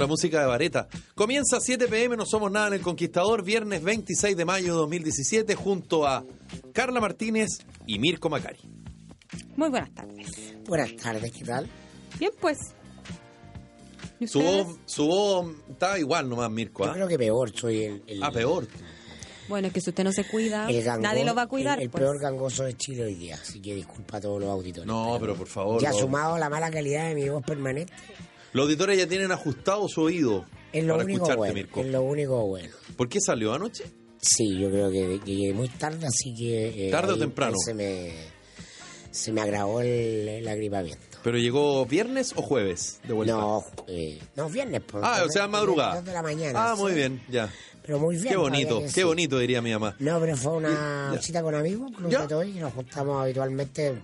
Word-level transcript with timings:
La 0.00 0.06
música 0.06 0.40
de 0.40 0.46
Vareta. 0.46 0.88
Comienza 1.14 1.60
7 1.60 1.86
pm, 1.88 2.16
no 2.16 2.26
somos 2.26 2.50
nada 2.50 2.68
en 2.68 2.74
El 2.74 2.80
Conquistador, 2.80 3.42
viernes 3.44 3.82
26 3.82 4.36
de 4.36 4.44
mayo 4.44 4.66
de 4.72 4.78
2017, 4.80 5.54
junto 5.54 6.06
a 6.06 6.24
Carla 6.72 7.00
Martínez 7.00 7.48
y 7.86 7.98
Mirko 7.98 8.28
Macari. 8.28 8.58
Muy 9.56 9.68
buenas 9.68 9.90
tardes. 9.94 10.54
Buenas 10.66 10.96
tardes, 10.96 11.30
¿qué 11.32 11.44
tal? 11.44 11.68
Bien, 12.18 12.32
pues. 12.40 12.58
¿Y 14.18 14.26
Su 14.26 14.40
voz, 14.42 14.76
su 14.84 15.06
voz 15.06 15.54
está 15.70 15.98
igual 15.98 16.28
nomás, 16.28 16.50
Mirko. 16.50 16.84
Yo 16.84 16.90
¿ah? 16.90 16.94
creo 16.94 17.08
que 17.08 17.18
peor, 17.18 17.52
soy 17.56 17.84
el, 17.84 18.02
el- 18.06 18.22
Ah, 18.22 18.30
peor. 18.30 18.66
Bueno, 19.48 19.66
es 19.68 19.74
que 19.74 19.80
si 19.80 19.90
usted 19.90 20.04
no 20.04 20.12
se 20.12 20.24
cuida, 20.24 20.68
el 20.70 20.84
gango- 20.84 21.02
nadie 21.02 21.24
lo 21.24 21.34
va 21.34 21.42
a 21.42 21.46
cuidar. 21.48 21.78
El, 21.78 21.84
el 21.84 21.90
pues. 21.90 22.02
peor 22.04 22.20
gangoso 22.20 22.62
de 22.64 22.76
Chile 22.76 23.04
hoy 23.04 23.14
día, 23.14 23.36
así 23.40 23.60
que 23.60 23.74
disculpa 23.74 24.18
a 24.18 24.20
todos 24.20 24.40
los 24.40 24.48
auditores. 24.50 24.86
No, 24.86 25.16
pero 25.18 25.34
por 25.34 25.48
favor. 25.48 25.80
Ya 25.82 25.90
los, 25.90 26.00
sumado 26.00 26.34
a 26.34 26.38
la 26.38 26.48
mala 26.50 26.70
calidad 26.70 27.08
de 27.08 27.14
mi 27.16 27.28
voz 27.28 27.42
permanente, 27.44 27.92
los 28.52 28.64
auditores 28.64 28.98
ya 28.98 29.06
tienen 29.06 29.32
ajustado 29.32 29.88
su 29.88 30.02
oído 30.02 30.44
es 30.72 30.84
lo 30.84 30.94
para 30.94 31.04
único 31.04 31.16
escucharte, 31.18 31.36
bueno. 31.38 31.54
Mirko. 31.54 31.80
Es 31.80 31.86
lo 31.88 32.02
único 32.02 32.46
bueno. 32.46 32.68
¿Por 32.96 33.08
qué 33.08 33.20
salió 33.20 33.52
anoche? 33.52 33.84
Sí, 34.22 34.58
yo 34.58 34.70
creo 34.70 34.90
que, 34.90 35.18
llegué 35.24 35.52
muy 35.54 35.68
tarde, 35.68 36.06
así 36.06 36.34
que... 36.36 36.88
eh, 36.88 36.90
¿Tarde 36.90 37.14
o 37.14 37.18
temprano? 37.18 37.56
Se 37.64 37.72
me, 37.74 38.12
se 39.10 39.32
me 39.32 39.40
agravó 39.40 39.80
el, 39.80 40.28
el 40.28 40.48
agripamiento. 40.48 41.18
¿Pero 41.22 41.36
llegó 41.38 41.84
viernes 41.86 42.32
o 42.36 42.42
jueves 42.42 43.00
de 43.06 43.12
vuelta? 43.12 43.34
No, 43.34 43.62
eh, 43.88 44.18
no, 44.36 44.48
viernes. 44.48 44.80
Por, 44.82 45.02
Ah, 45.04 45.22
o 45.26 45.30
sea, 45.30 45.48
madrugada. 45.48 45.96
Dos 45.96 46.04
de 46.06 46.12
la 46.12 46.22
mañana. 46.22 46.70
Ah, 46.70 46.74
muy 46.76 46.92
sí. 46.92 46.96
bien, 46.98 47.22
ya. 47.30 47.52
Pero 47.82 47.98
muy 47.98 48.16
bien. 48.16 48.28
Qué 48.28 48.36
bonito, 48.36 48.80
qué 48.82 48.88
sí. 48.90 49.02
bonito, 49.02 49.38
diría 49.38 49.60
mi 49.62 49.72
mamá. 49.72 49.96
No, 49.98 50.20
pero 50.20 50.36
fue 50.36 50.52
una 50.52 51.12
Ya. 51.14 51.20
cita 51.22 51.42
con 51.42 51.54
amigos, 51.54 51.90
de 51.98 52.16
Toy, 52.28 52.56
y 52.56 52.60
nos 52.60 52.72
juntamos 52.72 53.22
habitualmente, 53.22 53.94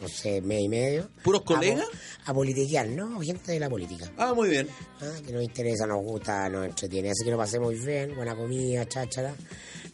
no 0.00 0.08
sé, 0.08 0.40
mes 0.40 0.62
y 0.62 0.68
medio. 0.68 1.08
¿Puros 1.22 1.42
colegas? 1.42 1.84
A, 2.24 2.32
politiquear, 2.34 2.88
¿no? 2.88 3.20
Gente 3.20 3.52
de 3.52 3.60
la 3.60 3.68
política. 3.68 4.10
Ah, 4.16 4.32
muy 4.34 4.48
bien. 4.48 4.68
Ah, 5.00 5.12
que 5.26 5.32
nos 5.32 5.42
interesa, 5.42 5.86
nos 5.86 6.02
gusta, 6.02 6.48
nos 6.48 6.66
entretiene. 6.66 7.10
Así 7.10 7.24
que 7.24 7.30
lo 7.30 7.36
pasé 7.36 7.58
muy 7.60 7.74
bien, 7.76 8.14
buena 8.16 8.34
comida, 8.36 8.86
cháchara. 8.88 9.34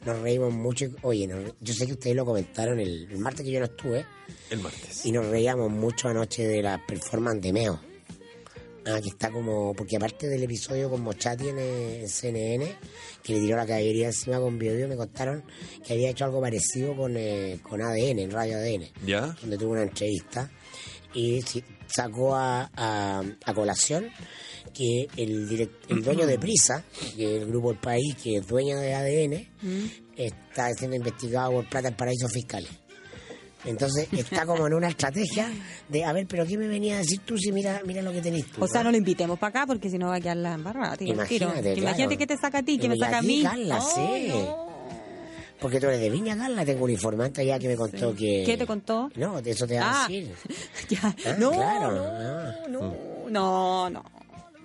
Nos 0.05 0.21
reímos 0.21 0.53
mucho. 0.55 0.87
Oye, 1.03 1.27
nos- 1.27 1.53
yo 1.61 1.75
sé 1.75 1.87
que 1.87 1.93
ustedes 1.95 2.15
lo 2.15 2.25
comentaron 2.25 2.79
el, 2.79 3.09
el 3.11 3.19
martes 3.19 3.45
que 3.45 3.51
yo 3.51 3.59
no 3.59 3.67
estuve, 3.67 4.05
El 4.51 4.61
martes. 4.61 5.05
y 5.05 5.11
nos 5.13 5.27
reíamos 5.27 5.71
mucho 5.71 6.09
anoche 6.09 6.47
de 6.47 6.63
la 6.63 6.81
performance 6.87 7.43
de 7.43 7.53
Meo. 7.53 7.81
Ah, 8.89 9.01
que 9.03 9.09
está 9.09 9.31
como, 9.33 9.75
porque 9.75 9.97
aparte 9.97 10.29
del 10.29 10.45
episodio 10.45 10.89
con 10.89 11.03
Mochati 11.03 11.49
en 11.49 11.57
eh, 11.59 12.05
CNN, 12.07 12.65
que 13.23 13.33
le 13.35 13.41
tiró 13.41 13.57
la 13.57 13.67
caballería 13.67 14.07
encima 14.07 14.39
con 14.39 14.59
Bio, 14.61 14.87
me 14.87 14.97
contaron 14.97 15.43
que 15.85 15.95
había 15.95 16.11
hecho 16.11 16.25
algo 16.25 16.41
parecido 16.41 16.95
con, 16.97 17.17
eh, 17.17 17.59
con 17.69 17.83
ADN, 17.83 18.21
en 18.21 18.31
Radio 18.31 18.59
ADN, 18.59 18.85
¿Ya? 19.05 19.35
donde 19.41 19.59
tuvo 19.59 19.73
una 19.73 19.83
entrevista 19.83 20.49
y 21.15 21.43
sacó 21.89 22.37
a, 22.37 22.71
a, 22.77 23.23
a 23.45 23.55
colación 23.55 24.09
que 24.73 25.09
el, 25.17 25.49
direct- 25.49 25.71
el 25.89 26.03
dueño 26.05 26.27
de 26.27 26.39
Prisa, 26.39 26.85
que 27.17 27.37
es 27.37 27.43
el 27.43 27.49
grupo 27.49 27.73
El 27.73 27.79
País, 27.79 28.15
que 28.23 28.37
es 28.37 28.47
dueño 28.47 28.79
de 28.79 28.95
ADN, 28.95 29.49
está 30.17 30.73
siendo 30.75 30.97
investigado 30.97 31.51
por 31.53 31.69
plata 31.69 31.89
en 31.89 31.97
paraísos 31.97 32.31
fiscales. 32.33 32.71
Entonces 33.67 34.09
está 34.13 34.47
como 34.47 34.67
en 34.67 34.75
una 34.75 34.89
estrategia 34.89 35.51
de, 35.89 36.05
a 36.05 36.13
ver, 36.13 36.27
pero 36.29 36.47
¿qué 36.47 36.57
me 36.57 36.69
venía 36.69 36.95
a 36.95 36.99
decir 36.99 37.21
tú 37.25 37.37
si 37.37 37.53
mira, 37.53 37.83
mira 37.85 38.01
lo 38.03 38.13
que 38.13 38.21
tenés 38.23 38.47
tú? 38.47 38.63
O 38.65 38.69
sea, 38.69 38.81
ah? 38.81 38.85
no 38.85 38.91
lo 38.93 38.97
invitemos 38.97 39.39
para 39.39 39.51
acá 39.51 39.67
porque 39.67 39.91
si 39.91 39.99
no 39.99 40.09
va 40.09 40.17
a 40.17 40.21
quedar 40.21 40.37
la 40.37 40.55
embarrada. 40.55 40.97
tío. 40.97 41.13
Imagínate, 41.13 41.63
Que 41.75 41.81
Imagínate 41.81 42.17
claro. 42.17 42.19
que 42.19 42.27
te 42.27 42.37
saca 42.39 42.59
a 42.59 42.63
ti, 42.63 42.79
que 42.79 42.89
me 42.89 42.97
saca 42.97 43.19
a 43.19 43.23
mí. 43.23 43.43
Carla, 43.43 43.79
Oh, 43.83 43.95
sí. 43.95 44.29
no. 44.29 44.67
Porque 45.61 45.81
tú 45.81 45.87
eres 45.87 46.01
de 46.01 46.11
Viña, 46.11 46.37
Carla, 46.37 46.65
tengo 46.67 46.85
un 46.85 46.91
informante 46.91 47.41
allá 47.41 47.59
que 47.59 47.67
me 47.69 47.77
contó 47.77 48.15
que... 48.15 48.43
¿Qué 48.45 48.59
te 48.59 48.67
contó? 48.67 49.11
No, 49.17 49.39
eso 49.39 49.67
te 49.67 49.79
va 49.79 49.87
Ah, 49.91 50.05
a 50.05 50.09
decir. 50.09 50.31
ya. 50.91 51.01
Ah, 51.25 51.35
no, 51.39 51.51
claro, 51.51 51.93
no, 51.93 52.05
ah. 52.05 52.55
no, 52.69 53.31
no, 53.31 53.91
no. 53.91 54.05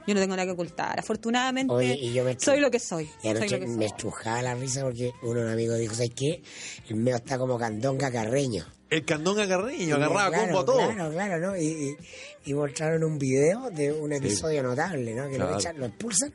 Yo 0.05 0.15
no 0.15 0.19
tengo 0.19 0.35
nada 0.35 0.45
que 0.45 0.51
ocultar. 0.51 0.99
Afortunadamente, 0.99 1.71
Oye, 1.73 1.93
y 1.95 2.11
yo 2.11 2.23
me 2.25 2.37
soy 2.37 2.59
lo 2.59 2.69
que 2.69 2.79
soy. 2.79 3.03
Y 3.03 3.21
soy 3.21 3.31
anoche 3.31 3.49
lo 3.51 3.59
que 3.61 3.67
soy. 3.67 3.77
me 3.77 3.85
estrujaba 3.85 4.41
la 4.41 4.55
risa 4.55 4.81
porque 4.83 5.11
uno 5.21 5.35
de 5.39 5.43
los 5.45 5.53
amigos 5.53 5.77
dijo, 5.79 5.93
¿sabes 5.93 6.11
qué? 6.15 6.41
El 6.89 6.95
mío 6.97 7.15
está 7.15 7.37
como 7.37 7.57
candonga 7.57 8.11
carreño. 8.11 8.65
El 8.91 9.05
candón 9.05 9.39
agarreño, 9.39 9.87
Y 9.87 9.91
agarraba 9.91 10.27
claro, 10.29 10.43
combo 10.43 10.59
a 10.59 10.65
todo. 10.65 10.77
Claro, 10.93 11.11
claro, 11.11 11.39
¿no? 11.39 11.57
Y, 11.57 11.65
y- 11.65 11.97
y 12.51 12.53
mostraron 12.53 13.03
un 13.03 13.17
video 13.17 13.69
de 13.71 13.91
un 13.93 14.11
episodio 14.13 14.61
notable, 14.63 15.13
¿no? 15.15 15.29
Que 15.29 15.35
Claro. 15.37 15.51
lo, 15.51 15.57
echan, 15.59 15.79
lo 15.79 15.85
expulsan, 15.85 16.33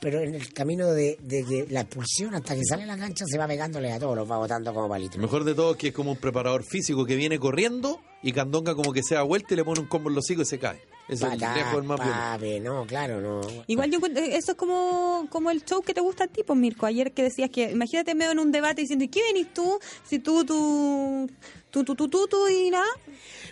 pero 0.00 0.20
en 0.20 0.34
el 0.34 0.52
camino 0.52 0.90
de, 0.92 1.16
de 1.22 1.44
que 1.44 1.66
la 1.70 1.82
expulsión 1.82 2.34
hasta 2.34 2.54
que 2.56 2.62
sale 2.68 2.82
a 2.82 2.86
la 2.86 2.96
cancha 2.98 3.24
se 3.26 3.38
va 3.38 3.46
pegándole 3.46 3.92
a 3.92 3.98
todos, 4.00 4.16
los 4.16 4.28
va 4.30 4.38
botando 4.38 4.74
como 4.74 4.88
palitos. 4.88 5.16
Lo 5.16 5.22
mejor 5.22 5.44
de 5.44 5.54
todo 5.54 5.70
es 5.72 5.76
que 5.76 5.88
es 5.88 5.94
como 5.94 6.10
un 6.12 6.16
preparador 6.18 6.64
físico 6.64 7.04
que 7.06 7.14
viene 7.14 7.38
corriendo 7.38 8.00
y 8.22 8.32
Candonga 8.32 8.74
como 8.74 8.92
que 8.92 9.02
se 9.04 9.14
da 9.14 9.22
vuelta 9.22 9.54
y 9.54 9.56
le 9.58 9.64
pone 9.64 9.80
un 9.80 9.86
combo 9.86 10.08
en 10.08 10.16
los 10.16 10.24
hocicos 10.24 10.48
y 10.48 10.50
se 10.50 10.58
cae. 10.58 10.80
Ese 11.06 11.26
es 11.26 11.32
el 11.34 11.38
Patá, 11.38 11.54
lejos 11.54 11.74
del 11.74 11.84
más 11.84 12.00
papi, 12.00 12.60
no, 12.60 12.86
claro, 12.86 13.20
no. 13.20 13.42
Igual 13.66 13.90
yo 13.90 13.98
encuentro- 13.98 14.24
eso 14.24 14.52
es 14.52 14.56
como, 14.56 15.26
como 15.30 15.50
el 15.50 15.62
show 15.62 15.82
que 15.82 15.92
te 15.92 16.00
gusta 16.00 16.24
a 16.24 16.26
ti, 16.28 16.42
pues 16.44 16.58
Mirko. 16.58 16.86
Ayer 16.86 17.12
que 17.12 17.22
decías 17.24 17.50
que, 17.50 17.70
imagínate 17.70 18.14
medio 18.14 18.32
en 18.32 18.38
un 18.38 18.50
debate 18.50 18.80
diciendo, 18.80 19.04
¿y 19.04 19.08
qué 19.08 19.22
venís 19.22 19.52
tú? 19.52 19.78
Si 20.08 20.18
tú, 20.18 20.46
tú, 20.46 21.28
tú, 21.74 21.84
tú, 21.84 21.94
tú, 21.94 22.08
tú, 22.08 22.26
tú 22.28 22.48
y 22.48 22.70
nada. 22.70 22.86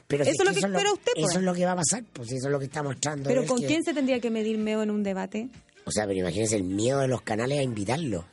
Pero 0.07 0.23
eso 0.25 0.33
si 0.33 0.39
es 0.39 0.45
lo 0.47 0.53
que 0.53 0.59
eso 0.59 0.67
espera 0.69 0.93
usted, 0.93 1.13
pues. 1.15 1.27
Eso 1.31 1.39
es 1.39 1.45
lo 1.45 1.55
que 1.55 1.65
va 1.65 1.73
a 1.73 1.77
pasar, 1.77 2.05
pues 2.13 2.31
eso 2.33 2.47
es 2.47 2.53
lo 2.53 2.59
que 2.59 2.67
está 2.67 2.83
mostrando. 2.83 3.29
Pero 3.29 3.45
¿con 3.47 3.59
que- 3.61 3.67
quién 3.67 3.83
se 3.83 3.93
tendría 3.95 4.21
que 4.21 4.31
medir 4.31 4.59
Meo 4.59 4.83
en 4.83 4.91
un 4.91 5.03
debate? 5.03 5.49
O 5.85 5.91
sea, 5.91 6.07
pero 6.07 6.21
imagínese 6.21 6.57
el 6.57 6.65
miedo 6.65 7.01
de 7.01 7.09
los 7.09 7.23
canales 7.23 7.59
a 7.59 7.63
invitarlo. 7.63 8.25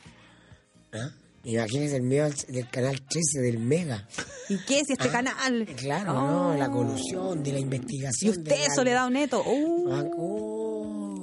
¿Ah? 0.92 1.10
Imagínese 1.42 1.96
el 1.96 2.02
miedo 2.02 2.28
del, 2.48 2.68
canal 2.68 3.00
13, 3.08 3.40
del 3.40 3.58
Mega. 3.58 4.06
¿Y 4.48 4.58
qué 4.66 4.82
si 4.84 4.92
este 4.92 5.08
Ah, 5.08 5.12
canal? 5.12 5.66
Claro, 5.76 6.12
Oh. 6.12 6.52
¿no? 6.52 6.56
La 6.56 6.68
colusión, 6.70 7.42
de 7.42 7.52
la 7.52 7.58
Y 7.58 7.62
investigación. 7.62 8.30
usted, 8.32 8.52
de 8.52 8.68
la- 8.68 8.74
Soledad 8.74 9.08
Neto. 9.10 9.42
Uh. 9.44 9.92
Ah, 9.92 10.04
oh. 10.18 10.69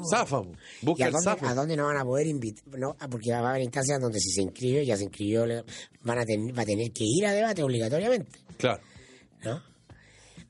Zafa, 0.09 0.41
po. 0.41 0.51
¿Y 0.81 0.85
busca 0.85 1.03
a 1.05 1.07
el 1.07 1.13
dónde, 1.13 1.23
zafa. 1.29 1.49
a 1.49 1.53
dónde 1.55 1.75
no 1.77 1.85
van 1.85 1.97
a 1.97 2.03
poder 2.03 2.27
invitar? 2.27 2.63
No, 2.77 2.95
ah, 2.99 3.07
porque 3.07 3.31
va 3.31 3.39
a 3.39 3.49
haber 3.51 3.61
instancias 3.63 3.99
donde 3.99 4.19
si 4.19 4.29
se 4.31 4.41
inscribe, 4.41 4.85
ya 4.85 4.97
se 4.97 5.03
inscribió, 5.03 5.45
van 6.03 6.19
a 6.19 6.25
tener, 6.25 6.57
va 6.57 6.61
a 6.63 6.65
tener 6.65 6.91
que 6.91 7.03
ir 7.03 7.25
a 7.25 7.31
debate 7.33 7.63
obligatoriamente, 7.63 8.39
Claro. 8.57 8.81
¿no? 9.43 9.61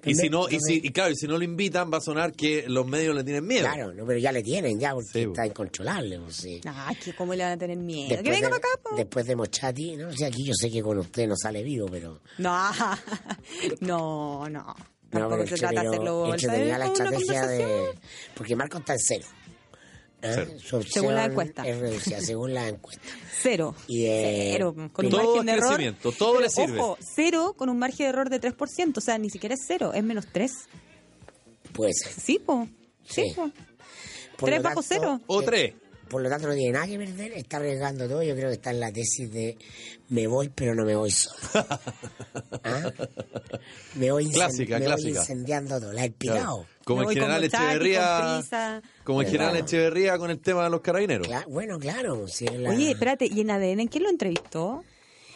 Y 0.06 0.14
si 0.16 0.30
no, 0.30 0.48
y, 0.48 0.58
si, 0.62 0.76
y 0.76 0.92
claro, 0.92 1.12
y 1.12 1.16
si 1.18 1.28
no 1.28 1.38
lo 1.38 1.44
invitan, 1.44 1.92
va 1.92 1.98
a 1.98 2.02
sonar 2.02 2.32
que 2.32 2.66
los 2.68 2.86
medios 2.88 3.14
le 3.16 3.24
tienen 3.26 3.46
miedo. 3.46 3.64
Claro, 3.68 3.94
no, 3.94 4.06
pero 4.06 4.20
ya 4.20 4.32
le 4.32 4.42
tienen, 4.42 4.80
ya, 4.80 4.94
porque 4.94 5.10
Sí, 5.12 5.20
está 5.24 5.42
bo. 5.42 5.48
incontrolable. 5.48 6.20
Pues, 6.20 6.36
sí. 6.36 6.62
Ay, 6.66 6.96
que 6.96 7.14
cómo 7.14 7.34
le 7.34 7.44
van 7.44 7.54
a 7.54 7.58
tener 7.58 7.78
miedo. 7.78 8.10
Después 8.10 8.24
que 8.24 8.30
venga 8.32 8.50
de, 8.50 8.56
acá, 8.56 8.68
po. 8.82 8.96
después 8.96 9.26
de 9.26 9.36
Mochati, 9.36 9.98
¿no? 9.98 10.08
O 10.10 10.14
sea, 10.14 10.28
aquí 10.28 10.46
yo 10.46 10.54
sé 10.56 10.70
que 10.70 10.82
con 10.82 10.98
usted 11.00 11.28
no 11.28 11.36
sale 11.36 11.62
vivo, 11.64 11.88
pero... 11.92 12.22
No, 12.38 12.70
no, 13.82 14.48
no. 14.50 14.76
No, 15.12 15.30
pero 15.30 15.48
se 15.48 15.56
trata 15.56 15.82
de 15.82 15.88
hacerlo 15.88 16.34
entretenida 16.34 16.78
la 16.78 16.86
estrategia 16.86 17.48
de... 17.48 17.90
Porque 18.36 18.56
Marco 18.56 18.78
está 18.78 18.94
en 18.94 19.00
cero. 19.00 19.26
¿Eh? 20.28 20.34
Cero. 20.36 20.52
Su 20.60 20.84
Según 20.84 21.16
la 21.16 21.26
encuesta. 21.26 21.68
Es 21.68 21.80
reducida, 21.80 22.22
según 22.22 22.54
la 22.54 22.68
encuesta. 22.68 23.02
Cero. 23.42 23.76
Y, 23.88 24.06
eh, 24.06 24.50
cero. 24.54 24.76
Con 24.94 25.06
un 25.06 25.12
todo 25.12 25.24
margen 25.36 25.40
es 25.40 25.46
de 25.46 25.52
error. 25.54 25.68
crecimiento, 25.70 26.12
todo 26.12 26.32
Pero, 26.34 26.42
le 26.44 26.50
sirve. 26.50 26.80
Ojo, 26.80 26.98
cero 27.00 27.56
con 27.58 27.70
un 27.70 27.80
margen 27.80 28.06
de 28.06 28.10
error 28.10 28.30
de 28.30 28.40
3%. 28.42 28.98
O 28.98 29.02
sea, 29.02 29.18
ni 29.18 29.30
siquiera 29.30 29.56
es 29.56 29.62
cero, 29.68 29.92
es 29.94 30.04
menos 30.04 30.26
3. 30.32 30.52
Puede 31.74 31.94
ser. 31.94 32.12
Sí, 32.12 32.40
po. 32.40 32.68
Sí, 33.04 33.24
Sí. 33.30 33.34
po. 33.36 33.50
Por 34.38 34.50
Tres 34.50 34.60
lo 34.60 34.64
bajo 34.64 34.82
tanto, 34.84 34.88
cero. 34.88 35.22
O 35.28 35.42
eh, 35.42 35.46
tres. 35.46 35.74
Por 36.08 36.22
lo 36.22 36.30
tanto, 36.30 36.48
no 36.48 36.54
tiene 36.54 36.72
nada 36.74 36.88
que 36.88 36.98
perder, 36.98 37.32
está 37.34 37.58
arriesgando 37.58 38.08
todo. 38.08 38.24
Yo 38.24 38.36
creo 38.36 38.48
que 38.50 38.56
está 38.56 38.72
en 38.72 38.80
la 38.80 38.92
tesis 38.92 39.32
de 39.32 39.58
me 40.10 40.28
voy, 40.28 40.50
pero 40.50 40.74
no 40.76 40.86
me 40.86 40.96
voy 40.96 41.12
solo. 41.12 41.38
¿Ah? 42.64 42.92
Me 43.96 44.12
voy, 44.12 44.30
Clásica, 44.30 44.80
me 44.80 44.86
voy 44.86 44.94
clásica. 44.96 45.20
incendiando 45.20 45.80
todo. 45.80 45.94
La 45.94 46.06
he 46.06 46.12
picado. 46.12 46.66
Como 46.84 47.02
Me 47.02 47.08
el 47.08 47.14
general 47.14 47.38
con 47.38 47.46
Echeverría. 47.46 48.42
Como 49.04 49.22
el 49.22 49.28
general 49.28 49.50
Claro. 49.52 49.66
Echeverría 49.66 50.18
con 50.18 50.32
el 50.32 50.40
tema 50.40 50.64
de 50.64 50.70
los 50.70 50.82
carabineros. 50.82 51.28
Cla- 51.28 51.46
bueno, 51.48 51.80
claro. 51.80 52.28
si 52.28 52.46
es 52.46 52.54
la- 52.60 52.70
Oye, 52.70 52.92
espérate, 52.92 53.26
¿y 53.28 53.42
en 53.42 53.52
ADN 53.52 53.82
en 53.82 53.88
quién 53.88 54.04
lo 54.04 54.10
entrevistó? 54.10 54.84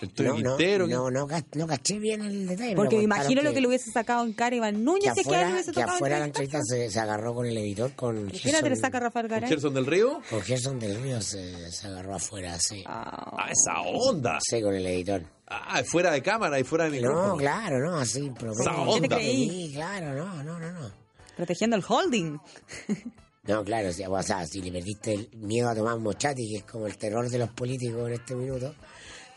El 0.01 0.07
No, 0.09 0.57
Toño 0.57 0.87
no, 0.87 1.11
no, 1.11 1.27
no, 1.27 1.27
no 1.53 1.67
caché 1.67 1.99
bien 1.99 2.21
el 2.23 2.47
detalle. 2.47 2.75
Porque 2.75 2.97
me 2.97 3.03
imagino 3.03 3.41
lo 3.43 3.53
que 3.53 3.61
le 3.61 3.67
hubiese 3.67 3.91
sacado 3.91 4.25
en 4.25 4.33
cara 4.33 4.55
Iván 4.55 4.83
Núñez 4.83 5.13
que 5.13 5.21
es 5.21 5.27
que 5.27 5.33
afuera, 5.35 5.51
hubiese 5.53 5.71
que 5.71 5.81
afuera 5.83 6.19
la 6.19 6.25
entrevista 6.25 6.59
se, 6.63 6.89
se 6.89 6.99
agarró 6.99 7.33
con 7.35 7.45
el 7.45 7.55
editor, 7.57 7.93
con 7.93 8.17
Imagínate, 8.17 8.69
le 8.69 8.75
Gerson- 8.75 8.81
saca 8.81 8.99
Rafael 8.99 9.27
¿Con 9.27 9.35
Garay. 9.35 9.49
Gerson 9.49 9.73
del 9.73 9.85
Río? 9.85 10.21
con 10.29 10.41
Gerson 10.41 10.79
del 10.79 11.01
Río 11.01 11.21
se, 11.21 11.71
se 11.71 11.87
agarró 11.87 12.15
afuera, 12.15 12.57
sí. 12.59 12.83
Ah, 12.87 13.35
Ah, 13.37 13.49
esa 13.51 13.79
onda. 13.81 14.39
Sí, 14.41 14.61
con 14.61 14.73
el 14.75 14.85
editor. 14.85 15.21
Ah, 15.47 15.81
fuera 15.85 16.11
de 16.11 16.21
cámara 16.21 16.59
y 16.59 16.63
fuera 16.63 16.85
de 16.85 16.91
micrófono. 16.91 17.27
No, 17.27 17.37
claro, 17.37 17.79
no, 17.79 17.97
así. 17.99 18.31
Pero 18.39 18.53
Esa 18.53 18.71
onda. 18.81 18.93
¿Qué 19.01 19.07
te 19.07 19.15
creí? 19.15 19.49
Sí, 19.67 19.71
claro, 19.75 20.13
no, 20.15 20.43
no, 20.43 20.59
no, 20.59 20.71
no. 20.71 20.91
protegiendo 21.37 21.75
el 21.75 21.83
holding. 21.87 22.39
No, 23.43 23.63
claro, 23.63 23.89
o 23.89 23.91
sea, 23.91 24.07
o 24.07 24.21
sea, 24.21 24.45
si 24.45 24.61
le 24.61 24.71
perdiste 24.71 25.13
el 25.15 25.29
miedo 25.37 25.67
a 25.67 25.73
Tomás 25.73 25.97
Mochati, 25.97 26.47
que 26.47 26.57
es 26.57 26.63
como 26.63 26.85
el 26.85 26.95
terror 26.95 27.27
de 27.27 27.39
los 27.39 27.49
políticos 27.49 28.07
en 28.07 28.13
este 28.13 28.35
minuto, 28.35 28.75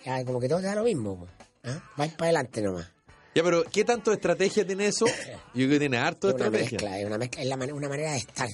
ya 0.04 0.24
como 0.24 0.40
que 0.40 0.48
todo 0.48 0.60
te 0.60 0.66
da 0.66 0.74
lo 0.74 0.84
mismo. 0.84 1.26
¿ah? 1.64 1.82
Vais 1.96 2.12
para 2.12 2.24
adelante 2.26 2.62
nomás. 2.62 2.90
Ya, 3.34 3.42
pero 3.42 3.64
¿qué 3.64 3.84
tanto 3.84 4.10
de 4.10 4.16
estrategia 4.16 4.66
tiene 4.66 4.86
eso? 4.86 5.06
Yo 5.54 5.66
creo 5.66 5.70
que 5.70 5.78
tiene 5.80 5.96
harto 5.98 6.28
de 6.28 6.34
Es 6.34 6.36
una 6.36 6.46
estrategia. 6.46 6.78
mezcla, 6.78 6.98
es 7.00 7.06
una 7.06 7.18
mezcla, 7.18 7.42
es 7.42 7.48
la 7.48 7.56
man- 7.56 7.72
una 7.72 7.88
manera 7.88 8.12
de 8.12 8.18
estar. 8.18 8.48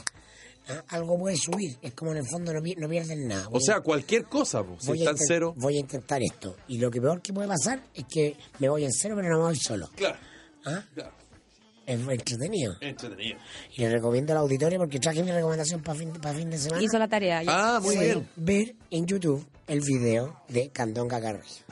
¿ah? 0.68 0.84
Algo 0.88 1.18
puede 1.18 1.36
subir, 1.36 1.76
es 1.82 1.92
como 1.94 2.12
en 2.12 2.18
el 2.18 2.26
fondo 2.26 2.52
no, 2.54 2.62
pi- 2.62 2.76
no 2.76 2.88
pierden 2.88 3.28
nada. 3.28 3.48
O 3.50 3.60
sea, 3.60 3.76
a- 3.76 3.80
cualquier 3.82 4.24
cosa, 4.24 4.62
pues, 4.64 4.80
si 4.82 4.86
voy 4.88 4.98
a 4.98 5.00
está 5.02 5.10
en 5.10 5.16
inten- 5.16 5.24
cero. 5.28 5.54
Voy 5.56 5.76
a 5.76 5.80
intentar 5.80 6.22
esto. 6.22 6.56
Y 6.68 6.78
lo 6.78 6.90
que 6.90 7.00
peor 7.00 7.20
que 7.20 7.32
puede 7.32 7.48
pasar 7.48 7.82
es 7.94 8.04
que 8.08 8.36
me 8.58 8.68
voy 8.68 8.84
en 8.84 8.92
cero, 8.92 9.14
pero 9.16 9.28
no 9.28 9.38
me 9.38 9.44
voy 9.44 9.56
solo. 9.56 9.90
Claro. 9.96 10.18
¿ah? 10.64 10.82
claro. 10.94 11.12
Es 11.86 11.98
entretenido. 11.98 12.76
Entretenido. 12.80 13.38
Y 13.76 13.80
le 13.82 13.90
recomiendo 13.90 14.32
al 14.32 14.38
auditorio 14.38 14.78
porque 14.78 14.98
traje 15.00 15.22
mi 15.22 15.32
recomendación 15.32 15.82
para 15.82 15.98
fin, 15.98 16.12
para 16.12 16.34
fin 16.38 16.50
de 16.50 16.58
semana. 16.58 16.82
Hizo 16.82 16.98
la 16.98 17.08
tarea. 17.08 17.42
ya. 17.42 17.76
Ah, 17.76 17.80
muy 17.80 17.96
bien. 17.96 18.28
ver 18.36 18.74
en 18.90 19.06
YouTube 19.06 19.44
el 19.66 19.80
video 19.80 20.40
de 20.48 20.70
Candonga 20.70 21.20
Carrillo. 21.20 21.64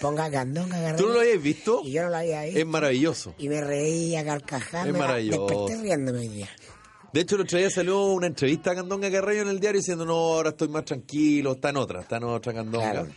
Ponga 0.00 0.30
Candonga 0.30 0.76
Carrillo. 0.80 0.96
¿Tú 0.96 1.06
no 1.08 1.14
lo 1.14 1.20
habías 1.20 1.42
visto? 1.42 1.80
Y 1.84 1.92
yo 1.92 2.02
no 2.04 2.10
lo 2.10 2.16
había 2.16 2.42
visto. 2.44 2.58
Es 2.60 2.66
maravilloso. 2.66 3.34
Y 3.38 3.48
me 3.48 3.60
reí 3.60 4.16
a 4.16 4.24
carcajadas. 4.24 4.86
Es 4.86 4.92
me- 4.92 4.98
maravilloso. 4.98 5.46
Desperté 5.46 5.82
riéndome 5.82 6.18
hoy 6.20 6.28
día. 6.28 6.48
De 7.12 7.20
hecho, 7.22 7.36
el 7.36 7.42
otro 7.42 7.58
día 7.58 7.70
salió 7.70 8.04
una 8.06 8.26
entrevista 8.26 8.72
a 8.72 8.74
Candonga 8.74 9.10
Carreño 9.10 9.42
en 9.42 9.48
el 9.48 9.60
diario 9.60 9.80
diciendo, 9.80 10.04
no, 10.04 10.14
ahora 10.14 10.50
estoy 10.50 10.68
más 10.68 10.84
tranquilo, 10.84 11.52
está 11.52 11.70
en 11.70 11.76
otra, 11.78 12.00
está 12.02 12.16
en 12.18 12.24
otra 12.24 12.52
Candonga. 12.52 12.90
Claro. 12.92 13.08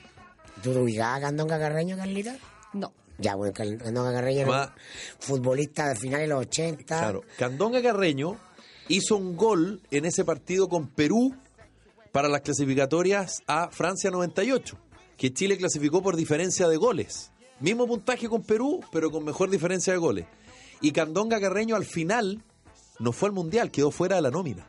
¿Tú 0.63 0.72
te 0.74 0.80
ubicabas 0.80 1.18
a 1.18 1.22
Candonga 1.22 1.60
Carreño, 1.60 1.98
Carlita? 1.98 2.36
No. 2.74 2.94
Ya, 3.19 3.36
bueno, 3.36 3.54
Candonga 3.54 4.13
Carreño 4.13 4.42
era 4.42 4.50
un 4.50 4.56
futbolista 5.19 5.89
de 5.89 5.95
finales 5.95 6.27
de 6.30 6.33
los 6.33 6.42
80. 6.45 6.83
Claro, 6.86 7.21
Candonga 7.38 7.81
Carreño 7.81 8.38
hizo 8.88 9.16
un 9.18 9.36
gol 9.36 9.81
en 9.92 10.06
ese 10.06 10.24
partido 10.25 10.68
con 10.69 10.88
Perú 10.88 11.36
para 12.12 12.27
las 12.30 12.42
clasificatorias 12.42 13.44
a 13.45 13.69
Francia 13.69 14.10
98, 14.10 14.77
que 15.18 15.33
Chile 15.33 15.57
clasificó 15.57 16.01
por 16.01 16.16
diferencia 16.16 16.68
de 16.68 16.77
goles. 16.77 17.31
Mismo 17.60 17.86
puntaje 17.88 18.30
con 18.30 18.42
Perú, 18.42 18.80
pero 18.92 19.12
con 19.12 19.25
mejor 19.25 19.50
diferencia 19.50 19.92
de 19.94 20.00
goles. 20.00 20.25
Y 20.81 20.92
Candonga 20.94 21.42
Carreño 21.42 21.75
al 21.75 21.86
final 21.86 22.42
no 23.00 23.12
fue 23.12 23.27
al 23.30 23.33
Mundial, 23.36 23.69
quedó 23.69 23.92
fuera 23.92 24.16
de 24.16 24.21
la 24.21 24.31
nómina. 24.31 24.66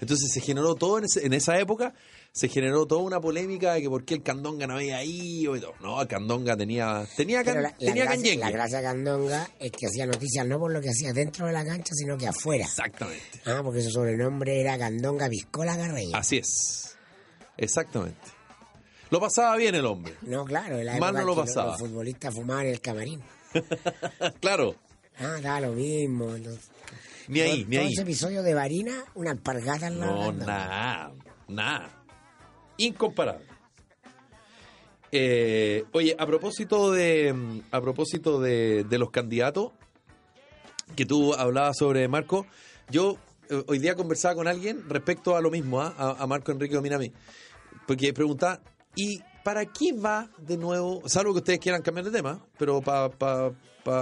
Entonces 0.00 0.30
se 0.32 0.40
generó 0.40 0.74
todo 0.74 0.98
en, 0.98 1.04
ese- 1.04 1.24
en 1.24 1.32
esa 1.32 1.58
época, 1.58 1.94
se 2.38 2.48
generó 2.50 2.84
toda 2.86 3.00
una 3.00 3.18
polémica 3.18 3.72
de 3.72 3.80
que 3.80 3.88
por 3.88 4.04
qué 4.04 4.12
el 4.12 4.22
Candonga 4.22 4.66
no 4.66 4.74
había 4.74 5.02
ido 5.02 5.56
y 5.56 5.60
todo. 5.60 5.72
No, 5.80 6.02
el 6.02 6.06
Candonga 6.06 6.54
tenía, 6.54 7.06
tenía, 7.16 7.42
can- 7.42 7.54
la, 7.62 7.62
la 7.62 7.76
tenía 7.78 8.04
gracia, 8.04 8.10
canyengue. 8.10 8.44
la 8.44 8.50
gracia 8.50 8.76
de 8.78 8.84
Candonga 8.84 9.48
es 9.58 9.72
que 9.72 9.86
hacía 9.86 10.04
noticias 10.06 10.46
no 10.46 10.58
por 10.58 10.70
lo 10.70 10.82
que 10.82 10.90
hacía 10.90 11.14
dentro 11.14 11.46
de 11.46 11.54
la 11.54 11.64
cancha, 11.64 11.94
sino 11.94 12.18
que 12.18 12.28
afuera. 12.28 12.66
Exactamente. 12.66 13.40
Ah, 13.46 13.60
porque 13.64 13.80
su 13.80 13.90
sobrenombre 13.90 14.60
era 14.60 14.76
Candonga 14.76 15.30
Piscola 15.30 15.76
Carreño. 15.78 16.14
Así 16.14 16.36
es. 16.36 16.94
Exactamente. 17.56 18.18
Lo 19.08 19.18
pasaba 19.18 19.56
bien 19.56 19.74
el 19.74 19.86
hombre. 19.86 20.14
No, 20.22 20.44
claro, 20.44 20.76
la 20.82 20.96
época 20.98 21.12
no 21.12 21.24
lo 21.24 21.36
pasaba. 21.36 21.70
Los 21.72 21.78
futbolistas 21.80 22.34
fumaban 22.34 22.66
en 22.66 22.72
el 22.72 22.80
camarín. 22.82 23.22
claro, 24.40 24.76
Ah, 25.18 25.38
da 25.42 25.60
lo 25.60 25.72
mismo. 25.72 26.26
los- 26.36 26.58
ni 27.28 27.40
ahí, 27.40 27.60
todo, 27.62 27.70
ni 27.70 27.76
todo 27.76 27.86
ahí. 27.86 27.92
ese 27.94 28.02
episodio 28.02 28.42
de 28.42 28.52
Varina, 28.52 29.04
una 29.14 29.30
alpargata 29.30 29.86
en 29.86 30.00
la 30.00 30.06
No, 30.06 30.32
nada, 30.32 31.12
nada. 31.48 31.95
Incomparable. 32.78 33.46
Eh, 35.12 35.84
oye, 35.92 36.16
a 36.18 36.26
propósito 36.26 36.90
de 36.92 37.62
a 37.70 37.80
propósito 37.80 38.40
de, 38.40 38.84
de 38.84 38.98
los 38.98 39.10
candidatos 39.10 39.72
que 40.94 41.06
tú 41.06 41.34
hablabas 41.34 41.76
sobre 41.78 42.06
Marco, 42.08 42.46
yo 42.90 43.16
eh, 43.48 43.62
hoy 43.66 43.78
día 43.78 43.94
conversaba 43.94 44.34
con 44.34 44.48
alguien 44.48 44.88
respecto 44.88 45.36
a 45.36 45.40
lo 45.40 45.50
mismo, 45.50 45.80
¿ah? 45.80 45.94
a, 45.96 46.22
a 46.22 46.26
Marco 46.26 46.52
Enrique 46.52 46.74
Dominami, 46.74 47.12
porque 47.86 48.12
preguntaba, 48.12 48.60
¿y 48.94 49.20
para 49.44 49.64
qué 49.66 49.92
va 49.92 50.28
de 50.38 50.56
nuevo? 50.56 51.02
Salvo 51.06 51.32
que 51.32 51.38
ustedes 51.38 51.60
quieran 51.60 51.82
cambiar 51.82 52.06
de 52.06 52.10
tema, 52.10 52.44
pero 52.58 52.82
para 52.82 53.52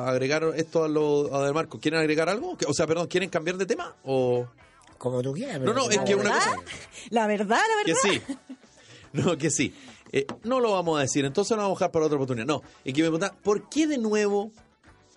agregar 0.08 0.42
esto 0.56 0.84
a 0.84 0.88
lo 0.88 1.34
a 1.34 1.46
de 1.46 1.52
Marco, 1.52 1.78
¿quieren 1.78 2.00
agregar 2.00 2.28
algo? 2.28 2.56
O 2.66 2.72
sea, 2.72 2.86
perdón, 2.86 3.08
¿quieren 3.08 3.28
cambiar 3.28 3.56
de 3.58 3.66
tema? 3.66 3.94
O 4.04 4.48
Como 4.98 5.22
tú 5.22 5.32
quieras. 5.32 5.58
No, 5.60 5.60
pero 5.60 5.74
no, 5.74 5.90
es 5.90 5.98
que 6.00 6.14
una 6.14 6.24
¿Verdad? 6.34 6.54
cosa- 6.56 6.62
La 7.10 7.26
verdad, 7.26 7.58
la 7.58 7.84
que 7.84 7.92
verdad. 7.92 8.26
sí. 8.28 8.36
No, 9.12 9.36
que 9.38 9.50
sí. 9.50 9.74
Eh, 10.12 10.26
no 10.44 10.60
lo 10.60 10.72
vamos 10.72 10.98
a 10.98 11.02
decir, 11.02 11.24
entonces 11.24 11.56
lo 11.56 11.62
vamos 11.62 11.76
a 11.76 11.78
dejar 11.80 11.92
para 11.92 12.06
otra 12.06 12.16
oportunidad. 12.16 12.46
No, 12.46 12.62
y 12.84 12.92
que 12.92 13.02
me 13.02 13.08
preguntan, 13.08 13.36
¿por 13.42 13.68
qué 13.68 13.86
de 13.86 13.98
nuevo, 13.98 14.50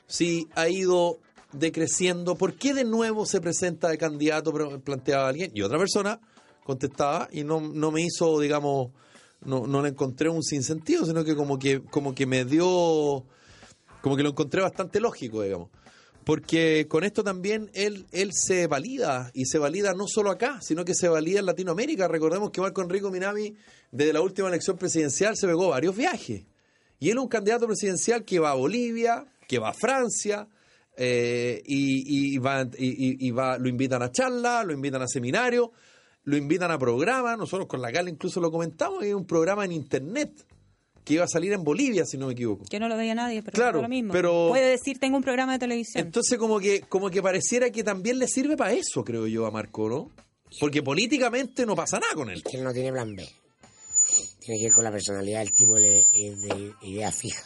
si 0.07 0.47
ha 0.56 0.68
ido 0.69 1.19
decreciendo, 1.51 2.35
por 2.35 2.56
qué 2.56 2.74
de 2.74 2.83
nuevo 2.83 3.25
se 3.25 3.39
presenta 3.41 3.89
de 3.89 3.97
candidato, 3.97 4.51
pero 4.53 4.79
planteaba 4.81 5.27
alguien? 5.29 5.51
Y 5.53 5.62
otra 5.62 5.77
persona 5.77 6.19
contestaba 6.63 7.27
y 7.31 7.44
no, 7.44 7.62
no 7.62 7.91
me 7.91 8.01
hizo, 8.01 8.39
digamos, 8.39 8.89
no, 9.45 9.65
no 9.68 9.81
le 9.81 9.89
encontré 9.89 10.29
un 10.29 10.44
sinsentido, 10.44 11.06
sino 11.06 11.24
que 11.24 11.35
como 11.35 11.57
que, 11.59 11.81
como 11.83 12.13
que 12.13 12.25
me 12.25 12.44
dio, 12.44 13.24
como 14.01 14.15
que 14.18 14.24
lo 14.24 14.29
encontré 14.29 14.62
bastante 14.62 15.00
lógico, 15.00 15.41
digamos. 15.44 15.69
Porque 16.27 16.88
con 16.89 17.06
esto 17.06 17.24
también 17.24 17.71
él, 17.74 18.06
él 18.12 18.31
se 18.33 18.68
valida, 18.68 19.31
y 19.33 19.45
se 19.45 19.59
valida 19.59 19.94
no 19.94 20.07
solo 20.09 20.29
acá, 20.29 20.59
sino 20.62 20.83
que 20.83 20.94
se 20.94 21.07
valida 21.07 21.39
en 21.39 21.45
Latinoamérica. 21.45 22.06
Recordemos 22.09 22.51
que 22.51 22.59
Marco 22.59 22.81
Enrico 22.81 23.09
Minami, 23.09 23.56
desde 23.94 24.12
la 24.12 24.19
última 24.19 24.50
elección 24.50 24.77
presidencial, 24.77 25.38
se 25.38 25.47
pegó 25.47 25.69
varios 25.69 25.95
viajes. 25.95 26.44
Y 27.00 27.12
él 27.12 27.18
es 27.18 27.24
un 27.24 27.29
candidato 27.29 27.65
presidencial 27.65 28.25
que 28.25 28.39
va 28.39 28.51
a 28.51 28.56
Bolivia, 28.56 29.25
que 29.47 29.57
va 29.57 29.69
a 29.69 29.74
Francia, 29.74 30.50
eh, 30.97 31.63
y, 31.65 32.38
va, 32.39 33.57
lo 33.57 33.69
invitan 33.69 34.03
a 34.03 34.12
charlas, 34.12 34.65
lo 34.65 34.74
invitan 34.74 35.01
a 35.01 35.07
seminarios, 35.07 35.69
lo 36.25 36.35
invitan 36.35 36.71
a 36.71 36.77
programas. 36.77 37.38
Nosotros 37.38 37.69
con 37.69 37.81
la 37.81 37.89
Gala 37.89 38.09
incluso 38.09 38.41
lo 38.41 38.51
comentamos, 38.51 39.01
hay 39.01 39.13
un 39.13 39.25
programa 39.25 39.63
en 39.63 39.71
internet 39.71 40.45
que 41.07 41.13
iba 41.13 41.24
a 41.24 41.27
salir 41.27 41.54
en 41.54 41.63
Bolivia, 41.63 42.04
si 42.06 42.18
no 42.18 42.27
me 42.27 42.33
equivoco. 42.33 42.65
Que 42.69 42.80
no 42.80 42.89
lo 42.89 42.98
veía 42.98 43.15
nadie, 43.15 43.42
pero 43.42 43.56
Claro, 43.56 43.77
da 43.77 43.83
lo 43.83 43.89
mismo. 43.89 44.12
pero- 44.12 44.50
Puede 44.50 44.69
decir, 44.71 45.00
tengo 45.00 45.15
un 45.15 45.24
programa 45.24 45.54
de 45.54 45.59
televisión. 45.59 46.06
Entonces 46.06 46.38
como 46.38 46.59
que 46.59 46.81
como 46.81 47.09
que 47.09 47.21
pareciera 47.21 47.69
que 47.69 47.83
también 47.83 48.19
le 48.19 48.27
sirve 48.27 48.57
para 48.57 48.74
eso, 48.74 49.04
creo 49.06 49.25
yo, 49.25 49.45
a 49.45 49.51
Marco, 49.51 49.88
¿no? 49.88 50.12
Porque 50.60 50.84
políticamente 50.84 51.65
no 51.65 51.75
pasa 51.75 52.00
nada 52.00 52.13
con 52.13 52.29
él. 52.29 52.38
Es 52.46 52.51
que 52.51 52.58
él 52.58 52.63
no 52.65 52.74
tiene 52.74 52.91
plan 52.91 53.15
B. 53.15 53.25
Tiene 54.39 54.60
que 54.60 54.65
ir 54.67 54.74
con 54.74 54.84
la 54.84 54.91
personalidad 54.91 55.39
del 55.39 55.51
tipo 55.53 55.75
de, 55.75 56.03
de 56.13 56.74
idea 56.84 57.12
fija. 57.12 57.43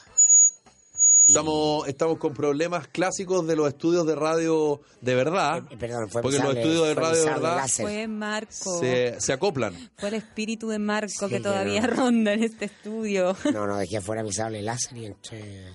Estamos, 1.31 1.87
estamos 1.87 2.17
con 2.17 2.33
problemas 2.33 2.89
clásicos 2.89 3.47
de 3.47 3.55
los 3.55 3.69
estudios 3.69 4.05
de 4.05 4.15
radio 4.15 4.81
de 4.99 5.15
verdad. 5.15 5.63
Eh, 5.71 5.77
perdón, 5.77 6.09
fue 6.09 6.21
porque 6.21 6.39
los 6.39 6.57
estudios 6.57 6.87
de 6.89 6.93
radio 6.93 7.19
de 7.23 7.25
verdad. 7.25 7.67
Fue 7.69 8.05
Marco. 8.09 8.79
se, 8.81 9.15
se 9.21 9.31
acoplan. 9.31 9.73
Fue 9.97 10.09
el 10.09 10.15
espíritu 10.15 10.67
de 10.67 10.77
Marco 10.77 11.07
Sí, 11.07 11.25
que 11.27 11.37
que 11.37 11.39
todavía 11.39 11.87
no. 11.87 11.95
ronda 11.95 12.33
en 12.33 12.43
este 12.43 12.65
estudio. 12.65 13.33
No, 13.53 13.65
no, 13.65 13.77
dejé 13.77 13.95
afuera 13.97 14.23
mi 14.23 14.33
sable 14.33 14.61
láser 14.61 14.97
y 14.97 15.05
entré... 15.05 15.71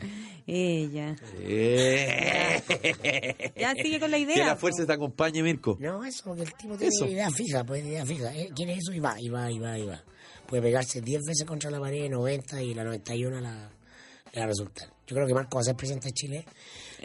Ella. 0.47 1.17
Eh. 1.41 3.53
Ya 3.59 3.73
sigue 3.73 3.99
con 3.99 4.11
la 4.11 4.19
idea. 4.19 4.35
Que 4.35 4.45
la 4.45 4.57
fuerza 4.57 4.85
te 4.87 4.93
acompañe, 4.93 5.43
Mirko. 5.43 5.79
No, 5.81 6.05
eso, 6.05 6.23
porque 6.25 6.43
el 6.43 6.53
tipo 6.55 6.77
tiene 6.77 6.93
Eso. 6.95 7.07
idea 7.07 7.31
fija, 7.31 7.65
pues 7.65 7.83
idea 7.83 8.05
fija. 8.05 8.35
Eh, 8.37 8.51
quiere 8.55 8.75
eso 8.75 8.93
y 8.93 9.01
va, 9.01 9.17
y 9.19 9.31
va, 9.31 9.51
y 9.51 9.59
va, 9.59 9.79
y 9.79 9.87
va. 9.87 10.05
Puede 10.47 10.63
pegarse 10.63 11.01
10 11.01 11.23
veces 11.27 11.47
contra 11.47 11.71
la 11.71 11.81
pared, 11.81 12.11
90 12.11 12.63
y 12.63 12.75
la 12.75 12.85
91 12.85 13.41
la, 13.41 13.71
le 14.33 14.39
va 14.39 14.45
a 14.45 14.49
resultar. 14.49 14.95
Yo 15.07 15.15
creo 15.15 15.27
que 15.27 15.35
Marco 15.35 15.57
va 15.57 15.61
a 15.61 15.65
ser 15.65 15.77
presidente 15.77 16.09
de 16.09 16.13
Chile. 16.15 16.45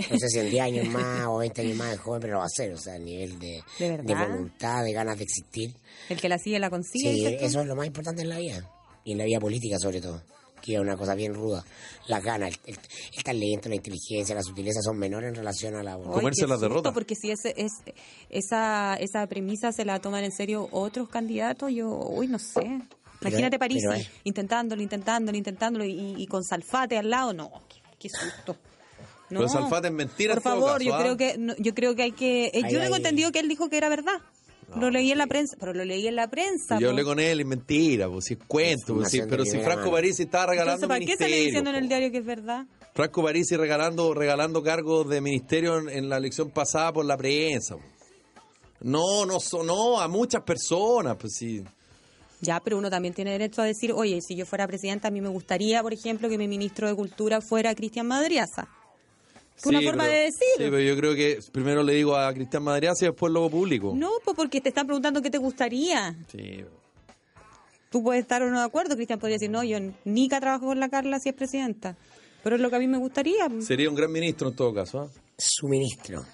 No 0.09 0.17
sé 0.17 0.29
si 0.29 0.39
en 0.39 0.49
10 0.49 0.63
años 0.63 0.87
más 0.87 1.27
o 1.27 1.37
20 1.37 1.61
años 1.61 1.77
más 1.77 1.91
de 1.91 1.97
joven, 1.97 2.21
pero 2.21 2.33
lo 2.33 2.39
va 2.39 2.45
a 2.45 2.47
hacer. 2.47 2.71
O 2.73 2.77
sea, 2.77 2.95
a 2.95 2.99
nivel 2.99 3.37
de, 3.39 3.61
voluntad, 4.03 4.83
de 4.83 4.93
ganas 4.93 5.17
de 5.17 5.23
existir. 5.25 5.73
El 6.09 6.19
que 6.19 6.29
la 6.29 6.37
sigue 6.39 6.57
la 6.59 6.69
consigue. 6.69 7.13
Sí, 7.13 7.23
tú. 7.37 7.45
eso 7.45 7.61
es 7.61 7.67
lo 7.67 7.75
más 7.75 7.85
importante 7.85 8.21
en 8.23 8.29
la 8.29 8.37
vida. 8.39 8.67
Y 9.03 9.11
en 9.11 9.17
la 9.19 9.25
vida 9.25 9.39
política, 9.39 9.77
sobre 9.79 10.01
todo. 10.01 10.21
Que 10.61 10.75
es 10.75 10.79
una 10.79 10.95
cosa 10.95 11.15
bien 11.15 11.33
ruda. 11.33 11.65
Las 12.07 12.23
ganas, 12.23 12.51
el, 12.65 12.73
el- 12.75 12.79
el 13.17 13.23
talento, 13.23 13.67
la 13.69 13.75
inteligencia, 13.75 14.33
la 14.35 14.43
sutileza 14.43 14.79
son 14.81 14.97
menores 14.97 15.29
en 15.29 15.35
relación 15.35 15.75
a 15.75 15.83
la 15.83 15.95
voluntad. 15.95 16.19
Comerse 16.19 16.47
las 16.47 16.61
derrotas. 16.61 16.93
Porque 16.93 17.15
si 17.15 17.31
ese, 17.31 17.53
es, 17.57 17.71
esa, 18.29 18.95
esa 18.99 19.25
premisa 19.27 19.71
se 19.71 19.85
la 19.85 19.99
toman 19.99 20.23
en 20.23 20.31
serio 20.31 20.69
otros 20.71 21.09
candidatos, 21.09 21.71
yo, 21.73 21.89
uy, 21.89 22.27
no 22.27 22.39
sé. 22.39 22.79
Imagínate 23.21 23.59
París 23.59 23.83
intentándolo, 24.23 24.81
intentándolo, 24.81 25.37
intentándolo 25.37 25.85
y, 25.85 26.15
y 26.17 26.25
con 26.27 26.43
Salfate 26.43 26.97
al 26.97 27.09
lado, 27.09 27.33
no, 27.33 27.51
qué, 28.01 28.09
susto. 28.09 28.55
No. 29.29 29.39
Pero 29.39 29.47
Salfate 29.49 29.87
es 29.87 29.93
mentira 29.93 30.33
Por 30.33 30.43
favor, 30.43 30.71
caso, 30.73 30.83
yo 30.83 30.93
¿ah? 30.93 30.99
creo 31.01 31.15
que 31.15 31.37
no, 31.37 31.55
yo 31.57 31.73
creo 31.73 31.95
que 31.95 32.01
hay 32.03 32.11
que 32.11 32.47
eh, 32.47 32.63
yo 32.69 32.81
tengo 32.81 32.97
entendido 32.97 33.31
que 33.31 33.39
él 33.39 33.47
dijo 33.47 33.69
que 33.69 33.77
era 33.77 33.87
verdad. 33.87 34.19
lo 34.75 34.89
leí 34.89 35.09
en 35.09 35.17
la 35.19 35.27
prensa, 35.27 35.55
pero 35.57 35.73
lo 35.73 35.85
leí 35.85 36.05
en 36.05 36.17
la 36.17 36.29
prensa. 36.29 36.77
Yo 36.79 36.87
po. 36.87 36.91
hablé 36.91 37.03
con 37.05 37.17
él 37.17 37.39
y 37.39 37.45
mentira, 37.45 38.09
pues 38.09 38.25
si 38.25 38.33
es 38.33 38.39
cuento, 38.45 38.93
pues, 38.93 39.09
si- 39.09 39.21
pero 39.21 39.45
si 39.45 39.57
Franco. 39.59 39.89
Parisi 39.89 40.23
estaba 40.23 40.47
regalando 40.47 40.83
Entonces, 40.83 41.07
¿para 41.07 41.17
qué 41.17 41.23
sale 41.23 41.45
diciendo 41.45 41.69
en 41.69 41.75
el 41.77 41.87
diario 41.87 42.11
que 42.11 42.17
es 42.17 42.25
verdad? 42.25 42.65
Franco 42.93 43.23
Parisi 43.23 43.55
regalando, 43.55 44.13
regalando 44.13 44.61
cargos 44.61 45.07
de 45.07 45.21
ministerio 45.21 45.77
en, 45.77 45.87
en 45.87 46.09
la 46.09 46.17
elección 46.17 46.49
pasada 46.49 46.91
por 46.91 47.05
la 47.05 47.15
prensa. 47.15 47.75
po. 47.77 47.81
No, 48.81 49.25
no, 49.25 49.37
no, 49.63 50.01
a 50.01 50.09
muchas 50.09 50.41
personas, 50.43 51.15
pues 51.17 51.35
sí. 51.37 51.63
Ya, 52.41 52.59
pero 52.59 52.77
uno 52.77 52.89
también 52.89 53.13
tiene 53.13 53.31
derecho 53.31 53.61
a 53.61 53.65
decir, 53.65 53.91
oye, 53.93 54.19
si 54.21 54.35
yo 54.35 54.45
fuera 54.45 54.67
presidenta, 54.67 55.07
a 55.09 55.11
mí 55.11 55.21
me 55.21 55.29
gustaría, 55.29 55.81
por 55.83 55.93
ejemplo, 55.93 56.27
que 56.27 56.37
mi 56.37 56.47
ministro 56.47 56.87
de 56.87 56.95
Cultura 56.95 57.39
fuera 57.39 57.73
Cristian 57.75 58.07
Madriaza. 58.07 58.67
Es 59.57 59.65
una 59.67 59.79
Sí, 59.79 59.85
forma 59.85 60.03
pero- 60.05 60.15
de 60.15 60.19
decir. 60.23 60.47
Sí, 60.57 60.63
pero 60.63 60.79
yo 60.79 60.97
creo 60.97 61.13
que 61.15 61.39
primero 61.51 61.83
le 61.83 61.93
digo 61.93 62.15
a 62.15 62.33
Cristian 62.33 62.63
Madriaza 62.63 63.05
y 63.05 63.09
después 63.09 63.31
luego 63.31 63.49
público. 63.51 63.93
No, 63.95 64.09
pues 64.25 64.35
porque 64.35 64.59
te 64.59 64.69
están 64.69 64.87
preguntando 64.87 65.21
qué 65.21 65.29
te 65.29 65.37
gustaría. 65.37 66.15
Sí. 66.31 66.65
Tú 67.91 68.01
puedes 68.01 68.21
estar 68.23 68.41
o 68.41 68.49
no 68.49 68.57
de 68.59 68.65
acuerdo. 68.65 68.95
Cristian 68.95 69.19
podría 69.19 69.35
decir, 69.35 69.51
no, 69.51 69.63
yo 69.63 69.77
nunca 70.05 70.39
trabajo 70.39 70.65
con 70.67 70.79
la 70.79 70.89
Carla 70.89 71.19
si 71.19 71.29
es 71.29 71.35
presidenta. 71.35 71.95
Pero 72.43 72.55
es 72.55 72.61
lo 72.61 72.69
que 72.71 72.77
a 72.77 72.79
mí 72.79 72.87
me 72.87 72.97
gustaría. 72.97 73.47
Sería 73.59 73.87
un 73.89 73.95
gran 73.95 74.11
ministro 74.11 74.47
en 74.49 74.55
todo 74.55 74.73
caso. 74.73 75.01
¿ah? 75.01 75.07
Su 75.37 75.67
ministro. 75.67 76.25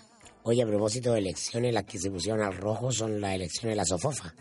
Oye, 0.43 0.63
a 0.63 0.67
propósito 0.67 1.11
de 1.11 1.19
elecciones, 1.19 1.73
las 1.73 1.83
que 1.83 1.97
se 1.99 2.09
pusieron 2.09 2.41
al 2.43 2.55
rojo 2.55 2.91
son 2.93 3.19
las 3.19 3.33
elecciones 3.35 3.71
de 3.73 3.75
la 3.75 3.83
Sofofa. 3.85 4.33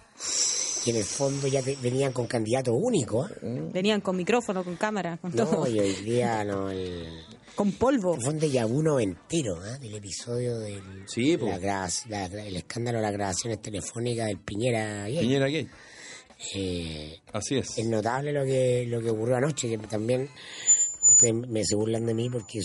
Que 0.87 0.93
en 0.93 0.99
el 0.99 1.05
fondo 1.05 1.49
ya 1.49 1.62
te- 1.62 1.75
venían 1.83 2.12
con 2.12 2.28
candidato 2.28 2.73
único. 2.73 3.26
¿eh? 3.26 3.69
Venían 3.73 4.00
con 4.00 4.16
micrófono, 4.16 4.62
con 4.62 4.76
cámara, 4.76 5.16
con 5.16 5.33
todo. 5.33 5.50
No, 5.50 5.66
y 5.66 5.81
hoy 5.81 5.93
día 6.05 6.45
no, 6.45 6.71
el, 6.71 7.09
Con 7.57 7.73
polvo. 7.73 8.14
fue 8.21 8.33
un 8.35 8.38
déjà 8.38 8.64
vu 8.69 8.83
noventero 8.85 9.66
¿eh? 9.66 9.78
del 9.81 9.97
episodio 9.97 10.61
del 10.61 10.81
Sí, 11.09 11.37
po. 11.37 11.47
la 11.49 11.59
gra- 11.59 11.90
la- 12.09 12.28
la- 12.28 12.47
el 12.47 12.55
escándalo 12.55 12.99
de 12.99 13.02
las 13.02 13.12
grabaciones 13.14 13.61
telefónicas 13.61 14.28
del 14.28 14.38
Piñera. 14.38 15.09
gay. 15.09 15.19
Piñera 15.19 15.49
gay. 15.49 15.69
Eh, 16.55 17.19
Así 17.33 17.57
es. 17.57 17.78
es 17.78 17.87
notable 17.87 18.33
lo 18.33 18.45
que 18.45 18.87
lo 18.87 19.00
que 19.00 19.11
ocurrió 19.11 19.37
anoche, 19.37 19.69
que 19.69 19.78
también 19.78 20.28
ustedes 21.11 21.35
me 21.35 21.64
se 21.64 21.75
burlan 21.75 22.07
de 22.07 22.14
mí 22.14 22.31
porque 22.31 22.61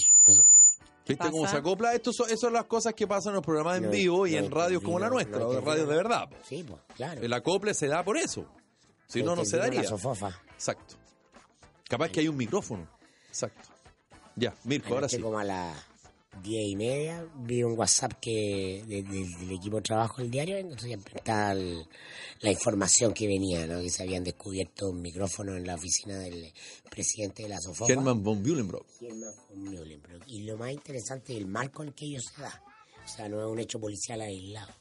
¿Viste 1.07 1.17
pasa? 1.17 1.31
cómo 1.31 1.47
se 1.47 1.57
acopla? 1.57 1.93
Esto 1.93 2.13
son, 2.13 2.27
eso 2.27 2.37
son 2.37 2.53
las 2.53 2.65
cosas 2.65 2.93
que 2.93 3.07
pasan 3.07 3.31
en 3.31 3.35
los 3.35 3.45
programas 3.45 3.77
en 3.77 3.89
vivo 3.89 4.27
y 4.27 4.35
en 4.35 4.49
radios 4.49 4.83
como 4.83 4.99
la 4.99 5.09
nuestra, 5.09 5.45
o 5.45 5.51
que 5.51 5.61
radios 5.61 5.87
de 5.87 5.95
verdad. 5.95 6.29
po. 6.29 6.35
sí, 6.43 6.63
pues, 6.63 6.79
claro. 6.95 7.21
El 7.21 7.33
acople 7.33 7.73
se 7.73 7.87
da 7.87 8.03
por 8.03 8.17
eso. 8.17 8.45
Si 9.07 9.23
no, 9.23 9.35
no 9.35 9.43
se 9.43 9.57
daría. 9.57 9.81
La 9.81 9.87
sofofa. 9.87 10.29
Exacto. 10.53 10.95
Capaz 11.89 12.09
que 12.09 12.21
hay 12.21 12.27
un 12.27 12.37
micrófono. 12.37 12.87
Exacto. 13.27 13.69
Ya, 14.35 14.53
Mirko, 14.63 14.93
ahora 14.93 15.09
sí. 15.09 15.19
como 15.19 15.37
a 15.37 15.43
las 15.43 15.90
diez 16.41 16.65
y 16.69 16.75
media 16.75 17.25
vi 17.35 17.61
un 17.63 17.77
WhatsApp 17.77 18.13
que 18.21 18.83
de- 18.87 19.03
de- 19.03 19.27
del 19.39 19.51
equipo 19.51 19.75
de 19.77 19.81
trabajo 19.81 20.21
del 20.21 20.31
diario, 20.31 20.57
entonces 20.57 20.89
ya 20.91 20.95
estaba 21.15 21.51
el- 21.51 21.85
la 22.39 22.51
información 22.51 23.13
que 23.13 23.27
venía, 23.27 23.67
¿no? 23.67 23.81
que 23.81 23.89
se 23.89 24.03
habían 24.03 24.23
descubierto 24.23 24.89
un 24.89 25.01
micrófono 25.01 25.55
en 25.55 25.67
la 25.67 25.75
oficina 25.75 26.17
del 26.17 26.51
presidente 26.89 27.43
de 27.43 27.49
la 27.49 27.59
Sofofa. 27.59 27.91
Herman 27.91 28.23
von 28.23 28.41
Bühlenbrock. 28.41 28.85
Germán 28.99 29.33
von 29.49 29.63
Muhlenbrock. 29.65 30.23
Y 30.27 30.43
lo 30.43 30.57
más 30.57 30.71
interesante 30.71 31.33
es 31.33 31.39
el 31.39 31.47
marco 31.47 31.83
en 31.83 31.89
el 31.89 31.95
que 31.95 32.05
ello 32.05 32.21
se 32.21 32.41
da. 32.41 32.63
O 33.03 33.07
sea, 33.07 33.27
no 33.27 33.39
es 33.41 33.47
un 33.51 33.59
hecho 33.59 33.79
policial 33.79 34.21
aislado. 34.21 34.73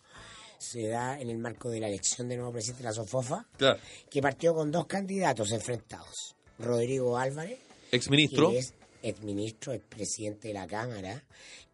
Se 0.58 0.86
da 0.88 1.18
en 1.18 1.30
el 1.30 1.38
marco 1.38 1.68
de 1.70 1.80
la 1.80 1.88
elección 1.88 2.28
del 2.28 2.38
nuevo 2.38 2.52
presidente 2.52 2.82
de 2.82 2.88
la 2.90 2.94
Sofofa, 2.94 3.46
Claro. 3.56 3.80
que 4.10 4.20
partió 4.22 4.54
con 4.54 4.70
dos 4.70 4.86
candidatos 4.86 5.50
enfrentados. 5.52 6.36
Rodrigo 6.58 7.16
Álvarez, 7.16 7.58
Exministro. 7.90 8.50
que 8.50 8.58
es 8.58 8.74
exministro, 9.02 9.72
expresidente 9.72 10.48
de 10.48 10.54
la 10.54 10.66
Cámara, 10.66 11.24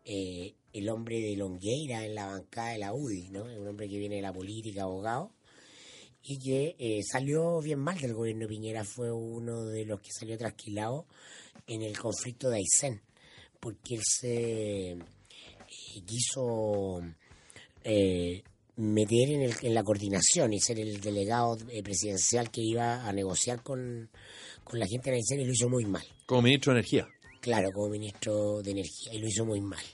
eh, 0.05 0.55
el 0.73 0.89
hombre 0.89 1.21
de 1.21 1.37
Longueira 1.37 2.05
en 2.05 2.15
la 2.15 2.27
bancada 2.27 2.71
de 2.71 2.79
la 2.79 2.93
UDI, 2.95 3.31
¿no? 3.31 3.45
Un 3.45 3.67
hombre 3.67 3.89
que 3.89 3.99
viene 3.99 4.17
de 4.17 4.23
la 4.23 4.33
política, 4.33 4.83
abogado, 4.83 5.31
y 6.23 6.39
que 6.39 6.75
eh, 6.79 7.01
salió 7.03 7.61
bien 7.61 7.79
mal 7.79 7.99
del 7.99 8.15
gobierno 8.15 8.43
de 8.43 8.49
Piñera, 8.49 8.85
fue 8.85 9.11
uno 9.13 9.65
de 9.65 9.85
los 9.85 10.01
que 10.01 10.11
salió 10.13 10.37
trasquilado 10.37 11.07
en 11.67 11.83
el 11.83 11.99
conflicto 11.99 12.51
de 12.51 12.57
Aysén, 12.59 13.01
porque 13.61 13.95
él 13.95 14.01
se 14.05 14.91
eh, 14.93 14.99
quiso 16.05 17.01
eh, 17.85 18.43
meter 18.77 19.31
en, 19.31 19.43
el- 19.43 19.55
en 19.63 19.75
la 19.75 19.83
coordinación 19.83 20.53
y 20.53 20.61
ser 20.61 20.79
el 20.79 21.01
delegado 21.01 21.57
eh, 21.71 21.83
presidencial 21.83 22.51
que 22.51 22.61
iba 22.63 23.07
a 23.07 23.13
negociar 23.13 23.63
con, 23.63 24.11
con 24.65 24.79
la 24.79 24.87
gente 24.87 25.11
de 25.11 25.17
Aysén 25.17 25.41
y 25.41 25.47
lo 25.47 25.53
hizo 25.53 25.69
muy 25.69 25.85
mal. 25.87 26.05
Como 26.27 26.43
ministro 26.43 26.73
de 26.73 26.81
Energía. 26.81 27.09
Claro, 27.47 27.71
como 27.73 27.91
ministro 27.91 28.61
de 28.61 28.73
Energía, 28.73 29.13
y 29.15 29.19
lo 29.21 29.29
hizo 29.29 29.45
muy 29.45 29.61
mal. 29.61 29.85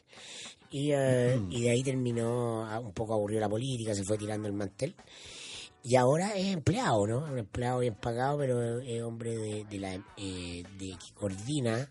Y, 0.71 0.91
eh, 0.93 1.37
Mm. 1.39 1.53
y 1.53 1.61
de 1.61 1.71
ahí 1.71 1.83
terminó 1.83 2.65
ah, 2.65 2.81
un 2.81 2.93
poco 2.95 3.13
aburrido 3.13 3.43
la 3.43 3.49
política, 3.51 3.95
se 3.95 4.05
fue 4.05 4.17
tirando 4.17 4.49
el 4.49 4.55
mantel. 4.55 4.95
Y 5.85 5.97
ahora 5.97 6.31
es 6.35 6.47
empleado, 6.47 7.07
¿no? 7.07 7.19
Un 7.25 7.39
empleado 7.39 7.81
bien 7.81 7.95
pagado, 7.95 8.39
pero 8.39 8.81
es 8.81 9.03
hombre 9.03 9.37
de, 9.37 9.65
de 9.65 9.79
la, 9.79 9.95
eh, 10.17 10.63
de, 10.79 10.89
que 10.97 11.13
coordina 11.15 11.91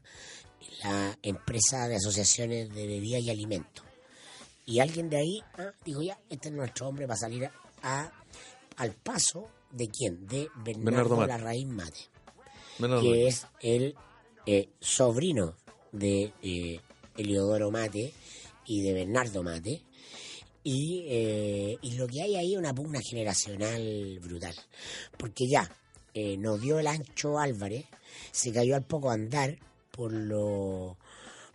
la 0.83 1.15
empresa 1.21 1.87
de 1.87 1.97
asociaciones 1.97 2.69
de 2.73 2.87
bebidas 2.87 3.21
y 3.21 3.29
alimentos. 3.29 3.85
Y 4.65 4.79
alguien 4.79 5.09
de 5.09 5.17
ahí 5.17 5.43
ah, 5.59 5.73
dijo, 5.85 6.01
ya, 6.01 6.17
este 6.29 6.47
es 6.49 6.55
nuestro 6.55 6.87
hombre 6.87 7.05
para 7.05 7.17
salir 7.19 7.45
a, 7.45 7.51
a- 7.83 8.11
al 8.77 8.93
paso 8.93 9.47
de 9.71 9.87
quién? 9.89 10.25
De 10.25 10.47
Bernardo 10.63 10.83
Bernardo 10.85 11.15
Mate. 11.17 11.27
Larraín 11.27 11.69
Mate 11.75 11.99
Menos 12.79 13.01
que 13.01 13.27
es 13.27 13.45
el 13.61 13.95
eh, 14.45 14.69
sobrino 14.79 15.55
de 15.91 16.33
eh, 16.41 16.79
Eliodoro 17.17 17.71
Mate 17.71 18.13
y 18.65 18.81
de 18.81 18.93
Bernardo 18.93 19.43
Mate. 19.43 19.81
Y, 20.63 21.05
eh, 21.07 21.77
y 21.81 21.95
lo 21.95 22.07
que 22.07 22.21
hay 22.21 22.35
ahí 22.35 22.53
es 22.53 22.59
una 22.59 22.73
pugna 22.73 22.99
generacional 23.01 24.19
brutal. 24.21 24.53
Porque 25.17 25.47
ya 25.47 25.69
eh, 26.13 26.37
nos 26.37 26.59
dio 26.59 26.77
el 26.77 26.87
ancho 26.87 27.39
Álvarez, 27.39 27.85
se 28.31 28.51
cayó 28.51 28.75
al 28.75 28.83
poco 28.83 29.09
andar 29.09 29.57
por 29.91 30.11
lo, 30.11 30.97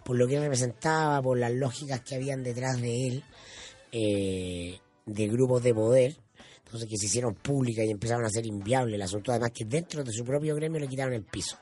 por 0.03 0.17
lo 0.17 0.27
que 0.27 0.41
representaba, 0.41 1.21
por 1.21 1.39
las 1.39 1.53
lógicas 1.53 2.01
que 2.01 2.15
habían 2.15 2.43
detrás 2.43 2.81
de 2.81 3.07
él, 3.07 3.25
eh, 3.93 4.79
de 5.05 5.29
grupos 5.29 5.63
de 5.63 5.75
poder, 5.75 6.17
entonces 6.65 6.89
que 6.89 6.97
se 6.97 7.07
hicieron 7.07 7.35
públicas 7.35 7.85
y 7.85 7.91
empezaron 7.91 8.25
a 8.25 8.31
ser 8.31 8.47
inviable 8.47 8.97
el 8.97 9.03
asunto, 9.03 9.31
además 9.31 9.51
que 9.53 9.67
dentro 9.67 10.03
de 10.03 10.13
su 10.13 10.25
propio 10.25 10.55
gremio 10.55 10.81
le 10.81 10.89
quitaron 10.89 11.13
el 11.13 11.25
piso. 11.25 11.59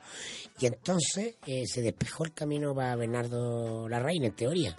Y 0.59 0.67
entonces 0.67 1.35
eh, 1.45 1.63
se 1.67 1.81
despejó 1.81 2.23
el 2.25 2.33
camino 2.33 2.73
para 2.73 2.95
Bernardo 2.95 3.89
Larraín, 3.89 4.23
en 4.23 4.35
teoría, 4.35 4.75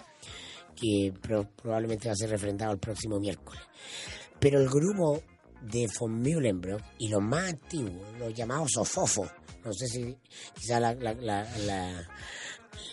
que 0.75 1.13
pro- 1.21 1.47
probablemente 1.55 2.07
va 2.07 2.13
a 2.13 2.15
ser 2.15 2.29
refrendado 2.31 2.71
el 2.73 2.79
próximo 2.79 3.19
miércoles. 3.19 3.61
Pero 4.39 4.59
el 4.59 4.69
grupo 4.69 5.21
de 5.61 5.87
von 5.99 6.19
Mühlenbrock 6.21 6.81
y 6.99 7.09
los 7.09 7.21
más 7.21 7.49
antiguos, 7.49 8.07
los 8.19 8.33
llamados 8.33 8.71
sofofos, 8.73 9.29
no 9.63 9.73
sé 9.73 9.87
si 9.87 10.17
quizá 10.55 10.79
la, 10.79 10.93
la, 10.95 11.13
la, 11.13 11.57
la- 11.65 12.07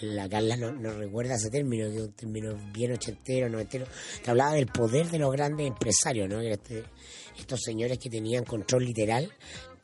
la 0.01 0.29
Carla 0.29 0.57
no, 0.57 0.73
no 0.73 0.93
recuerda 0.95 1.35
ese 1.35 1.51
término, 1.51 1.89
que 1.91 1.97
es 1.97 2.03
un 2.03 2.13
término 2.15 2.55
bien 2.73 2.93
ochentero, 2.93 3.49
noventero, 3.51 3.87
que 4.23 4.31
hablaba 4.31 4.55
del 4.55 4.67
poder 4.67 5.11
de 5.11 5.19
los 5.19 5.31
grandes 5.33 5.67
empresarios, 5.69 6.29
¿no? 6.29 6.41
Este- 6.41 6.85
estos 7.39 7.61
señores 7.63 7.99
que 7.99 8.09
tenían 8.11 8.45
control 8.45 8.85
literal, 8.85 9.31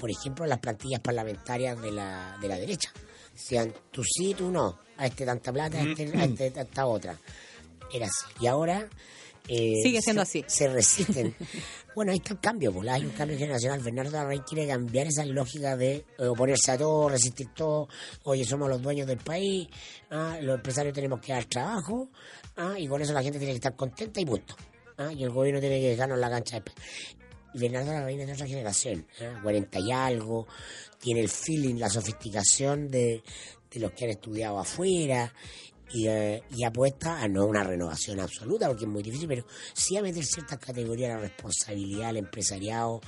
por 0.00 0.11
ejemplo, 0.11 0.47
las 0.47 0.59
plantillas 0.59 1.00
parlamentarias 1.00 1.80
de 1.80 1.92
la, 1.92 2.37
de 2.40 2.49
la 2.49 2.57
derecha. 2.59 2.90
Decían, 3.33 3.73
tú 3.90 4.02
sí, 4.02 4.35
tú 4.35 4.50
no, 4.50 4.80
a 4.97 5.07
este 5.07 5.25
tanta 5.26 5.52
plata, 5.52 5.78
a 5.78 5.83
este, 5.83 6.11
a 6.19 6.25
este 6.25 6.50
tanta 6.50 6.87
otra. 6.87 7.16
Era 7.92 8.07
así. 8.07 8.25
Y 8.40 8.47
ahora... 8.47 8.88
eh, 9.49 9.75
Sigue 9.83 10.00
siendo 10.02 10.25
se- 10.25 10.40
así. 10.40 10.45
Se 10.49 10.69
resisten. 10.69 11.35
bueno, 11.95 12.12
ahí 12.12 12.19
está 12.19 12.35
el 12.35 12.40
cambio, 12.40 12.73
pues 12.73 12.88
hay 12.88 13.04
un 13.04 13.11
cambio 13.12 13.37
generacional. 13.38 13.80
Bernardo 13.80 14.12
Larraín 14.12 14.42
quiere 14.42 14.66
cambiar 14.69 15.07
esa 15.07 15.25
lógica 15.25 15.76
de 15.76 16.04
eh, 16.19 16.26
oponerse 16.26 16.73
a 16.73 16.78
todo, 16.78 17.09
resistir 17.09 17.49
todo. 17.54 17.88
Oye, 18.25 18.45
somos 18.45 18.69
los 18.69 18.80
dueños 18.83 19.07
del 19.07 19.19
país, 19.19 19.69
ah, 20.11 20.38
los 20.40 20.57
empresarios 20.57 20.95
tenemos 20.95 21.21
que 21.21 21.33
dar 21.33 21.45
trabajo, 21.47 22.09
ah, 22.57 22.75
y 22.78 22.87
con 22.88 23.00
eso 23.02 23.12
la 23.12 23.23
gente 23.23 23.38
tiene 23.38 23.52
que 23.52 23.57
estar 23.59 23.75
contenta 23.76 24.21
y 24.21 24.25
punto. 24.26 24.54
Ah, 24.99 25.12
y 25.12 25.23
el 25.25 25.30
gobierno 25.30 25.61
tiene 25.61 25.80
que 25.80 25.88
dejarnos 25.90 26.19
la 26.19 26.28
cancha. 26.30 26.62
Bernardo 27.54 27.92
Larraín 27.92 28.21
es 28.21 28.26
de 28.28 28.33
otra 28.35 28.47
generación, 28.47 29.07
ah, 29.21 29.40
40 29.42 29.78
y 29.80 29.92
algo, 29.92 30.47
tiene 30.99 31.21
el 31.21 31.28
feeling, 31.28 31.76
la 31.76 31.88
sofisticación 31.90 32.88
de, 32.90 33.23
de 33.71 33.80
los 33.80 33.92
que 33.92 34.04
han 34.04 34.11
estudiado 34.11 34.59
afuera 34.59 35.33
y, 35.92 36.07
eh, 36.07 36.42
y 36.57 36.62
apuesta 36.62 37.21
a 37.21 37.26
no 37.26 37.47
una 37.47 37.64
renovación 37.64 38.21
absoluta, 38.21 38.69
porque 38.69 38.85
es 38.85 38.90
muy 38.90 39.02
difícil, 39.02 39.26
pero 39.26 39.45
sí 39.73 39.97
a 39.97 40.02
meter 40.02 40.25
ciertas 40.25 40.59
categorías 40.59 41.09
de 41.11 41.14
la 41.16 41.21
responsabilidad 41.23 42.11
al 42.11 42.16
empresariado, 42.19 43.00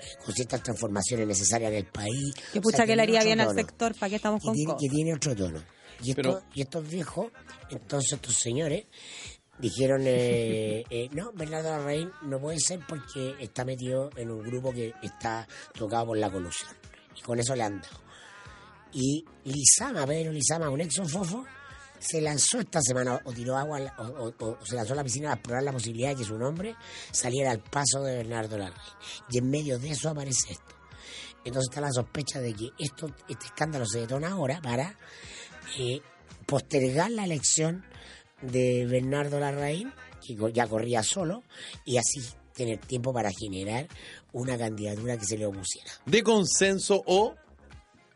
eh, 0.00 0.04
con 0.24 0.34
ciertas 0.34 0.62
transformaciones 0.62 1.26
necesarias 1.26 1.70
en 1.72 1.78
el 1.78 1.86
país. 1.86 2.34
Que 2.52 2.58
O 2.58 2.62
pucha 2.62 2.78
sea, 2.78 2.86
que 2.86 2.94
le 2.96 3.02
haría 3.02 3.24
bien 3.24 3.40
al 3.40 3.54
sector, 3.54 3.94
¿para 3.94 4.10
qué 4.10 4.16
estamos 4.16 4.40
Que 4.42 4.46
con 4.48 4.54
tiene, 4.54 4.74
que 4.78 4.88
tiene 4.90 5.14
otro 5.14 5.34
tono. 5.34 5.62
Y, 6.02 6.10
esto- 6.10 6.42
y 6.54 6.60
estos 6.60 6.86
viejos, 6.86 7.32
entonces 7.70 8.12
estos 8.12 8.34
señores, 8.36 8.84
dijeron, 9.58 10.02
eh, 10.04 10.84
eh, 10.90 11.08
no, 11.12 11.32
Bernardo 11.32 11.70
Larraín 11.70 12.10
no 12.22 12.40
puede 12.40 12.58
ser 12.58 12.80
porque 12.86 13.34
está 13.40 13.64
metido 13.64 14.10
en 14.16 14.30
un 14.30 14.42
grupo 14.42 14.72
que 14.72 14.92
está 15.02 15.46
tocado 15.72 16.06
por 16.06 16.18
la 16.18 16.30
colusión. 16.30 16.70
Y 17.16 17.20
con 17.22 17.38
eso 17.38 17.54
le 17.54 17.62
han 17.62 17.80
dado. 17.80 18.00
Y 18.92 19.24
Lizama, 19.44 20.06
Pedro 20.06 20.32
Lizama, 20.32 20.70
un 20.70 20.80
exofofo, 20.80 21.44
se 21.98 22.20
lanzó 22.20 22.60
esta 22.60 22.80
semana 22.80 23.20
o 23.24 23.32
tiró 23.32 23.56
agua 23.56 23.80
o 24.38 24.58
se 24.64 24.76
lanzó 24.76 24.92
a 24.92 24.96
la 24.96 25.04
piscina 25.04 25.30
a 25.30 25.34
explorar 25.34 25.62
la 25.62 25.72
posibilidad 25.72 26.10
de 26.10 26.16
que 26.16 26.24
su 26.24 26.38
nombre 26.38 26.76
saliera 27.10 27.50
al 27.50 27.60
paso 27.60 28.02
de 28.02 28.16
Bernardo 28.16 28.58
Larraín. 28.58 28.80
Y 29.30 29.38
en 29.38 29.50
medio 29.50 29.78
de 29.78 29.90
eso 29.90 30.10
aparece 30.10 30.52
esto. 30.52 30.74
Entonces 31.44 31.68
está 31.70 31.80
la 31.80 31.92
sospecha 31.92 32.40
de 32.40 32.54
que 32.54 32.70
esto, 32.78 33.08
este 33.28 33.46
escándalo 33.46 33.86
se 33.86 34.00
detona 34.00 34.32
ahora 34.32 34.60
para 34.60 34.96
eh, 35.78 36.00
postergar 36.44 37.10
la 37.10 37.24
elección 37.24 37.84
de 38.42 38.86
Bernardo 38.86 39.40
Larraín, 39.40 39.92
que 40.26 40.36
ya 40.52 40.66
corría 40.66 41.02
solo, 41.02 41.42
y 41.84 41.96
así 41.98 42.20
tener 42.54 42.78
tiempo 42.78 43.12
para 43.12 43.30
generar 43.30 43.86
una 44.32 44.56
candidatura 44.56 45.16
que 45.18 45.24
se 45.26 45.36
le 45.38 45.46
opusiera. 45.46 45.90
De 46.06 46.22
consenso 46.22 47.02
o 47.06 47.34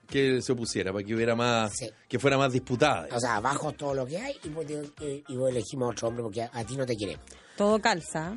que 0.07 0.43
se 0.43 0.53
opusiera, 0.53 0.93
para 0.93 1.05
que 1.05 1.15
hubiera 1.15 1.37
más, 1.37 1.73
Sí. 1.77 1.89
que 2.09 2.19
fuera 2.19 2.37
más 2.37 2.53
disputada. 2.53 3.07
O 3.15 3.21
sea, 3.21 3.37
abajo 3.37 3.73
todo 3.73 3.95
lo 3.95 4.07
que 4.07 4.19
hay 4.19 4.35
y, 4.43 4.49
pues, 4.49 4.67
eh, 5.01 5.23
vos 5.29 5.51
elegimos 5.51 5.87
a 5.89 5.91
otro 5.93 6.09
hombre 6.09 6.23
porque 6.25 6.43
a, 6.43 6.51
a 6.53 6.65
ti 6.65 6.77
no 6.77 6.85
te 6.85 6.97
queremos. 6.97 7.25
Todo 7.57 7.81
calza. 7.81 8.37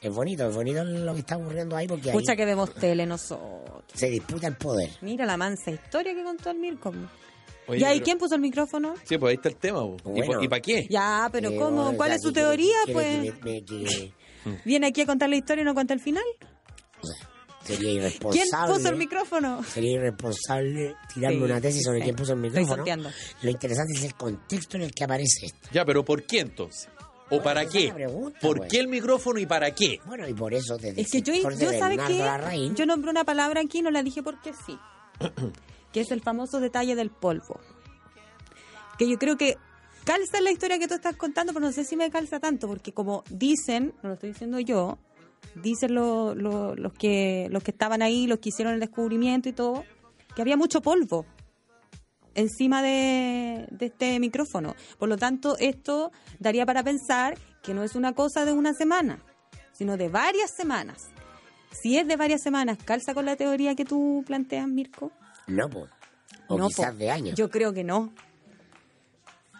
Es 0.00 0.14
bonito, 0.14 0.48
es 0.48 0.54
bonito 0.54 0.84
lo 0.84 1.12
que 1.14 1.20
está 1.20 1.36
ocurriendo 1.38 1.74
ahí 1.76 1.88
porque 1.88 2.10
ahí 2.10 2.16
Escucha 2.16 2.36
que 2.36 2.44
vemos 2.44 2.72
tele 2.74 3.04
nosotros. 3.04 3.82
se 3.94 4.08
disputa 4.10 4.46
el 4.46 4.56
poder. 4.56 4.90
Mira 5.00 5.26
la 5.26 5.36
mansa 5.36 5.72
historia 5.72 6.14
que 6.14 6.22
contó 6.22 6.50
el 6.50 6.58
Mirko. 6.58 6.92
¿Y 7.76 7.80
pero- 7.80 8.04
quién 8.04 8.18
puso 8.18 8.34
el 8.34 8.40
micrófono? 8.40 8.94
Sí, 9.04 9.18
pues 9.18 9.30
ahí 9.30 9.36
está 9.36 9.48
el 9.48 9.56
tema. 9.56 9.80
¿Y, 9.84 10.02
Bueno. 10.02 10.32
pa- 10.38 10.44
¿Y 10.44 10.48
para 10.48 10.62
qué? 10.62 10.86
Ya, 10.88 11.28
pero 11.32 11.50
Eh, 11.50 11.56
¿cómo? 11.56 11.82
bueno, 11.84 11.96
¿Cuál 11.96 12.10
ya 12.10 12.14
es 12.16 12.22
su 12.22 12.28
que 12.32 12.40
teoría? 12.40 12.76
Pues 12.92 13.06
que 13.06 13.32
me- 13.42 13.52
me- 13.52 13.64
que- 13.64 14.12
viene 14.64 14.86
aquí 14.86 15.02
a 15.02 15.06
contar 15.06 15.28
la 15.28 15.36
historia 15.36 15.62
y 15.62 15.64
no 15.64 15.74
cuenta 15.74 15.94
el 15.94 16.00
final. 16.00 16.24
sería 17.64 17.80
¿Quién 17.80 17.96
irresponsable. 17.96 18.74
puso 18.74 18.88
el 18.88 18.96
micrófono? 18.96 19.62
Sería 19.64 19.92
irresponsable 19.96 20.94
tirarme 21.12 21.36
Sí, 21.38 21.42
una 21.44 21.60
tesis 21.60 21.82
sobre 21.84 21.98
sí. 21.98 22.04
quién 22.04 22.16
puso 22.16 22.32
el 22.32 22.38
micrófono. 22.38 22.84
Lo 23.42 23.50
interesante 23.50 23.92
es 23.94 24.04
el 24.04 24.14
contexto 24.14 24.76
en 24.78 24.84
el 24.84 24.92
que 24.92 25.04
aparece 25.04 25.46
esto. 25.46 25.68
Ya, 25.72 25.84
pero 25.84 26.02
¿por 26.02 26.22
qué 26.24 26.40
entonces? 26.40 26.88
¿O 27.30 27.42
para 27.42 27.66
qué? 27.68 27.92
pregunta, 27.92 28.38
¿Por 28.40 28.56
pues. 28.56 28.70
qué 28.72 28.80
el 28.80 28.88
micrófono 28.88 29.38
y 29.38 29.44
para 29.44 29.74
qué? 29.74 29.98
Bueno, 30.06 30.26
y 30.26 30.32
por 30.32 30.54
eso 30.54 30.78
desde 30.78 30.98
Es 31.02 31.10
que 31.10 31.20
yo, 31.20 31.34
yo 31.34 31.42
¿sabes 31.78 31.98
qué? 32.06 32.70
Yo 32.74 32.86
nombré 32.86 33.10
una 33.10 33.24
palabra 33.24 33.60
aquí 33.60 33.80
y 33.80 33.82
no 33.82 33.90
la 33.90 34.02
dije 34.02 34.22
porque 34.22 34.52
sí. 34.66 34.78
que 35.92 36.00
es 36.00 36.10
el 36.10 36.20
famoso 36.22 36.60
detalle 36.60 36.94
del 36.94 37.10
polvo. 37.10 37.60
Que 38.98 39.08
yo 39.08 39.18
creo 39.18 39.36
que 39.36 39.56
calza 40.04 40.40
la 40.40 40.50
historia 40.50 40.78
que 40.78 40.88
tú 40.88 40.94
estás 40.94 41.16
contando, 41.16 41.52
pero 41.52 41.66
no 41.66 41.72
sé 41.72 41.84
si 41.84 41.96
me 41.96 42.10
calza 42.10 42.40
tanto, 42.40 42.66
porque 42.66 42.92
como 42.92 43.24
dicen, 43.30 43.94
no 44.02 44.08
lo 44.10 44.14
estoy 44.14 44.30
diciendo 44.30 44.58
yo, 44.60 44.98
dicen 45.54 45.94
lo- 45.94 46.34
lo- 46.34 46.74
los, 46.74 46.92
que, 46.94 47.48
los 47.50 47.62
que 47.62 47.70
estaban 47.70 48.02
ahí, 48.02 48.26
los 48.26 48.38
que 48.40 48.48
hicieron 48.48 48.74
el 48.74 48.80
descubrimiento 48.80 49.48
y 49.48 49.52
todo, 49.52 49.84
que 50.34 50.42
había 50.42 50.56
mucho 50.56 50.80
polvo 50.80 51.26
encima 52.34 52.82
de, 52.82 53.66
de 53.70 53.86
este 53.86 54.18
micrófono. 54.20 54.74
Por 54.98 55.08
lo 55.08 55.16
tanto, 55.16 55.56
esto 55.58 56.12
daría 56.38 56.64
para 56.66 56.82
pensar 56.82 57.36
que 57.62 57.74
no 57.74 57.82
es 57.82 57.94
una 57.96 58.14
cosa 58.14 58.44
de 58.44 58.52
una 58.52 58.74
semana, 58.74 59.20
sino 59.72 59.96
de 59.96 60.08
varias 60.08 60.52
semanas. 60.54 61.08
Si 61.70 61.96
es 61.98 62.06
de 62.08 62.16
varias 62.16 62.42
semanas, 62.42 62.78
¿calza 62.84 63.12
con 63.14 63.26
la 63.26 63.36
teoría 63.36 63.74
que 63.74 63.84
tú 63.84 64.22
planteas, 64.26 64.68
Mirko? 64.68 65.10
No, 65.48 65.68
po. 65.68 65.88
o 66.48 66.56
no, 66.58 66.68
quizás 66.68 66.92
po. 66.92 66.98
de 66.98 67.10
años. 67.10 67.34
Yo 67.36 67.50
creo 67.50 67.72
que 67.72 67.82
no. 67.84 68.12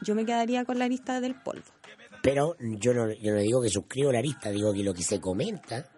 Yo 0.02 0.14
me 0.14 0.24
quedaría 0.24 0.64
con 0.64 0.78
la 0.78 0.86
lista 0.88 1.20
del 1.20 1.34
polvo. 1.34 1.64
Pero 2.22 2.56
yo 2.60 2.94
no, 2.94 3.12
yo 3.12 3.32
no 3.32 3.38
digo 3.40 3.60
que 3.62 3.68
suscribo 3.68 4.12
la 4.12 4.20
lista, 4.20 4.50
digo 4.50 4.72
que 4.72 4.82
lo 4.82 4.92
que 4.94 5.02
se 5.02 5.20
comenta 5.20 5.88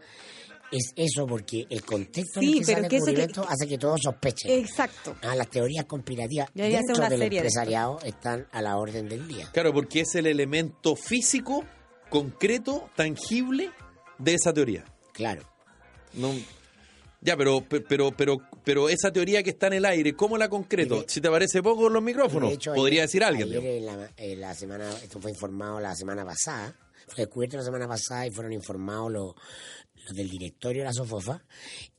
es 0.70 0.92
eso 0.94 1.26
porque 1.26 1.66
el 1.68 1.82
contexto 1.84 2.40
Sí, 2.40 2.46
en 2.46 2.58
el 2.58 2.60
que 2.60 2.66
pero 2.66 2.76
sale 2.76 2.88
que 2.88 2.96
el 2.96 3.02
eso 3.02 3.04
que- 3.06 3.10
descubrimiento 3.16 3.46
hace 3.48 3.68
que 3.68 3.78
todos 3.78 4.00
sospechen. 4.02 4.50
Exacto. 4.52 5.16
Ah, 5.22 5.34
las 5.34 5.48
teorías 5.50 5.84
conspirativas 5.86 6.48
dentro 6.54 6.94
una 6.96 7.08
del 7.08 7.18
serie 7.18 7.40
de 7.40 7.46
empresariado 7.48 7.98
están 8.04 8.46
a 8.52 8.62
la 8.62 8.76
orden 8.76 9.08
del 9.08 9.26
día. 9.26 9.48
Claro, 9.52 9.72
porque 9.72 10.00
es 10.00 10.14
el 10.14 10.26
elemento 10.26 10.94
físico, 10.94 11.64
concreto, 12.08 12.88
tangible 12.94 13.70
de 14.18 14.34
esa 14.34 14.52
teoría. 14.52 14.84
Claro. 15.12 15.42
No, 16.14 16.32
ya, 17.20 17.36
pero, 17.36 17.60
pe- 17.68 17.80
pero, 17.80 18.10
pero, 18.16 18.38
pero 18.64 18.88
esa 18.88 19.12
teoría 19.12 19.42
que 19.42 19.50
está 19.50 19.66
en 19.68 19.74
el 19.74 19.84
aire, 19.84 20.14
¿cómo 20.14 20.38
la 20.38 20.48
concreto? 20.48 21.04
Si 21.08 21.20
te 21.20 21.28
parece 21.30 21.62
poco 21.62 21.82
con 21.82 21.92
los 21.92 22.02
micrófonos, 22.02 22.48
De 22.50 22.54
hecho, 22.56 22.72
podría 22.74 23.02
ayer- 23.02 23.08
decir 23.08 23.24
alguien. 23.24 23.48
ayer 23.48 23.64
en 23.66 23.86
la, 23.86 24.10
en 24.16 24.40
la 24.40 24.54
semana, 24.54 24.90
esto 25.02 25.20
fue 25.20 25.30
informado 25.30 25.80
la 25.80 25.94
semana 25.94 26.24
pasada, 26.24 26.74
fue 27.06 27.24
descubierto 27.24 27.56
la 27.56 27.64
semana 27.64 27.86
pasada 27.88 28.26
y 28.26 28.30
fueron 28.30 28.52
informados 28.52 29.12
los, 29.12 29.34
los 30.06 30.16
del 30.16 30.28
directorio 30.30 30.82
de 30.82 30.86
la 30.86 30.92
Sofofa. 30.94 31.42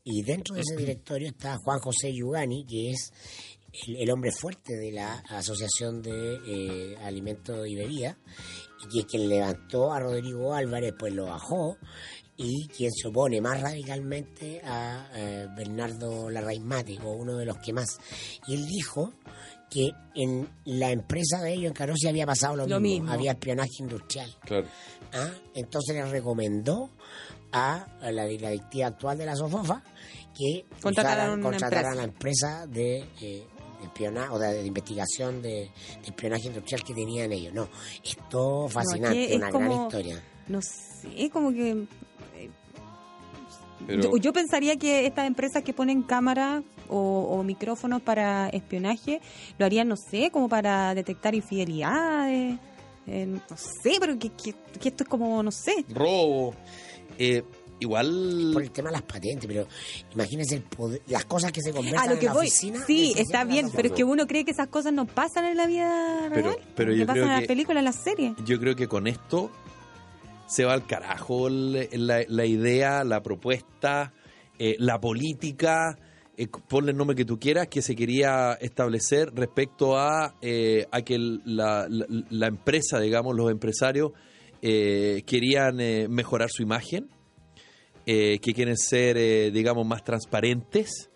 Y 0.03 0.23
dentro 0.23 0.55
de 0.55 0.61
ese 0.61 0.75
directorio 0.77 1.27
está 1.27 1.57
Juan 1.57 1.79
José 1.79 2.13
Yugani, 2.13 2.65
que 2.65 2.91
es 2.91 3.11
el, 3.87 3.97
el 3.97 4.11
hombre 4.11 4.31
fuerte 4.31 4.75
de 4.75 4.91
la 4.91 5.19
Asociación 5.29 6.01
de 6.01 6.39
eh, 6.45 6.95
Alimentos 7.03 7.67
y 7.67 7.75
Bebidas, 7.75 8.17
y 8.83 8.89
que 8.91 8.99
es 9.01 9.05
quien 9.05 9.29
levantó 9.29 9.93
a 9.93 9.99
Rodrigo 9.99 10.53
Álvarez, 10.55 10.93
pues 10.97 11.13
lo 11.13 11.25
bajó, 11.25 11.77
y 12.43 12.67
quien 12.67 12.91
se 12.91 13.07
opone 13.07 13.39
más 13.39 13.61
radicalmente 13.61 14.61
a 14.63 15.07
eh, 15.13 15.47
Bernardo 15.55 16.29
Larraín 16.29 16.65
Mate, 16.65 16.97
o 17.03 17.11
uno 17.11 17.37
de 17.37 17.45
los 17.45 17.57
que 17.59 17.71
más. 17.71 17.99
Y 18.47 18.55
él 18.55 18.65
dijo 18.65 19.13
que 19.69 19.91
en 20.15 20.49
la 20.65 20.91
empresa 20.91 21.41
de 21.41 21.53
ellos 21.53 21.67
en 21.67 21.73
Carosi 21.73 22.07
había 22.07 22.25
pasado 22.25 22.55
lo, 22.55 22.67
Lo 22.67 22.79
mismo, 22.79 23.03
mismo. 23.03 23.13
había 23.13 23.31
espionaje 23.31 23.69
industrial. 23.79 24.35
Claro. 24.43 24.67
¿ah? 25.13 25.29
Entonces 25.53 25.95
le 25.95 26.05
recomendó 26.05 26.89
a 27.51 27.85
la, 28.11 28.25
directiva 28.25 28.87
actual 28.87 29.17
de 29.17 29.25
la 29.25 29.35
Sofofa 29.35 29.83
que 30.35 30.65
Contrataran 30.81 31.43
a 31.43 31.95
la 31.95 32.03
empresa 32.03 32.65
de, 32.65 32.97
eh, 33.21 33.45
de 33.79 33.83
espionaje 33.83 34.29
o 34.31 34.39
de, 34.39 34.53
de 34.53 34.65
investigación 34.65 35.41
de, 35.41 35.49
de 36.01 36.07
espionaje 36.07 36.47
industrial 36.47 36.83
que 36.83 36.93
tenían 36.93 37.31
ellos. 37.31 37.53
No, 37.53 37.69
es 38.03 38.17
todo 38.29 38.67
fascinante, 38.67 39.31
es 39.31 39.35
una 39.35 39.51
gran 39.51 39.71
historia. 39.71 40.23
No 40.47 40.59
sé, 40.61 41.29
como 41.29 41.51
que... 41.51 41.85
Pero- 43.87 44.03
Yo, 44.03 44.17
yo 44.17 44.33
pensaría 44.33 44.75
que 44.77 45.05
estas 45.05 45.27
empresas 45.27 45.63
que 45.63 45.73
ponen 45.73 46.01
cámaras 46.03 46.63
o, 46.89 46.97
o 47.39 47.43
micrófonos 47.43 48.01
para 48.01 48.49
espionaje 48.49 49.21
lo 49.57 49.65
harían, 49.65 49.87
no 49.87 49.95
sé, 49.97 50.29
como 50.31 50.47
para 50.49 50.93
detectar 50.95 51.33
infidelidades. 51.35 52.57
eh, 53.07 53.25
no 53.25 53.57
sé, 53.57 53.97
pero 53.99 54.17
que, 54.19 54.29
que- 54.29 54.53
que 54.79 54.89
esto 54.89 55.03
es 55.03 55.09
como, 55.09 55.41
no 55.41 55.51
sé. 55.51 55.83
Robo. 55.89 56.53
Eh, 57.17 57.43
igual. 57.79 58.51
Por 58.53 58.61
el 58.61 58.69
tema 58.71 58.89
de 58.89 58.93
las 58.93 59.01
patentes, 59.01 59.45
pero 59.47 59.67
imagínense 60.13 60.55
el 60.55 60.61
poder- 60.61 61.01
las 61.07 61.25
cosas 61.25 61.51
que 61.51 61.61
se 61.61 61.71
conversan 61.73 62.07
A 62.09 62.13
lo 62.13 62.19
que 62.19 62.27
en 62.27 62.31
la 62.31 62.33
voy, 62.33 62.45
oficina. 62.47 62.83
sí, 62.85 63.13
está 63.17 63.43
bien, 63.43 63.71
pero 63.75 63.87
es 63.87 63.93
que 63.95 64.03
uno 64.03 64.27
cree 64.27 64.45
que 64.45 64.51
esas 64.51 64.67
cosas 64.67 64.93
no 64.93 65.07
pasan 65.07 65.45
en 65.45 65.57
la 65.57 65.65
vida 65.65 66.27
Pero- 66.31 66.49
real. 66.51 66.59
pero 66.75 66.93
yo 66.93 67.05
pasan 67.07 67.13
creo 67.15 67.25
en 67.25 67.29
que- 67.35 67.39
las 67.41 67.47
películas, 67.47 67.79
en 67.79 67.85
las 67.85 67.95
series. 68.03 68.33
Yo 68.45 68.59
creo 68.59 68.75
que 68.75 68.87
con 68.87 69.07
esto 69.07 69.49
se 70.51 70.65
va 70.65 70.73
al 70.73 70.85
carajo 70.85 71.47
la, 71.49 72.45
idea, 72.45 73.05
la 73.05 73.23
propuesta, 73.23 74.11
eh, 74.59 74.75
la 74.79 74.99
política, 74.99 75.97
eh, 76.35 76.47
ponle 76.67 76.91
el 76.91 76.97
nombre 76.97 77.15
que 77.15 77.23
tú 77.23 77.39
quieras, 77.39 77.67
que 77.69 77.81
se 77.81 77.95
quería 77.95 78.57
establecer 78.59 79.29
respecto 79.33 79.97
a, 79.97 80.35
eh, 80.41 80.87
a 80.91 81.01
que 81.03 81.17
la, 81.45 81.87
la- 81.89 82.47
empresa, 82.47 82.99
digamos, 82.99 83.33
los 83.35 83.49
empresarios 83.49 84.11
querían 84.61 85.77
mejorar 86.13 86.49
su 86.51 86.61
imagen, 86.61 87.09
que 88.05 88.39
quieren 88.53 88.77
ser, 88.77 89.51
digamos, 89.51 89.87
más 89.87 90.03
transparentes. 90.03 91.09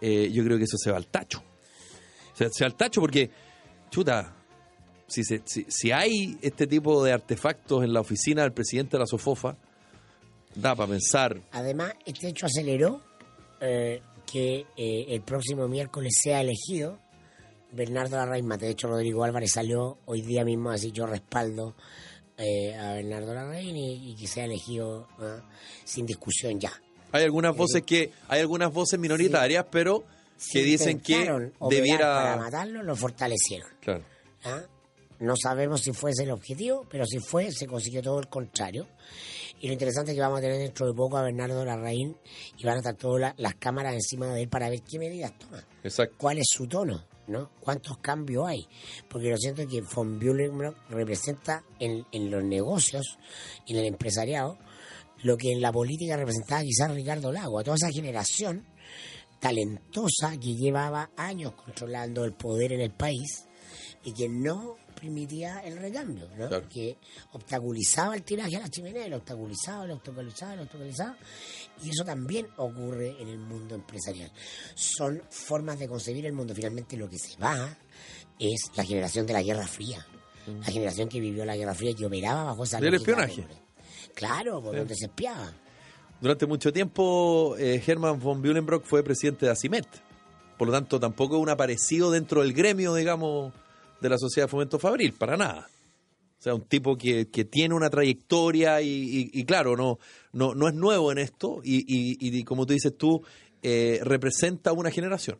Yo 0.00 0.44
creo 0.44 0.56
que 0.56 0.64
eso 0.64 0.76
se 0.76 0.92
va 0.92 0.96
al 0.98 1.08
tacho. 1.08 1.42
Se, 2.34 2.48
se 2.50 2.62
va 2.64 2.68
al 2.68 2.76
tacho 2.76 3.00
porque, 3.00 3.30
chuta, 3.90 4.35
si, 5.06 5.24
se- 5.24 5.42
si, 5.44 5.64
si 5.68 5.92
hay 5.92 6.36
este 6.42 6.66
tipo 6.66 7.02
de 7.04 7.12
artefactos 7.12 7.84
en 7.84 7.92
la 7.92 8.00
oficina 8.00 8.42
del 8.42 8.52
presidente 8.52 8.92
de 8.96 9.00
la 9.00 9.06
Sofofa, 9.06 9.56
da 10.54 10.74
para 10.74 10.90
pensar. 10.90 11.40
Además, 11.52 11.92
este 12.04 12.28
hecho 12.28 12.46
aceleró 12.46 13.00
eh, 13.60 14.02
que 14.30 14.66
eh, 14.76 15.06
el 15.08 15.20
próximo 15.22 15.68
miércoles 15.68 16.12
sea 16.22 16.40
elegido 16.40 16.98
Bernardo 17.72 18.16
Larraín 18.16 18.46
Mate. 18.46 18.66
De 18.66 18.72
hecho, 18.72 18.88
Rodrigo 18.88 19.22
Álvarez 19.24 19.52
salió 19.52 19.98
hoy 20.06 20.22
día 20.22 20.44
mismo 20.44 20.70
a 20.70 20.74
decir 20.74 20.92
yo 20.92 21.06
respaldo 21.06 21.74
eh, 22.38 22.74
a 22.74 22.94
Bernardo 22.94 23.34
Larraín 23.34 23.76
y, 23.76 24.10
y 24.12 24.14
que 24.16 24.26
sea 24.26 24.44
elegido 24.44 25.08
ah, 25.18 25.40
sin 25.84 26.06
discusión 26.06 26.58
ya. 26.60 26.72
Hay 27.12 27.24
algunas 27.24 27.56
voces 27.56 27.82
que 27.82 28.10
hay 28.28 28.40
algunas 28.40 28.72
voces 28.72 28.98
minoritarias, 28.98 29.64
pero 29.70 30.04
que 30.52 30.62
dicen 30.62 31.00
que 31.00 31.30
operar 31.30 31.52
Para 31.58 31.70
debiera. 31.70 32.36
matarlo, 32.36 32.82
lo 32.82 32.94
fortalecieron. 32.96 33.70
Claro. 33.80 34.04
¿ah? 34.44 34.62
No 35.20 35.34
sabemos 35.36 35.80
si 35.82 35.92
fue 35.92 36.10
ese 36.10 36.24
el 36.24 36.30
objetivo, 36.30 36.84
pero 36.90 37.06
si 37.06 37.18
fue, 37.18 37.50
se 37.52 37.66
consiguió 37.66 38.02
todo 38.02 38.18
el 38.20 38.28
contrario. 38.28 38.86
Y 39.60 39.68
lo 39.68 39.72
interesante 39.72 40.10
es 40.10 40.16
que 40.16 40.20
vamos 40.20 40.38
a 40.38 40.42
tener 40.42 40.58
dentro 40.58 40.86
de 40.86 40.92
poco 40.92 41.16
a 41.16 41.22
Bernardo 41.22 41.64
Larraín 41.64 42.14
y 42.58 42.64
van 42.64 42.74
a 42.74 42.78
estar 42.78 42.94
todas 42.96 43.20
la- 43.20 43.34
las 43.38 43.54
cámaras 43.54 43.94
encima 43.94 44.26
de 44.34 44.42
él 44.42 44.48
para 44.48 44.68
ver 44.68 44.82
qué 44.82 44.98
medidas 44.98 45.32
toma. 45.38 45.64
Exacto. 45.82 46.14
cuál 46.18 46.38
es 46.38 46.46
su 46.50 46.66
tono, 46.66 47.02
¿no? 47.28 47.50
¿Cuántos 47.60 47.96
cambios 47.98 48.46
hay? 48.46 48.68
Porque 49.08 49.30
lo 49.30 49.36
siento 49.38 49.66
que 49.66 49.80
von 49.80 50.18
Bühlenbrock 50.18 50.76
representa 50.90 51.64
en, 51.78 52.04
en 52.12 52.30
los 52.30 52.44
negocios 52.44 53.18
y 53.66 53.72
en 53.72 53.78
el 53.78 53.86
empresariado 53.86 54.58
lo 55.22 55.38
que 55.38 55.50
en 55.52 55.62
la 55.62 55.72
política 55.72 56.16
representaba 56.18 56.62
quizás 56.62 56.90
Ricardo 56.92 57.32
Lago, 57.32 57.58
a 57.58 57.64
toda 57.64 57.76
esa 57.76 57.90
generación 57.90 58.66
talentosa 59.40 60.32
que 60.38 60.54
llevaba 60.54 61.10
años 61.16 61.52
controlando 61.52 62.24
el 62.24 62.34
poder 62.34 62.72
en 62.72 62.80
el 62.80 62.90
país 62.90 63.46
y 64.04 64.12
que 64.12 64.28
no 64.28 64.76
permitía 64.98 65.60
el 65.60 65.78
recambio, 65.78 66.28
¿no? 66.36 66.48
Claro. 66.48 66.68
que 66.68 66.96
obstaculizaba 67.32 68.14
el 68.16 68.22
tiraje 68.22 68.56
a 68.56 68.60
la 68.60 68.68
chimenea, 68.68 69.06
lo 69.08 69.16
obstaculizaba, 69.16 69.86
lo 69.86 69.94
obstaculizaba, 69.94 70.56
lo 70.56 70.62
obstaculizaba, 70.62 71.16
y 71.82 71.90
eso 71.90 72.04
también 72.04 72.48
ocurre 72.56 73.14
en 73.20 73.28
el 73.28 73.38
mundo 73.38 73.74
empresarial. 73.74 74.32
Son 74.74 75.22
formas 75.30 75.78
de 75.78 75.88
concebir 75.88 76.26
el 76.26 76.32
mundo. 76.32 76.54
Finalmente 76.54 76.96
lo 76.96 77.08
que 77.08 77.18
se 77.18 77.36
va 77.38 77.76
es 78.38 78.70
la 78.74 78.84
generación 78.84 79.26
de 79.26 79.32
la 79.32 79.42
Guerra 79.42 79.66
Fría, 79.66 80.06
la 80.46 80.72
generación 80.72 81.08
que 81.08 81.20
vivió 81.20 81.44
la 81.44 81.56
Guerra 81.56 81.74
Fría 81.74 81.94
y 81.96 82.04
operaba 82.04 82.44
bajo 82.44 82.64
esa 82.64 82.80
Del 82.80 82.94
espionaje. 82.94 83.46
Claro, 84.14 84.62
por 84.62 84.74
donde 84.74 84.94
se 84.94 85.06
espiaba. 85.06 85.52
Durante 86.20 86.46
mucho 86.46 86.72
tiempo, 86.72 87.56
eh, 87.58 87.82
Hermann 87.86 88.18
von 88.18 88.40
Bühlenbrock 88.40 88.84
fue 88.84 89.02
presidente 89.02 89.44
de 89.44 89.52
ACIMET. 89.52 89.86
Por 90.56 90.68
lo 90.68 90.72
tanto, 90.72 90.98
tampoco 90.98 91.36
es 91.36 91.42
un 91.42 91.50
aparecido 91.50 92.10
dentro 92.10 92.40
del 92.40 92.54
gremio, 92.54 92.94
digamos, 92.94 93.52
de 94.00 94.08
la 94.08 94.18
Sociedad 94.18 94.46
de 94.46 94.50
Fomento 94.50 94.78
Fabril, 94.78 95.12
para 95.14 95.36
nada. 95.36 95.68
O 96.38 96.42
sea, 96.42 96.54
un 96.54 96.62
tipo 96.66 96.96
que, 96.96 97.28
que 97.28 97.44
tiene 97.44 97.74
una 97.74 97.88
trayectoria 97.90 98.80
y, 98.82 98.88
y- 98.88 99.30
y 99.32 99.44
claro, 99.44 99.74
no, 99.76 99.98
no, 100.32 100.54
no 100.54 100.68
es 100.68 100.74
nuevo 100.74 101.10
en 101.10 101.18
esto 101.18 101.60
y, 101.64 101.78
y- 101.88 102.16
y 102.38 102.44
como 102.44 102.66
tú 102.66 102.74
dices 102.74 102.96
tú, 102.96 103.22
eh, 103.62 104.00
representa 104.02 104.72
una 104.72 104.90
generación. 104.90 105.38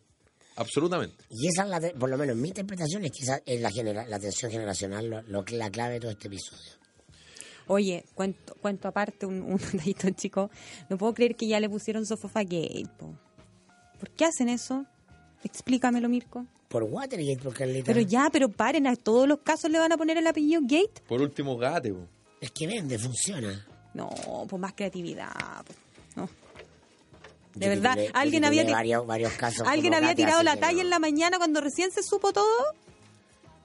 Absolutamente. 0.56 1.22
Y 1.30 1.48
esa 1.48 1.64
es 1.64 1.68
la, 1.68 1.80
por 1.98 2.08
lo 2.08 2.16
menos 2.16 2.34
mi 2.34 2.48
interpretación 2.48 3.04
es 3.04 3.12
que 3.12 3.24
esa 3.24 3.40
es 3.44 3.60
la, 3.60 3.70
genera- 3.70 4.06
la 4.08 4.18
tensión 4.18 4.50
generacional, 4.50 5.08
lo, 5.10 5.22
lo 5.22 5.44
que 5.44 5.56
la 5.56 5.70
clave 5.70 5.94
de 5.94 6.00
todo 6.00 6.10
este 6.10 6.28
episodio. 6.28 6.72
Oye, 7.68 8.04
cuento, 8.14 8.54
cuento 8.62 8.88
aparte 8.88 9.26
un, 9.26 9.42
un 9.42 9.58
detallito 9.72 10.08
chico. 10.10 10.50
No 10.88 10.96
puedo 10.96 11.12
creer 11.14 11.36
que 11.36 11.46
ya 11.46 11.60
le 11.60 11.68
pusieron 11.68 12.06
Sofofagate, 12.06 12.84
po. 12.98 13.14
¿Por 13.98 14.10
qué 14.10 14.24
hacen 14.24 14.48
eso? 14.48 14.86
Explícamelo, 15.46 16.08
Mirko. 16.08 16.44
Por 16.68 16.82
Watergate, 16.82 17.38
por 17.42 17.54
Carlita. 17.54 17.86
Pero 17.86 18.00
ya, 18.00 18.28
pero 18.32 18.48
paren, 18.50 18.86
a 18.86 18.96
todos 18.96 19.26
los 19.28 19.38
casos 19.38 19.70
le 19.70 19.78
van 19.78 19.92
a 19.92 19.96
poner 19.96 20.16
el 20.18 20.26
apellido 20.26 20.60
Gate. 20.62 21.00
Por 21.08 21.22
último, 21.22 21.56
Gate. 21.56 21.92
po. 21.92 22.00
Es 22.40 22.50
que 22.50 22.66
vende, 22.66 22.98
funciona. 22.98 23.64
No, 23.94 24.10
pues 24.48 24.60
más 24.60 24.72
creatividad. 24.74 25.64
No. 26.16 26.28
De 27.54 27.64
Yo 27.66 27.70
verdad, 27.70 27.96
titulé- 27.96 28.10
alguien 28.12 28.44
había 28.44 28.64
varios, 28.64 29.06
varios 29.06 29.32
casos. 29.32 29.66
Alguien 29.66 29.94
había 29.94 30.08
Gate, 30.10 30.22
tirado 30.22 30.42
la 30.42 30.56
talla 30.58 30.74
no. 30.78 30.80
en 30.82 30.90
la 30.90 30.98
mañana 30.98 31.38
cuando 31.38 31.60
recién 31.62 31.90
se 31.92 32.02
supo 32.02 32.32
todo. 32.32 32.44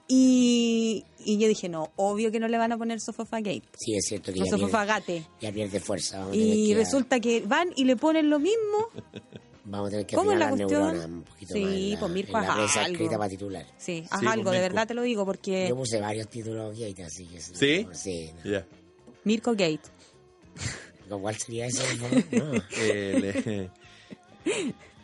Y, 0.07 1.05
y 1.25 1.37
yo 1.37 1.47
dije, 1.47 1.69
no, 1.69 1.91
obvio 1.95 2.31
que 2.31 2.39
no 2.39 2.47
le 2.47 2.57
van 2.57 2.71
a 2.71 2.77
poner 2.77 2.99
Sofofagate. 2.99 3.63
Sí, 3.77 3.95
es 3.95 4.05
cierto 4.05 4.31
que 4.33 4.41
O 4.41 4.45
ya 4.45 4.57
pierde, 4.57 5.25
ya 5.39 5.51
pierde 5.51 5.79
fuerza. 5.79 6.17
Vamos 6.19 6.31
a 6.33 6.37
tener 6.37 6.47
Y 6.57 6.67
que- 6.69 6.75
resulta 6.75 7.19
que 7.19 7.41
van 7.41 7.69
y 7.75 7.85
le 7.85 7.95
ponen 7.95 8.29
lo 8.29 8.39
mismo. 8.39 8.89
Vamos 9.71 9.87
a 9.87 9.89
tener 9.91 10.05
que 10.05 10.15
¿Cómo 10.17 10.33
es 10.33 10.37
la 10.39 10.49
cuestión? 10.49 10.69
neuronas 10.69 11.05
un 11.05 11.23
poquito 11.23 11.53
Sí, 11.53 11.89
más 11.93 11.99
pues, 12.01 12.11
Mirko, 12.11 12.37
haz 12.37 12.77
algo. 12.77 12.91
escrita 12.91 13.17
para 13.17 13.29
titular. 13.29 13.65
Sí, 13.77 14.05
haz 14.09 14.19
Sí, 14.19 14.27
algo, 14.27 14.51
de 14.51 14.57
Mirko. 14.57 14.61
verdad 14.73 14.87
te 14.87 14.93
lo 14.93 15.01
digo, 15.03 15.25
porque 15.25 15.69
Yo 15.69 15.75
puse 15.77 15.99
varios 16.01 16.27
títulos 16.27 16.77
gate, 16.77 17.03
así 17.03 17.25
que... 17.25 17.39
¿Sí? 17.41 17.87
Sí. 17.93 18.31
no. 18.43 18.51
Ya. 18.51 18.65
Mirko 19.23 19.51
Gate. 19.51 19.79
¿Con 21.09 21.21
¿Cuál 21.21 21.37
sería 21.37 21.67
favor? 21.69 22.23
No. 22.31 22.61
Eh, 22.77 23.69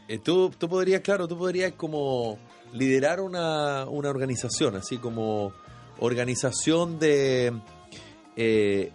eh, 0.07 0.19
tú, 0.19 0.49
tú 0.57 0.67
podrías, 0.69 1.01
claro, 1.01 1.27
tú 1.27 1.37
podrías 1.37 1.73
como 1.73 2.37
liderar 2.73 3.19
una, 3.21 3.85
una 3.85 4.09
organización, 4.09 4.75
así 4.75 4.97
como 4.97 5.53
organización 5.99 6.99
de 6.99 7.53
eh, 8.35 8.91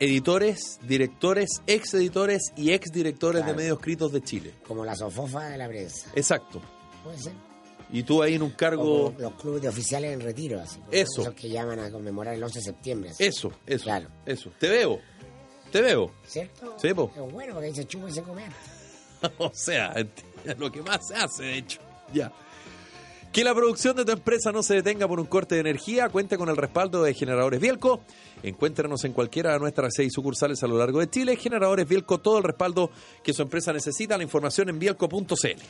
editores, 0.00 0.78
directores, 0.82 1.48
ex 1.66 1.94
editores 1.94 2.52
y 2.56 2.72
ex 2.72 2.90
directores 2.92 3.40
Claro. 3.42 3.52
de 3.56 3.62
medios 3.62 3.78
escritos 3.78 4.12
de 4.12 4.20
Chile. 4.22 4.54
Como 4.66 4.84
la 4.84 4.94
sofofa 4.94 5.44
de 5.48 5.58
la 5.58 5.68
prensa. 5.68 6.10
Exacto. 6.14 6.60
Puede 7.04 7.18
ser. 7.18 7.32
Y 7.90 8.02
tú 8.02 8.22
ahí 8.22 8.34
en 8.34 8.42
un 8.42 8.50
cargo... 8.50 9.12
como 9.14 9.18
los 9.18 9.32
clubes 9.40 9.62
de 9.62 9.68
oficiales 9.68 10.12
en 10.12 10.20
retiro, 10.20 10.60
así. 10.60 10.78
Eso. 10.90 11.22
Esos 11.22 11.34
que 11.34 11.48
llaman 11.48 11.78
a 11.80 11.90
conmemorar 11.90 12.34
el 12.34 12.42
11 12.42 12.58
de 12.58 12.64
septiembre. 12.64 13.10
así. 13.10 13.24
Eso, 13.24 13.50
eso, 13.66 13.84
Claro. 13.84 14.08
eso. 14.26 14.50
Te 14.58 14.68
veo, 14.68 15.00
te 15.72 15.80
veo. 15.80 16.12
¿Cierto? 16.26 16.76
Sí, 16.78 16.92
po. 16.92 17.10
Es 17.16 17.32
bueno 17.32 17.54
porque 17.54 17.68
ahí 17.68 17.74
se 17.74 17.86
chupa 17.86 18.08
y 18.10 18.12
se 18.12 18.22
come. 18.22 18.44
o 19.38 19.50
sea, 19.54 19.94
lo 20.58 20.70
que 20.70 20.82
más 20.82 21.00
se 21.08 21.14
hace, 21.16 21.42
de 21.44 21.56
hecho. 21.58 21.80
Ya. 22.12 22.30
Que 23.32 23.44
la 23.44 23.54
producción 23.54 23.94
de 23.94 24.04
tu 24.04 24.12
empresa 24.12 24.52
no 24.52 24.62
se 24.62 24.74
detenga 24.74 25.06
por 25.06 25.20
un 25.20 25.26
corte 25.26 25.54
de 25.54 25.60
energía, 25.60 26.08
cuenta 26.08 26.38
con 26.38 26.48
el 26.48 26.56
respaldo 26.56 27.02
de 27.02 27.12
Generadores 27.12 27.60
Bielco. 27.60 28.00
Encuéntranos 28.42 29.04
en 29.04 29.12
cualquiera 29.12 29.52
de 29.52 29.58
nuestras 29.58 29.92
seis 29.94 30.12
sucursales 30.14 30.62
a 30.62 30.66
lo 30.66 30.78
largo 30.78 31.00
de 31.00 31.10
Chile. 31.10 31.36
Generadores 31.36 31.86
Bielco, 31.86 32.18
todo 32.18 32.38
el 32.38 32.44
respaldo 32.44 32.90
que 33.22 33.34
su 33.34 33.42
empresa 33.42 33.72
necesita. 33.72 34.16
La 34.16 34.24
información 34.24 34.70
en 34.70 34.78
bielco.cl. 34.78 35.62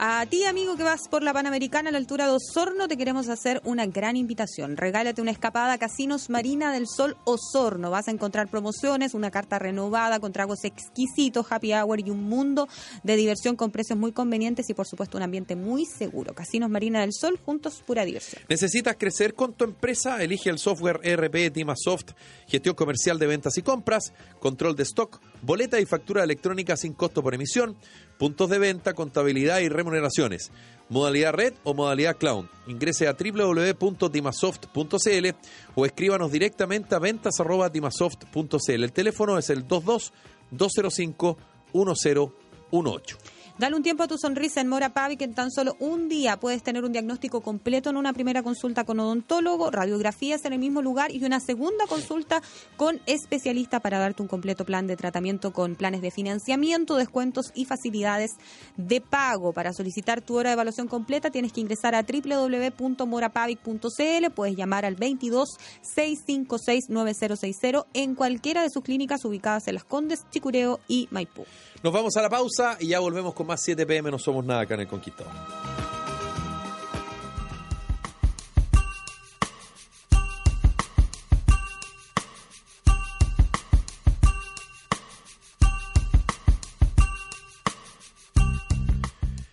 A 0.00 0.24
ti, 0.26 0.44
amigo, 0.44 0.76
que 0.76 0.84
vas 0.84 1.08
por 1.08 1.24
la 1.24 1.32
Panamericana 1.32 1.88
a 1.88 1.92
la 1.92 1.98
altura 1.98 2.26
de 2.26 2.30
Osorno, 2.30 2.86
te 2.86 2.96
queremos 2.96 3.28
hacer 3.28 3.60
una 3.64 3.84
gran 3.84 4.14
invitación. 4.16 4.76
Regálate 4.76 5.20
una 5.20 5.32
escapada 5.32 5.72
a 5.72 5.78
Casinos 5.78 6.30
Marina 6.30 6.72
del 6.72 6.86
Sol 6.86 7.16
Osorno. 7.24 7.90
Vas 7.90 8.06
a 8.06 8.12
encontrar 8.12 8.46
promociones, 8.46 9.14
una 9.14 9.32
carta 9.32 9.58
renovada 9.58 10.20
con 10.20 10.30
tragos 10.30 10.62
exquisitos, 10.62 11.50
happy 11.50 11.72
hour 11.74 11.98
y 11.98 12.10
un 12.10 12.22
mundo 12.22 12.68
de 13.02 13.16
diversión 13.16 13.56
con 13.56 13.72
precios 13.72 13.98
muy 13.98 14.12
convenientes 14.12 14.70
y, 14.70 14.74
por 14.74 14.86
supuesto, 14.86 15.16
un 15.16 15.24
ambiente 15.24 15.56
muy 15.56 15.84
seguro. 15.84 16.32
Casinos 16.32 16.70
Marina 16.70 17.00
del 17.00 17.12
Sol, 17.12 17.36
juntos, 17.44 17.82
pura 17.84 18.04
diversión. 18.04 18.40
¿Necesitas 18.48 18.94
crecer 18.96 19.34
con 19.34 19.54
tu 19.54 19.64
empresa? 19.64 20.22
Elige 20.22 20.48
el 20.48 20.60
software 20.60 21.00
ERP 21.02 21.52
Timasoft, 21.52 22.12
gestión 22.46 22.76
comercial 22.76 23.18
de 23.18 23.26
ventas 23.26 23.58
y 23.58 23.62
compras, 23.62 24.12
control 24.38 24.76
de 24.76 24.84
stock, 24.84 25.20
boleta 25.42 25.80
y 25.80 25.86
factura 25.86 26.24
electrónica 26.24 26.76
sin 26.76 26.92
costo 26.92 27.22
por 27.22 27.34
emisión, 27.34 27.76
puntos 28.18 28.50
de 28.50 28.58
venta, 28.58 28.92
contabilidad 28.94 29.60
y 29.60 29.68
remuneraciones. 29.68 30.50
Modalidad 30.88 31.34
red 31.34 31.52
o 31.64 31.74
modalidad 31.74 32.16
cloud. 32.16 32.46
Ingrese 32.66 33.06
a 33.08 33.12
www.timasoft.cl 33.12 35.28
o 35.74 35.86
escríbanos 35.86 36.32
directamente 36.32 36.94
a 36.94 36.98
ventas.timasoft.cl. 36.98 38.84
El 38.84 38.92
teléfono 38.92 39.36
es 39.38 39.50
el 39.50 39.64
22 39.64 40.14
205 40.50 41.36
1018. 41.74 43.18
Dale 43.58 43.74
un 43.74 43.82
tiempo 43.82 44.04
a 44.04 44.06
tu 44.06 44.16
sonrisa 44.18 44.60
en 44.60 44.68
Mora 44.68 44.90
Pavi, 44.90 45.16
que 45.16 45.24
en 45.24 45.34
tan 45.34 45.50
solo 45.50 45.74
un 45.80 46.08
día 46.08 46.38
puedes 46.38 46.62
tener 46.62 46.84
un 46.84 46.92
diagnóstico 46.92 47.40
completo 47.40 47.90
en 47.90 47.96
una 47.96 48.12
primera 48.12 48.44
consulta 48.44 48.84
con 48.84 49.00
odontólogo, 49.00 49.72
radiografías 49.72 50.44
en 50.44 50.52
el 50.52 50.60
mismo 50.60 50.80
lugar 50.80 51.12
y 51.12 51.24
una 51.24 51.40
segunda 51.40 51.88
consulta 51.88 52.40
con 52.76 53.00
especialista 53.06 53.80
para 53.80 53.98
darte 53.98 54.22
un 54.22 54.28
completo 54.28 54.64
plan 54.64 54.86
de 54.86 54.94
tratamiento 54.94 55.52
con 55.52 55.74
planes 55.74 56.02
de 56.02 56.12
financiamiento, 56.12 56.94
descuentos 56.94 57.50
y 57.52 57.64
facilidades 57.64 58.30
de 58.76 59.00
pago. 59.00 59.52
Para 59.52 59.72
solicitar 59.72 60.20
tu 60.20 60.36
hora 60.36 60.50
de 60.50 60.54
evaluación 60.54 60.86
completa 60.86 61.32
tienes 61.32 61.52
que 61.52 61.60
ingresar 61.60 61.96
a 61.96 62.04
www.morapavic.cl, 62.04 64.30
puedes 64.36 64.56
llamar 64.56 64.84
al 64.84 64.94
22 64.94 65.48
656 65.82 66.90
9060 66.90 67.86
en 67.92 68.14
cualquiera 68.14 68.62
de 68.62 68.70
sus 68.70 68.84
clínicas 68.84 69.24
ubicadas 69.24 69.66
en 69.66 69.74
Las 69.74 69.82
Condes, 69.82 70.20
Chicureo 70.30 70.78
y 70.86 71.08
Maipú. 71.10 71.44
Nos 71.80 71.92
vamos 71.92 72.16
a 72.16 72.22
la 72.22 72.28
pausa 72.28 72.76
y 72.80 72.88
ya 72.88 72.98
volvemos 72.98 73.34
con 73.34 73.46
más 73.46 73.62
7 73.62 73.86
pm. 73.86 74.10
No 74.10 74.18
somos 74.18 74.44
nada 74.44 74.62
acá 74.62 74.74
en 74.74 74.80
El 74.80 74.88
Conquistador. 74.88 75.32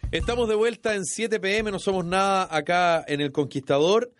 Estamos 0.09 0.49
de 0.49 0.55
vuelta 0.55 0.95
en 0.95 1.05
7 1.05 1.39
pm, 1.39 1.71
no 1.71 1.77
somos 1.77 2.03
nada 2.05 2.47
acá 2.49 3.05
en 3.07 3.21
El 3.21 3.31
Conquistador. 3.31 4.11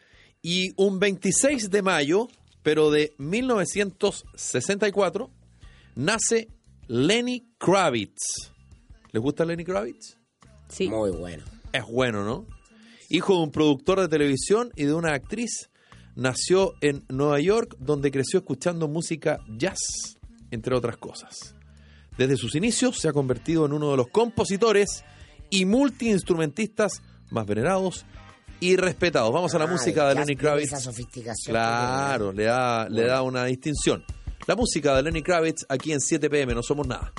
Y 0.43 0.73
un 0.75 0.99
26 0.99 1.71
de 1.71 1.81
mayo, 1.81 2.27
pero 2.61 2.91
de 2.91 3.15
1964, 3.17 5.31
nace 5.95 6.49
Lenny 6.87 7.47
Kravitz. 7.57 8.51
¿Les 9.11 9.21
gusta 9.21 9.45
Lenny 9.45 9.63
Kravitz? 9.63 10.17
Sí. 10.69 10.89
Muy 10.89 11.11
bueno. 11.11 11.43
Es 11.71 11.83
bueno, 11.85 12.23
¿no? 12.23 12.45
Hijo 13.09 13.35
de 13.37 13.43
un 13.43 13.51
productor 13.51 13.99
de 14.01 14.07
televisión 14.07 14.71
y 14.75 14.85
de 14.85 14.93
una 14.93 15.13
actriz, 15.13 15.69
nació 16.15 16.73
en 16.81 17.03
Nueva 17.09 17.39
York, 17.39 17.75
donde 17.79 18.11
creció 18.11 18.39
escuchando 18.39 18.87
música 18.87 19.39
jazz, 19.57 20.17
entre 20.51 20.75
otras 20.75 20.97
cosas. 20.97 21.55
Desde 22.17 22.37
sus 22.37 22.55
inicios 22.55 22.97
se 22.99 23.09
ha 23.09 23.13
convertido 23.13 23.65
en 23.65 23.73
uno 23.73 23.91
de 23.91 23.97
los 23.97 24.07
compositores 24.07 25.03
y 25.49 25.65
multiinstrumentistas 25.65 27.01
más 27.29 27.45
venerados 27.45 28.05
y 28.59 28.77
respetados. 28.77 29.33
Vamos 29.33 29.53
a 29.53 29.59
la 29.59 29.65
Ah, 29.65 29.71
música 29.71 30.07
de 30.09 30.15
Lenny 30.15 30.35
Kravitz. 30.35 30.67
Esa 30.67 30.79
sofisticación. 30.79 31.53
Claro, 31.53 32.31
le 32.31 32.45
da, 32.45 32.87
le 32.89 33.05
da 33.05 33.21
una 33.21 33.45
distinción. 33.45 34.03
La 34.47 34.55
música 34.55 34.95
de 34.95 35.01
Lenny 35.01 35.23
Kravitz 35.23 35.65
aquí 35.69 35.91
en 35.91 35.99
7 35.99 36.29
pm, 36.29 36.53
no 36.53 36.62
somos 36.62 36.86
nada. 36.86 37.12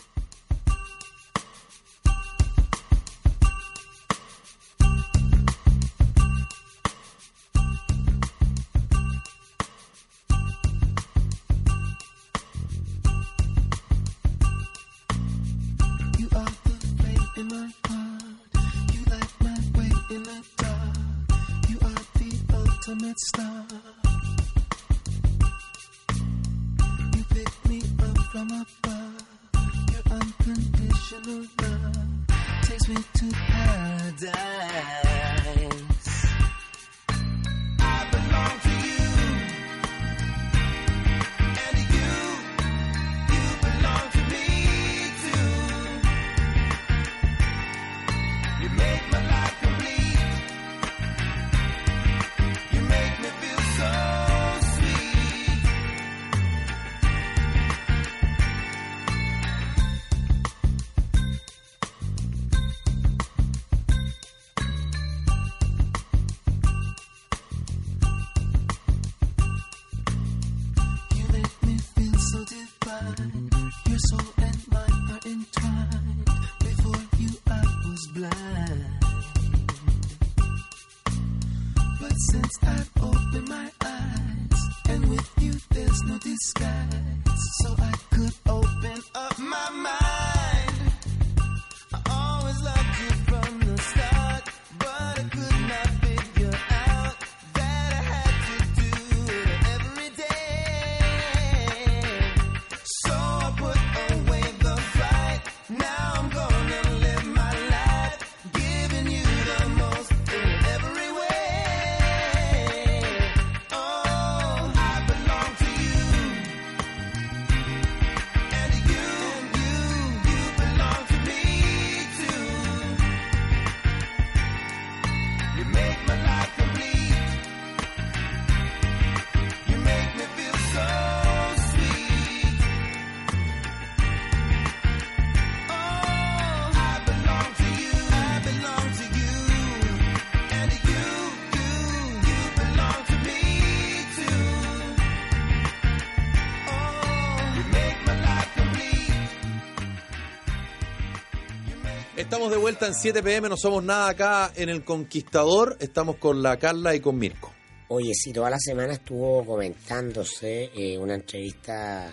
Estamos 152.37 152.53
de 152.53 152.61
vuelta 152.61 152.87
en 152.87 152.95
7 152.95 153.23
pm, 153.23 153.49
no 153.49 153.57
somos 153.57 153.83
nada 153.83 154.11
acá 154.11 154.53
en 154.57 154.69
El 154.69 154.85
Conquistador. 154.85 155.79
Estamos 155.81 156.17
con 156.17 156.43
la 156.43 156.59
Carla 156.59 156.95
y 156.95 157.01
con 157.01 157.17
Mirko. 157.17 157.51
Oye, 157.89 158.13
sí, 158.13 158.31
toda 158.31 158.51
la 158.51 158.59
semana 158.59 158.93
estuvo 158.93 159.43
comentándose 159.47 160.71
eh, 160.75 160.99
una 160.99 161.15
entrevista 161.15 162.13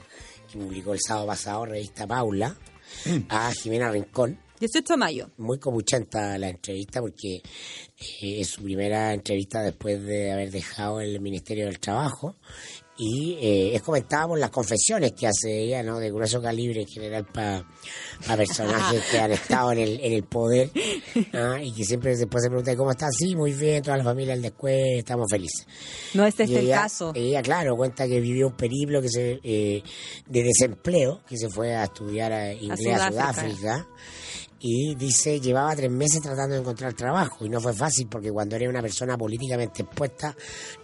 que 0.50 0.58
publicó 0.58 0.94
el 0.94 1.02
sábado 1.06 1.28
pasado, 1.28 1.66
revista 1.66 2.08
Paula, 2.08 2.56
a 3.28 3.52
Jimena 3.52 3.92
Rincón. 3.92 4.40
18 4.62 4.94
de 4.94 4.98
mayo. 4.98 5.30
Muy 5.40 5.60
copuchenta 5.60 6.38
la 6.38 6.48
entrevista 6.48 7.02
porque 7.02 7.42
eh, 7.42 8.40
es 8.40 8.48
su 8.48 8.64
primera 8.64 9.14
entrevista 9.14 9.62
después 9.62 10.02
de 10.06 10.32
haber 10.32 10.52
dejado 10.52 11.02
el 11.02 11.20
Ministerio 11.20 11.66
del 11.66 11.82
Trabajo 11.82 12.38
y 12.96 13.38
eh, 13.42 13.76
es 13.76 13.82
comentada 13.82 14.28
por 14.28 14.40
las 14.40 14.52
confesiones 14.52 15.14
que 15.14 15.28
hace 15.28 15.64
ella, 15.64 15.82
¿no? 15.82 16.00
De 16.00 16.12
grueso 16.12 16.42
calibre 16.42 16.82
en 16.82 16.88
general 16.88 17.26
para 17.26 17.66
personajes 18.38 19.04
que 19.10 19.20
han 19.20 19.32
estado 19.32 19.72
en 19.72 19.80
el, 19.80 20.00
en 20.00 20.14
el 20.14 20.24
poder 20.24 20.70
¿ah? 21.34 21.58
y 21.62 21.74
que 21.74 21.84
siempre 21.84 22.16
después 22.16 22.44
se 22.44 22.50
pregunta 22.50 22.76
cómo 22.76 22.92
está, 22.92 23.08
sí, 23.10 23.36
muy 23.36 23.54
bien, 23.54 23.82
toda 23.82 23.98
la 23.98 24.04
familia 24.04 24.34
del 24.34 24.44
después, 24.44 25.00
estamos 25.00 25.28
felices. 25.30 25.66
No 26.14 26.26
es 26.26 26.40
este 26.40 26.52
Y 26.52 26.56
el 26.56 26.70
caso. 26.70 27.12
Ella, 27.16 27.42
claro, 27.42 27.76
cuenta 27.76 28.08
que 28.08 28.20
vivió 28.20 28.48
un 28.48 28.56
periplo 28.56 29.02
que 29.02 29.10
se, 29.10 29.40
eh, 29.44 29.82
de 30.28 30.44
desempleo, 30.44 31.22
que 31.28 31.38
se 31.38 31.50
fue 31.50 31.76
a 31.76 31.86
estudiar 31.86 32.32
a 32.32 32.54
inglés 32.54 33.00
a 33.00 33.10
Sudáfrica. 33.10 33.56
Sudáfrica. 33.56 33.88
Y 34.66 34.96
dice, 34.96 35.42
llevaba 35.42 35.76
tres 35.76 35.92
meses 35.92 36.22
tratando 36.22 36.56
de 36.56 36.62
encontrar 36.62 36.94
trabajo 36.94 37.46
y 37.46 37.50
no 37.50 37.60
fue 37.60 37.74
fácil 37.74 38.08
porque 38.08 38.32
cuando 38.32 38.56
eres 38.56 38.70
una 38.70 38.82
persona 38.82 39.18
políticamente 39.18 39.82
expuesta 39.82 40.34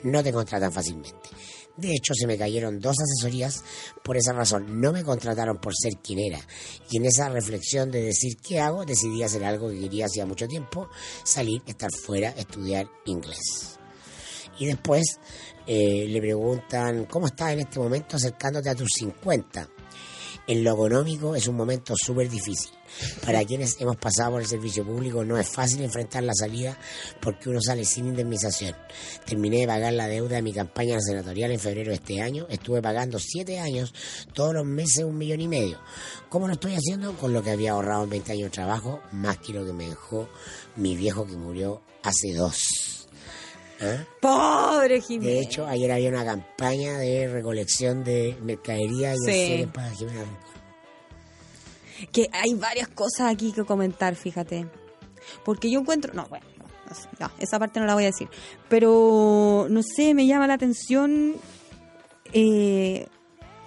no 0.04 0.22
te 0.22 0.34
contratan 0.34 0.70
fácilmente. 0.70 1.30
De 1.80 1.94
hecho, 1.94 2.14
se 2.14 2.28
me 2.28 2.38
cayeron 2.38 2.80
dos 2.80 2.96
asesorías 3.00 3.64
por 4.04 4.18
esa 4.18 4.34
razón. 4.34 4.82
No 4.82 4.92
me 4.92 5.04
contrataron 5.04 5.58
por 5.60 5.74
ser 5.76 5.94
quien 6.04 6.20
era. 6.20 6.40
Y 6.90 6.98
en 6.98 7.06
esa 7.06 7.30
reflexión 7.30 7.90
de 7.92 8.04
decir 8.04 8.38
qué 8.38 8.60
hago, 8.60 8.86
decidí 8.86 9.24
hacer 9.24 9.46
algo 9.46 9.70
que 9.70 9.80
quería 9.80 10.06
hacía 10.06 10.26
mucho 10.26 10.48
tiempo, 10.48 10.90
salir, 11.24 11.62
estar 11.66 11.90
fuera, 11.92 12.30
estudiar 12.32 12.90
inglés. 13.06 13.78
Y 14.60 14.66
después 14.66 15.20
eh, 15.66 16.06
le 16.10 16.20
preguntan, 16.20 17.06
¿cómo 17.06 17.28
estás 17.28 17.54
en 17.54 17.60
este 17.60 17.80
momento 17.80 18.18
acercándote 18.18 18.70
a 18.70 18.76
tus 18.76 18.90
50? 18.98 19.70
En 20.50 20.64
lo 20.64 20.74
económico 20.74 21.36
es 21.36 21.48
un 21.48 21.56
momento 21.56 21.94
súper 21.96 22.28
difícil. 22.28 22.72
Para 23.24 23.46
quienes 23.46 23.80
hemos 23.80 23.98
pasado 23.98 24.32
por 24.32 24.42
el 24.42 24.48
servicio 24.48 24.84
público 24.84 25.24
no 25.24 25.38
es 25.38 25.48
fácil 25.48 25.84
enfrentar 25.84 26.24
la 26.24 26.34
salida 26.34 26.76
porque 27.22 27.52
uno 27.52 27.62
sale 27.62 27.86
sin 27.86 28.08
indemnización. 28.08 28.76
Terminé 29.28 29.60
de 29.60 29.68
pagar 29.68 29.94
la 29.94 30.08
deuda 30.08 30.38
de 30.38 30.42
mi 30.42 30.52
campaña 30.52 31.00
senatorial 31.02 31.52
en 31.52 31.60
febrero 31.60 31.92
de 31.92 31.98
este 31.98 32.20
año. 32.24 32.48
Estuve 32.50 32.82
pagando 32.82 33.20
siete 33.20 33.60
años, 33.60 33.94
todos 34.34 34.56
los 34.56 34.66
meses 34.66 35.04
un 35.04 35.20
millón 35.20 35.42
y 35.42 35.48
medio. 35.48 35.78
¿Cómo 36.30 36.48
lo 36.48 36.54
estoy 36.54 36.74
haciendo? 36.74 37.16
Con 37.18 37.32
lo 37.32 37.44
que 37.44 37.52
había 37.52 37.74
ahorrado 37.74 38.06
en 38.06 38.10
20 38.10 38.32
años 38.32 38.46
de 38.46 38.50
trabajo, 38.50 39.02
más 39.12 39.38
que 39.38 39.54
lo 39.54 39.64
que 39.64 39.74
me 39.74 39.88
dejó 39.88 40.28
mi 40.78 40.96
viejo 40.96 41.28
que 41.28 41.38
murió 41.38 41.84
hace 42.02 42.34
dos. 42.34 42.89
¿Ah? 43.82 44.04
Pobre 44.22 45.00
Jimena. 45.02 45.32
De 45.32 45.40
hecho, 45.40 45.66
ayer 45.66 45.92
había 45.92 46.10
una 46.10 46.26
campaña 46.26 46.98
de 46.98 47.28
recolección 47.30 48.04
de 48.04 48.36
mercadería 48.42 49.14
y 49.16 49.18
Sí. 49.20 49.68
para 49.74 49.90
Jimena 49.92 50.26
que 52.12 52.30
hay 52.32 52.54
varias 52.54 52.88
cosas 52.88 53.32
aquí 53.32 53.52
que 53.52 53.64
comentar, 53.66 54.16
fíjate. 54.16 54.68
Porque 55.44 55.70
yo 55.70 55.82
encuentro, 55.82 56.14
no, 56.14 56.26
bueno, 56.30 56.46
no, 57.20 57.30
esa 57.40 57.60
parte 57.60 57.80
no 57.80 57.86
la 57.86 57.94
voy 57.94 58.04
a 58.04 58.08
decir. 58.08 58.30
Pero, 58.70 59.68
no 59.70 59.82
sé, 59.84 60.14
me 60.14 60.26
llama 60.26 60.48
la 60.48 60.54
atención 60.56 61.36
eh, 62.34 63.08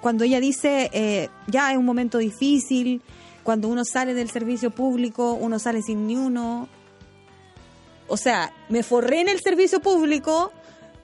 cuando 0.00 0.24
ella 0.24 0.40
dice, 0.40 0.90
eh, 0.92 1.28
ya 1.46 1.72
es 1.72 1.78
un 1.78 1.84
momento 1.84 2.18
difícil, 2.18 3.02
cuando 3.42 3.68
uno 3.68 3.84
sale 3.84 4.14
del 4.14 4.30
servicio 4.30 4.70
público, 4.70 5.34
uno 5.34 5.58
sale 5.58 5.82
sin 5.82 6.06
ni 6.06 6.16
uno. 6.16 6.68
O 8.12 8.18
sea, 8.18 8.52
me 8.68 8.82
forré 8.82 9.22
en 9.22 9.30
el 9.30 9.40
servicio 9.40 9.80
público, 9.80 10.52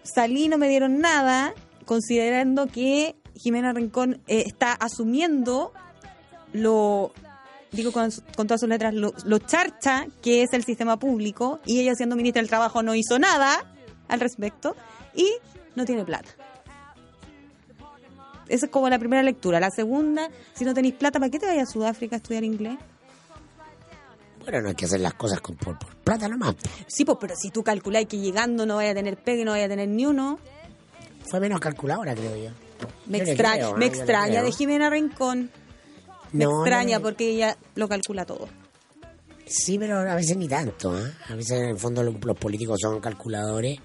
salí, 0.02 0.46
no 0.46 0.58
me 0.58 0.68
dieron 0.68 0.98
nada, 0.98 1.54
considerando 1.86 2.66
que 2.66 3.16
Jimena 3.34 3.72
Rincón 3.72 4.20
eh, 4.26 4.44
está 4.46 4.74
asumiendo 4.74 5.72
lo, 6.52 7.12
digo 7.72 7.92
con, 7.92 8.10
todas 8.34 8.60
sus 8.60 8.68
letras, 8.68 8.92
lo, 8.92 9.14
lo 9.24 9.38
charcha 9.38 10.06
que 10.20 10.42
es 10.42 10.52
el 10.52 10.64
sistema 10.64 10.98
público 10.98 11.60
y 11.64 11.80
ella 11.80 11.94
siendo 11.94 12.14
ministra 12.14 12.42
del 12.42 12.50
Trabajo 12.50 12.82
no 12.82 12.94
hizo 12.94 13.18
nada 13.18 13.64
al 14.08 14.20
respecto 14.20 14.76
y 15.14 15.30
no 15.76 15.86
tiene 15.86 16.04
plata. 16.04 16.28
Esa 18.48 18.66
es 18.66 18.70
como 18.70 18.90
la 18.90 18.98
primera 18.98 19.22
lectura. 19.22 19.60
La 19.60 19.70
segunda, 19.70 20.28
si 20.52 20.66
no 20.66 20.74
tenéis 20.74 20.92
plata, 20.92 21.18
¿para 21.18 21.30
qué 21.30 21.38
te 21.38 21.46
vayas 21.46 21.70
a 21.70 21.72
Sudáfrica 21.72 22.16
a 22.16 22.18
estudiar 22.18 22.44
inglés? 22.44 22.76
Bueno, 24.40 24.62
no 24.62 24.68
hay 24.70 24.74
que 24.74 24.84
hacer 24.86 25.00
las 25.00 25.14
cosas 25.14 25.40
con, 25.40 25.56
por, 25.56 25.78
por 25.78 25.94
plata 25.96 26.28
nomás. 26.28 26.54
Sí, 26.86 27.04
pues, 27.04 27.18
pero 27.20 27.34
si 27.36 27.50
tú 27.50 27.62
calculáis 27.62 28.06
que 28.08 28.18
llegando 28.18 28.64
no 28.66 28.76
vaya 28.76 28.92
a 28.92 28.94
tener 28.94 29.16
pegue, 29.16 29.44
no 29.44 29.50
vaya 29.52 29.66
a 29.66 29.68
tener 29.68 29.88
ni 29.88 30.06
uno, 30.06 30.38
Fue 31.28 31.40
menos 31.40 31.60
calculadora, 31.60 32.14
creo 32.14 32.36
yo. 32.36 32.50
me, 33.06 33.18
Yo 33.18 33.24
extra- 33.24 33.52
creo, 33.54 33.76
me 33.76 33.86
extraña 33.86 34.42
de 34.42 34.52
Jimena 34.52 34.88
Rincón. 34.90 35.50
Me 36.32 36.44
No, 36.44 36.62
extraña 36.64 37.00
porque 37.00 37.30
ella 37.30 37.56
lo 37.74 37.88
calcula 37.88 38.24
todo. 38.26 38.48
Sí, 39.46 39.78
pero 39.78 39.98
a 39.98 40.14
veces 40.14 40.36
ni 40.36 40.46
tanto. 40.46 40.92
¿ah? 40.92 41.10
A 41.32 41.34
veces 41.34 41.52
en 41.58 41.68
el 41.70 41.78
fondo 41.78 42.02
lo- 42.02 42.12
los, 42.22 42.36
políticos 42.36 42.78
son 42.82 43.00
calculadores, 43.00 43.78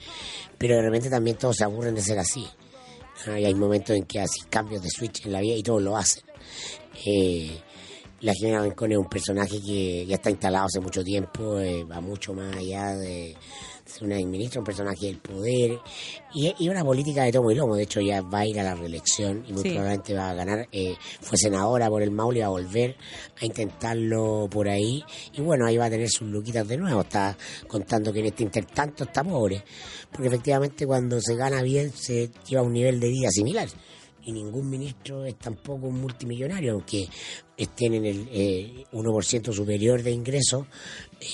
pero 0.57 0.75
de 0.75 0.81
repente 0.81 1.09
también 1.09 1.37
todos 1.37 1.55
se 1.55 1.63
aburren 1.63 1.95
de 1.95 2.01
ser 2.01 2.19
así. 2.19 2.45
Ah, 3.27 3.39
Y 3.39 3.45
hay 3.45 3.55
momentos 3.55 3.95
en 3.95 4.03
que 4.03 4.19
hacen 4.19 4.45
cambios 4.49 4.81
de 4.83 4.89
switch 4.89 5.25
en 5.25 5.31
la 5.31 5.39
vida 5.39 5.55
y 5.55 5.63
todos 5.63 5.81
lo 5.81 5.95
hacen. 5.95 6.23
Eh, 7.05 7.61
la 8.23 8.33
Jimena 8.33 8.61
Rincón 8.63 8.91
es 8.93 8.97
un 8.97 9.09
personaje 9.09 9.61
que 9.61 10.05
ya 10.05 10.15
está 10.15 10.29
instalado 10.29 10.65
hace 10.65 10.79
mucho 10.79 11.03
tiempo, 11.03 11.59
eh, 11.59 11.83
va 11.83 11.99
mucho 11.99 12.33
más 12.33 12.55
allá 12.55 12.95
de 12.95 13.35
ser 13.85 14.05
una 14.05 14.15
ministra, 14.15 14.61
un 14.61 14.65
personaje 14.65 15.07
del 15.07 15.17
poder 15.17 15.77
y, 16.33 16.53
y 16.57 16.69
una 16.69 16.85
política 16.85 17.23
de 17.23 17.33
tomo 17.33 17.51
y 17.51 17.55
lomo. 17.55 17.75
De 17.75 17.83
hecho, 17.83 17.99
ya 17.99 18.21
va 18.21 18.39
a 18.39 18.45
ir 18.45 18.57
a 18.61 18.63
la 18.63 18.75
reelección 18.75 19.43
y 19.45 19.51
muy 19.51 19.61
Sí. 19.63 19.69
probablemente 19.71 20.13
va 20.13 20.29
a 20.29 20.33
ganar. 20.35 20.67
Eh, 20.71 20.95
fue 21.19 21.37
senadora 21.37 21.89
por 21.89 22.01
el 22.01 22.11
Maule 22.11 22.39
y 22.39 22.41
va 22.43 22.47
a 22.47 22.51
volver 22.51 22.95
a 23.41 23.45
intentarlo 23.45 24.47
por 24.49 24.69
ahí. 24.69 25.03
Y 25.33 25.41
bueno, 25.41 25.65
ahí 25.65 25.75
va 25.75 25.85
a 25.87 25.89
tener 25.89 26.07
sus 26.09 26.29
luquitas 26.29 26.65
de 26.65 26.77
nuevo. 26.77 27.01
Está 27.01 27.37
contando 27.67 28.13
que 28.13 28.19
en 28.21 28.27
este 28.27 28.43
intertanto 28.43 29.03
está 29.03 29.21
pobre, 29.23 29.65
porque 30.13 30.27
efectivamente 30.29 30.87
cuando 30.87 31.19
se 31.19 31.35
gana 31.35 31.61
bien 31.61 31.91
se 31.91 32.31
lleva 32.47 32.61
a 32.61 32.65
un 32.65 32.71
nivel 32.73 33.01
de 33.01 33.09
vida 33.09 33.27
similar 33.29 33.67
y 34.25 34.31
ningún 34.31 34.69
ministro 34.69 35.25
es 35.25 35.37
tampoco 35.37 35.87
un 35.87 35.99
multimillonario, 35.99 36.71
aunque 36.71 37.09
estén 37.57 37.93
en 37.93 38.05
el 38.05 38.27
eh, 38.31 38.85
1% 38.93 39.53
superior 39.53 40.01
de 40.01 40.11
ingresos, 40.11 40.65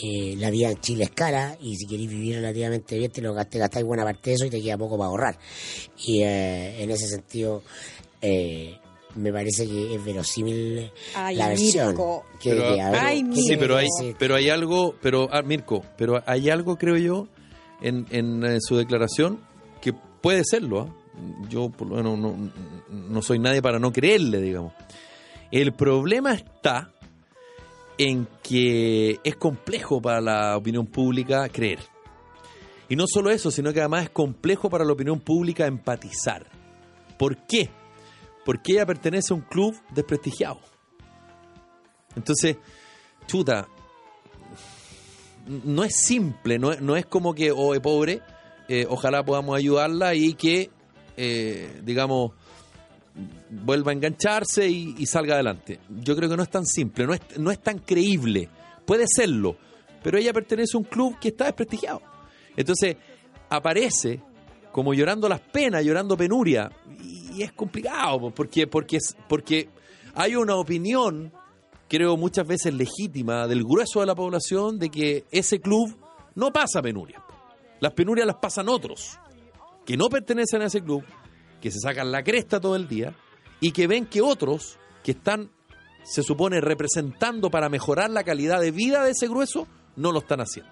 eh, 0.03 0.35
la 0.37 0.49
vida 0.49 0.69
en 0.71 0.79
Chile 0.81 1.05
es 1.05 1.11
cara 1.11 1.57
y 1.61 1.75
si 1.75 1.87
queréis 1.87 2.09
vivir 2.09 2.35
relativamente 2.35 2.97
bien 2.97 3.11
te 3.11 3.21
lo 3.21 3.33
gasté, 3.33 3.57
gastáis 3.59 3.85
buena 3.85 4.03
parte 4.03 4.29
de 4.31 4.35
eso 4.35 4.45
y 4.45 4.49
te 4.49 4.61
queda 4.61 4.77
poco 4.77 4.97
para 4.97 5.09
ahorrar. 5.09 5.39
Y 6.05 6.21
eh, 6.23 6.83
en 6.83 6.91
ese 6.91 7.07
sentido 7.07 7.63
eh, 8.21 8.75
me 9.15 9.31
parece 9.31 9.65
que 9.65 9.95
es 9.95 10.03
verosímil 10.05 10.91
Ay, 11.15 11.35
la 11.37 11.47
versión. 11.49 11.87
Mirko. 11.89 12.25
Que- 12.39 12.49
Pero- 12.51 12.63
que, 12.75 12.83
ver, 12.83 12.95
Ay, 12.95 13.17
¿qué 13.19 13.23
Mirko. 13.23 13.41
Sí, 13.41 13.57
pero 13.57 13.77
hay, 13.77 13.87
pero 14.19 14.35
hay 14.35 14.49
algo, 14.49 14.95
pero 15.01 15.29
ah, 15.31 15.41
Mirko, 15.41 15.83
pero 15.97 16.21
hay 16.25 16.49
algo, 16.49 16.77
creo 16.77 16.97
yo, 16.97 17.27
en, 17.81 18.05
en, 18.11 18.43
eh, 18.45 18.57
su 18.59 18.75
declaración 18.77 19.39
que 19.81 19.93
puede 19.93 20.43
serlo. 20.43 20.81
¿ah? 20.81 20.95
Yo, 21.49 21.69
por 21.69 21.87
lo 21.87 21.95
menos, 21.95 22.19
no, 22.19 22.51
no 22.89 23.21
soy 23.21 23.39
nadie 23.39 23.61
para 23.61 23.79
no 23.79 23.91
creerle, 23.91 24.41
digamos. 24.41 24.73
El 25.51 25.73
problema 25.73 26.33
está 26.33 26.91
en 27.97 28.27
que 28.43 29.19
es 29.23 29.35
complejo 29.35 30.01
para 30.01 30.21
la 30.21 30.57
opinión 30.57 30.85
pública 30.85 31.49
creer. 31.49 31.79
Y 32.87 32.95
no 32.95 33.05
solo 33.07 33.29
eso, 33.29 33.51
sino 33.51 33.73
que 33.73 33.79
además 33.79 34.03
es 34.03 34.09
complejo 34.09 34.69
para 34.69 34.85
la 34.85 34.93
opinión 34.93 35.19
pública 35.19 35.67
empatizar. 35.67 36.47
¿Por 37.17 37.45
qué? 37.45 37.69
Porque 38.45 38.73
ella 38.73 38.85
pertenece 38.85 39.33
a 39.33 39.35
un 39.35 39.41
club 39.41 39.75
desprestigiado. 39.93 40.59
Entonces, 42.15 42.57
chuta, 43.27 43.67
no 45.47 45.83
es 45.83 45.95
simple, 45.95 46.57
no 46.57 46.71
es, 46.71 46.81
no 46.81 46.95
es 46.95 47.05
como 47.05 47.33
que, 47.33 47.51
oh, 47.51 47.79
pobre, 47.81 48.21
eh, 48.67 48.85
ojalá 48.89 49.23
podamos 49.23 49.57
ayudarla 49.57 50.15
y 50.15 50.33
que, 50.33 50.69
eh, 51.17 51.81
digamos, 51.83 52.31
vuelva 53.49 53.91
a 53.91 53.95
engancharse 53.95 54.67
y, 54.67 55.05
salga 55.05 55.35
adelante. 55.35 55.79
Yo 55.89 56.15
creo 56.15 56.29
que 56.29 56.37
no 56.37 56.43
es 56.43 56.49
tan 56.49 56.65
simple, 56.65 57.05
no 57.05 57.13
es, 57.13 57.21
no 57.37 57.51
es 57.51 57.59
tan 57.61 57.79
creíble. 57.79 58.49
Puede 58.85 59.05
serlo, 59.07 59.57
pero 60.03 60.17
ella 60.17 60.33
pertenece 60.33 60.75
a 60.75 60.79
un 60.79 60.85
club 60.85 61.17
que 61.19 61.29
está 61.29 61.45
desprestigiado. 61.45 62.01
Entonces, 62.55 62.97
aparece 63.49 64.21
como 64.71 64.93
llorando 64.93 65.27
las 65.27 65.41
penas, 65.41 65.83
llorando 65.83 66.15
penuria, 66.15 66.69
y 66.99 67.41
es 67.41 67.51
complicado, 67.53 68.19
po, 68.19 68.31
porque, 68.31 68.67
porque, 68.67 68.99
porque 69.27 69.69
hay 70.13 70.35
una 70.35 70.55
opinión, 70.55 71.31
creo 71.87 72.17
muchas 72.17 72.45
veces 72.47 72.73
legítima, 72.73 73.47
del 73.47 73.63
grueso 73.63 74.01
de 74.01 74.05
la 74.05 74.15
población 74.15 74.77
de 74.77 74.89
que 74.89 75.25
ese 75.31 75.59
club 75.59 75.95
no 76.35 76.51
pasa 76.51 76.81
penuria. 76.81 77.23
Las 77.79 77.93
penurias 77.93 78.27
las 78.27 78.37
pasan 78.37 78.69
otros, 78.69 79.17
que 79.85 79.97
no 79.97 80.09
pertenecen 80.09 80.61
a 80.61 80.65
ese 80.65 80.81
club, 80.81 81.03
que 81.61 81.71
se 81.71 81.79
sacan 81.79 82.11
la 82.11 82.23
cresta 82.23 82.59
todo 82.59 82.75
el 82.75 82.87
día 82.87 83.13
y 83.59 83.71
que 83.71 83.87
ven 83.87 84.05
que 84.05 84.21
otros 84.21 84.77
que 85.03 85.11
están, 85.11 85.49
se 86.03 86.23
supone, 86.23 86.61
representando 86.61 87.49
para 87.49 87.69
mejorar 87.69 88.09
la 88.09 88.23
calidad 88.23 88.59
de 88.61 88.71
vida 88.71 89.03
de 89.03 89.11
ese 89.11 89.27
grueso, 89.27 89.67
no 89.95 90.11
lo 90.11 90.19
están 90.19 90.39
haciendo. 90.41 90.71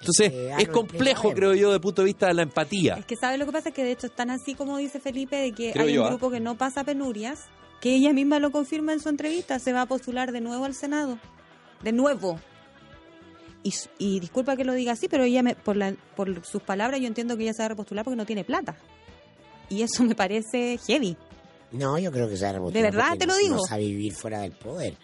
Entonces, 0.00 0.32
es 0.58 0.68
complejo, 0.68 1.32
creo 1.34 1.52
yo, 1.54 1.68
desde 1.68 1.74
el 1.76 1.80
punto 1.82 2.02
de 2.02 2.06
vista 2.06 2.26
de 2.28 2.34
la 2.34 2.42
empatía. 2.42 2.94
Es 2.94 3.04
que 3.04 3.16
sabe 3.16 3.36
lo 3.36 3.44
que 3.44 3.52
pasa 3.52 3.68
es 3.68 3.74
que 3.74 3.84
de 3.84 3.92
hecho 3.92 4.06
están 4.06 4.30
así 4.30 4.54
como 4.54 4.78
dice 4.78 4.98
Felipe 4.98 5.36
de 5.36 5.52
que 5.52 5.72
Creo 5.72 5.86
hay 5.86 5.92
yo, 5.94 6.00
un 6.02 6.06
¿ah? 6.06 6.10
grupo 6.10 6.30
que 6.30 6.40
no 6.40 6.56
pasa 6.56 6.84
penurias, 6.84 7.40
que 7.82 7.94
ella 7.94 8.12
misma 8.14 8.38
lo 8.38 8.50
confirma 8.50 8.94
en 8.94 9.00
su 9.00 9.10
entrevista, 9.10 9.58
se 9.58 9.72
va 9.74 9.82
a 9.82 9.86
postular 9.86 10.32
de 10.32 10.40
nuevo 10.40 10.64
al 10.64 10.74
Senado. 10.74 11.18
De 11.82 11.92
nuevo. 11.92 12.40
Y, 13.62 13.74
y 13.98 14.20
disculpa 14.20 14.56
que 14.56 14.64
lo 14.64 14.72
diga 14.72 14.92
así, 14.92 15.06
pero 15.06 15.24
ella 15.24 15.42
me, 15.42 15.54
por, 15.54 15.76
la- 15.76 15.94
por 16.16 16.46
sus 16.46 16.62
palabras 16.62 16.98
yo 17.00 17.06
entiendo 17.06 17.36
que 17.36 17.42
ella 17.42 17.52
se 17.52 17.60
va 17.60 17.66
a 17.66 17.68
repostular 17.70 18.02
porque 18.04 18.16
no 18.16 18.24
tiene 18.24 18.42
plata. 18.44 18.76
Y 19.70 19.82
eso 19.82 20.04
me 20.04 20.14
parece 20.14 20.78
heavy. 20.86 21.16
No, 21.72 21.98
yo 21.98 22.10
creo 22.12 22.28
que 22.28 22.36
se 22.36 22.44
va 22.44 22.50
a 22.50 22.52
repostular 22.54 22.84
¿De 22.92 22.96
verdad 22.96 23.16
te 23.16 23.26
lo 23.26 23.32
no- 23.32 23.38
digo? 23.38 23.54
No 23.56 23.62
sabe 23.62 23.84
vivir 23.84 24.12
fuera 24.12 24.40
del 24.40 24.52
poder. 24.52 24.96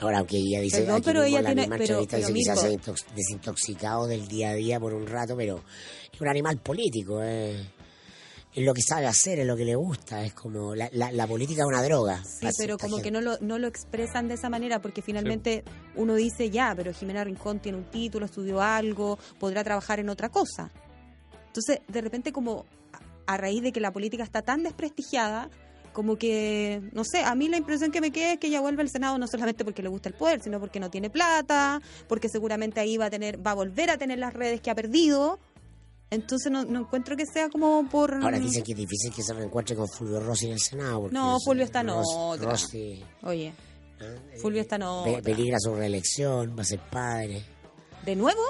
Ahora, 0.00 0.18
aunque 0.18 0.36
ella 0.38 0.60
dice 0.60 0.78
Perdón, 0.78 0.96
aquí 0.96 1.04
pero 1.04 1.22
ella 1.22 1.42
la 1.42 1.48
tiene- 1.50 1.62
misma 1.62 1.76
pero- 1.78 2.00
entrevista 2.00 2.16
pero 2.16 2.34
dice 2.34 2.80
que 2.90 2.96
se 2.98 3.14
desintoxicado 3.14 4.06
del 4.08 4.26
día 4.26 4.50
a 4.50 4.54
día 4.54 4.80
por 4.80 4.94
un 4.94 5.06
rato, 5.06 5.36
pero 5.36 5.62
es 6.12 6.20
un 6.20 6.28
animal 6.28 6.58
político. 6.58 7.20
eh. 7.22 7.64
Es 8.54 8.64
lo 8.66 8.74
que 8.74 8.82
sabe 8.82 9.06
hacer, 9.06 9.38
es 9.38 9.46
lo 9.46 9.56
que 9.56 9.64
le 9.64 9.74
gusta. 9.76 10.24
Es 10.24 10.34
como 10.34 10.74
la, 10.74 10.88
la, 10.92 11.10
la 11.12 11.26
política 11.26 11.62
es 11.62 11.68
una 11.68 11.82
droga. 11.82 12.22
Sí, 12.24 12.48
pero 12.58 12.76
como 12.76 12.96
gente. 12.96 13.04
que 13.04 13.10
no 13.10 13.20
lo, 13.22 13.38
no 13.40 13.58
lo 13.58 13.66
expresan 13.66 14.28
de 14.28 14.34
esa 14.34 14.50
manera, 14.50 14.82
porque 14.82 15.00
finalmente 15.00 15.64
uno 15.96 16.14
dice, 16.16 16.50
ya, 16.50 16.74
pero 16.76 16.92
Jimena 16.92 17.24
Rincón 17.24 17.60
tiene 17.60 17.78
un 17.78 17.84
título, 17.84 18.26
estudió 18.26 18.60
algo, 18.60 19.18
podrá 19.38 19.64
trabajar 19.64 20.00
en 20.00 20.10
otra 20.10 20.28
cosa. 20.30 20.70
Entonces, 21.46 21.80
de 21.88 22.00
repente, 22.02 22.30
como 22.32 22.66
a, 23.32 23.36
raíz 23.36 23.62
de 23.62 23.72
que 23.72 23.80
la 23.80 23.92
política 23.92 24.22
está 24.22 24.42
tan 24.42 24.62
desprestigiada, 24.62 25.50
como 25.92 26.16
que, 26.16 26.82
no 26.92 27.04
sé, 27.04 27.22
a 27.22 27.34
mí 27.34 27.48
la 27.48 27.58
impresión 27.58 27.90
que 27.90 28.00
me 28.00 28.10
queda 28.10 28.32
es 28.32 28.38
que 28.38 28.46
ella 28.46 28.60
vuelve 28.60 28.82
al 28.82 28.88
Senado 28.88 29.18
no 29.18 29.26
solamente 29.26 29.64
porque 29.64 29.82
le 29.82 29.88
gusta 29.88 30.08
el 30.08 30.14
poder, 30.14 30.42
sino 30.42 30.58
porque 30.58 30.80
no 30.80 30.90
tiene 30.90 31.10
plata, 31.10 31.80
porque 32.08 32.28
seguramente 32.28 32.80
ahí 32.80 32.96
va 32.96 33.06
a 33.06 33.10
tener, 33.10 33.44
va 33.44 33.52
a 33.52 33.54
volver 33.54 33.90
a 33.90 33.98
tener 33.98 34.18
las 34.18 34.32
redes 34.32 34.60
que 34.60 34.70
ha 34.70 34.74
perdido. 34.74 35.38
Entonces 36.10 36.52
no, 36.52 36.64
no 36.64 36.80
encuentro 36.80 37.16
que 37.16 37.24
sea 37.24 37.48
como 37.48 37.88
por... 37.90 38.14
Ahora 38.14 38.38
dicen 38.38 38.62
que 38.62 38.72
es 38.72 38.78
difícil 38.78 39.12
que 39.14 39.22
se 39.22 39.32
reencuentre 39.32 39.74
con 39.74 39.88
Fulvio 39.88 40.20
Rossi 40.20 40.46
en 40.46 40.52
el 40.52 40.60
Senado. 40.60 41.00
porque 41.02 41.14
No, 41.14 41.38
Fulvio 41.42 41.64
está 41.64 41.82
otra. 41.82 42.50
Rossi 42.50 43.02
Oye, 43.22 43.54
¿ah? 44.00 44.04
Fulvio 44.40 44.60
está 44.60 44.76
otra. 44.76 45.22
peligra 45.22 45.58
su 45.58 45.74
reelección, 45.74 46.54
va 46.56 46.62
a 46.62 46.66
ser 46.66 46.80
padre. 46.80 47.42
¿De 48.04 48.16
nuevo? 48.16 48.42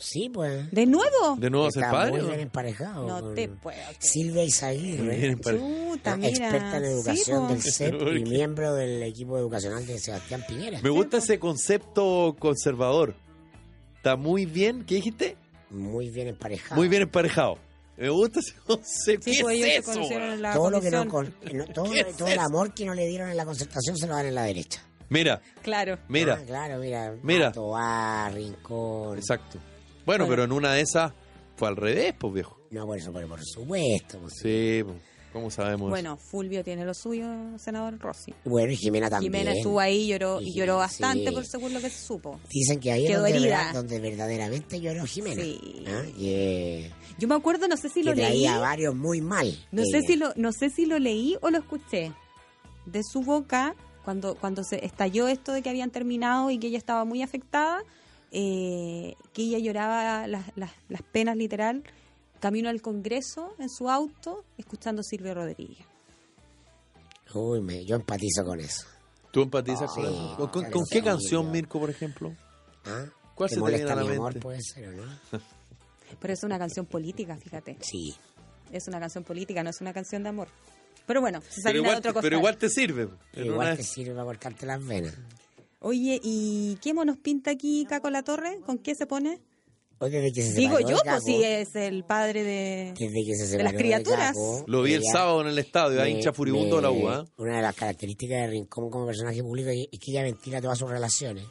Sí, 0.00 0.30
pues. 0.32 0.70
¿De 0.70 0.86
nuevo? 0.86 1.36
¿De 1.38 1.50
nuevo 1.50 1.66
a 1.66 1.70
ser 1.70 1.82
Está 1.84 1.92
padre? 1.92 2.12
muy 2.22 2.28
bien 2.28 2.40
emparejado. 2.40 3.06
No 3.06 3.20
con 3.20 3.34
te 3.34 3.48
puedo. 3.48 3.76
creer. 3.76 3.96
Silvia 3.98 4.44
mira. 6.16 6.28
experta 6.48 6.76
en 6.78 6.84
educación 6.84 7.42
po. 7.46 7.52
del 7.52 7.62
CEP 7.62 7.98
¿Por 7.98 8.16
y 8.16 8.24
miembro 8.24 8.74
del 8.74 9.02
equipo 9.02 9.36
educacional 9.38 9.86
de 9.86 9.98
Sebastián 9.98 10.42
Piñera. 10.48 10.80
Me 10.82 10.88
gusta 10.90 11.18
ese 11.18 11.38
concepto 11.38 12.34
conservador. 12.38 13.14
Está 13.96 14.16
muy 14.16 14.46
bien, 14.46 14.84
¿qué 14.86 14.94
dijiste? 14.96 15.36
Muy 15.68 16.08
bien 16.08 16.28
emparejado. 16.28 16.76
Muy 16.76 16.88
bien 16.88 17.02
emparejado. 17.02 17.58
Me 17.98 18.08
gusta 18.08 18.40
ese 18.40 18.54
concepto. 18.66 19.24
Sí, 19.30 19.36
¿Qué 19.36 19.42
pues 19.42 19.60
es 19.62 19.78
eso? 19.80 19.92
conocieron 19.92 20.30
en 20.30 20.42
la 20.42 20.54
todo 20.54 20.70
lo 20.70 20.80
que 20.80 20.90
no, 20.90 21.04
no- 21.04 21.66
todo, 21.74 21.90
¿Qué 21.92 22.00
es 22.00 22.16
todo 22.16 22.28
el 22.28 22.32
eso? 22.34 22.42
amor 22.42 22.72
que 22.72 22.86
no 22.86 22.94
le 22.94 23.06
dieron 23.06 23.28
en 23.28 23.36
la 23.36 23.44
concertación 23.44 23.98
se 23.98 24.06
lo 24.06 24.14
dan 24.14 24.24
en 24.24 24.34
la 24.34 24.44
derecha. 24.44 24.82
Mira, 25.10 25.42
Claro. 25.60 25.98
mira, 26.08 26.38
Ah, 26.40 26.44
claro, 26.46 26.78
mira. 26.78 27.14
Mira. 27.22 27.52
Toa, 27.52 28.30
Rincón. 28.32 29.18
exacto. 29.18 29.58
Bueno, 30.18 30.26
pero 30.28 30.44
en 30.44 30.52
una 30.52 30.72
de 30.72 30.80
esas 30.82 31.12
fue 31.56 31.68
al 31.68 31.76
revés, 31.76 32.14
pues 32.18 32.32
viejo. 32.34 32.58
No, 32.70 32.86
por 32.86 32.98
eso, 32.98 33.12
pero 33.12 33.28
por 33.28 33.40
supuesto. 33.44 34.18
pues. 34.18 34.34
Sí, 34.42 34.82
pues, 34.84 34.96
¿cómo 35.32 35.50
sabemos? 35.50 35.90
Bueno, 35.90 36.16
Fulvio 36.16 36.62
tiene 36.64 36.84
lo 36.84 36.94
suyo, 36.94 37.26
senador 37.58 37.98
Rossi. 37.98 38.32
Bueno, 38.44 38.72
y 38.72 38.76
Jimena 38.76 39.10
también. 39.10 39.32
Jimena 39.32 39.52
estuvo 39.52 39.78
ahí 39.80 40.06
lloró, 40.08 40.40
y 40.40 40.48
Y- 40.50 40.54
lloró 40.54 40.76
bastante 40.78 41.26
sí. 41.28 41.32
por 41.34 41.44
según 41.46 41.74
lo 41.74 41.80
que 41.80 41.90
se 41.90 42.04
supo. 42.06 42.40
Dicen 42.50 42.80
que 42.80 42.92
ahí 42.92 43.06
es 43.06 43.16
donde, 43.16 43.38
vera- 43.40 43.72
donde 43.72 43.98
verdaderamente 44.00 44.80
lloró 44.80 45.04
Jimena. 45.04 45.42
Sí. 45.42 45.84
¿Ah? 45.88 46.02
Que, 46.16 46.90
Yo 47.18 47.28
me 47.28 47.34
acuerdo, 47.34 47.68
no 47.68 47.76
sé 47.76 47.88
si 47.88 48.00
que 48.02 48.08
lo 48.10 48.14
leí, 48.14 48.46
a 48.46 48.58
varios 48.58 48.94
muy 48.94 49.20
mal. 49.20 49.52
no 49.72 49.84
sé 49.84 50.00
si 50.02 50.16
lo, 50.16 50.32
no 50.36 50.52
sé 50.52 50.70
si 50.70 50.86
lo 50.86 50.98
leí 50.98 51.36
o 51.42 51.50
lo 51.50 51.58
escuché 51.58 52.12
de 52.86 53.02
su 53.04 53.22
boca 53.22 53.74
cuando 54.04 54.34
cuando 54.36 54.64
se 54.64 54.84
estalló 54.84 55.28
esto 55.28 55.52
de 55.52 55.60
que 55.62 55.68
habían 55.68 55.90
terminado 55.90 56.50
y 56.50 56.58
que 56.58 56.68
ella 56.68 56.78
estaba 56.78 57.04
muy 57.04 57.22
afectada, 57.22 57.82
eh, 58.32 59.14
que 59.32 59.42
ella 59.42 59.58
lloraba 59.58 60.26
las, 60.26 60.46
las, 60.56 60.70
las 60.88 61.02
penas 61.02 61.36
literal 61.36 61.82
camino 62.40 62.68
al 62.68 62.80
Congreso 62.80 63.54
en 63.58 63.68
su 63.68 63.90
auto 63.90 64.44
escuchando 64.56 65.02
Silvio 65.02 65.34
Rodríguez. 65.34 65.84
Uy, 67.34 67.60
me- 67.60 67.84
yo 67.84 67.96
empatizo 67.96 68.44
con 68.44 68.60
eso. 68.60 68.86
¿Tú 69.30 69.42
empatizas 69.42 69.90
con 69.92 70.04
Sí, 70.04 70.10
eso? 70.12 70.36
¿Con, 70.36 70.48
con- 70.48 70.62
claro, 70.62 70.74
con 70.76 70.84
qué 70.90 71.02
canción, 71.02 71.44
yo- 71.46 71.50
Mirko, 71.50 71.78
por 71.78 71.90
ejemplo? 71.90 72.34
¿Ah? 72.84 73.04
¿Cuál 73.34 73.48
¿Te 73.48 73.54
se 73.56 73.60
te 73.60 73.66
viene 73.68 73.90
a 73.90 73.94
la 73.94 74.02
mi 74.02 74.08
amor? 74.10 74.32
mente? 74.32 74.40
Puede 74.40 74.60
ser, 74.62 74.88
¿o 74.88 74.92
no? 74.92 75.04
Pero 76.20 76.32
es 76.34 76.42
una 76.42 76.58
canción 76.58 76.86
política, 76.86 77.36
fíjate. 77.36 77.76
Sí. 77.80 78.14
Es 78.72 78.88
una 78.88 78.98
canción 78.98 79.22
política, 79.22 79.62
no 79.62 79.70
es 79.70 79.80
una 79.80 79.92
canción 79.92 80.22
de 80.24 80.30
amor. 80.30 80.48
Pero 81.06 81.20
bueno, 81.20 81.40
se 81.40 81.48
Pero 81.48 81.62
salió 81.62 81.82
de 81.82 81.88
igual, 81.88 81.98
otro 81.98 82.14
te- 82.14 82.20
pero 82.20 82.36
igual 82.38 82.56
te 82.56 82.68
sirve. 82.68 83.08
Igual 83.34 83.68
una- 83.68 83.76
te 83.76 83.82
sirve 83.84 84.12
para 84.14 84.24
cortarte 84.24 84.66
las 84.66 84.84
venas. 84.84 85.14
Oye, 85.80 86.20
¿y 86.22 86.76
qué 86.82 86.92
monos 86.94 87.16
pinta 87.16 87.50
aquí 87.50 87.86
Caco 87.88 88.10
La 88.10 88.22
Torre? 88.22 88.60
¿Con 88.66 88.78
qué 88.78 88.94
se 88.94 89.06
pone? 89.06 89.40
O 89.98 90.06
desde 90.08 90.32
que 90.32 90.42
se 90.42 90.54
Digo 90.58 90.78
yo, 90.80 90.96
pues 91.04 91.24
si 91.24 91.42
es 91.42 91.74
el 91.74 92.04
padre 92.04 92.42
de... 92.42 92.94
desde 92.98 93.24
que 93.24 93.34
se 93.34 93.42
de 93.42 93.48
separó 93.48 93.64
las 93.64 93.72
criaturas. 93.74 94.28
Caco, 94.34 94.64
Lo 94.66 94.82
vi 94.82 94.94
el 94.94 95.02
ella- 95.02 95.12
sábado 95.12 95.40
en 95.42 95.48
el 95.48 95.58
estadio, 95.58 96.00
a 96.00 96.04
me- 96.04 96.10
hincha 96.10 96.32
furibundo 96.32 96.76
de 96.76 96.82
la 96.82 96.90
U, 96.90 97.08
¿ah? 97.08 97.24
Una 97.36 97.56
de 97.56 97.62
las 97.62 97.74
características 97.74 98.40
de 98.42 98.46
Rincón 98.48 98.88
como 98.90 99.06
personaje 99.06 99.42
público 99.42 99.70
es 99.70 99.98
que 99.98 100.10
ella 100.10 100.22
ventila 100.22 100.60
todas 100.62 100.78
sus 100.78 100.88
relaciones. 100.90 101.44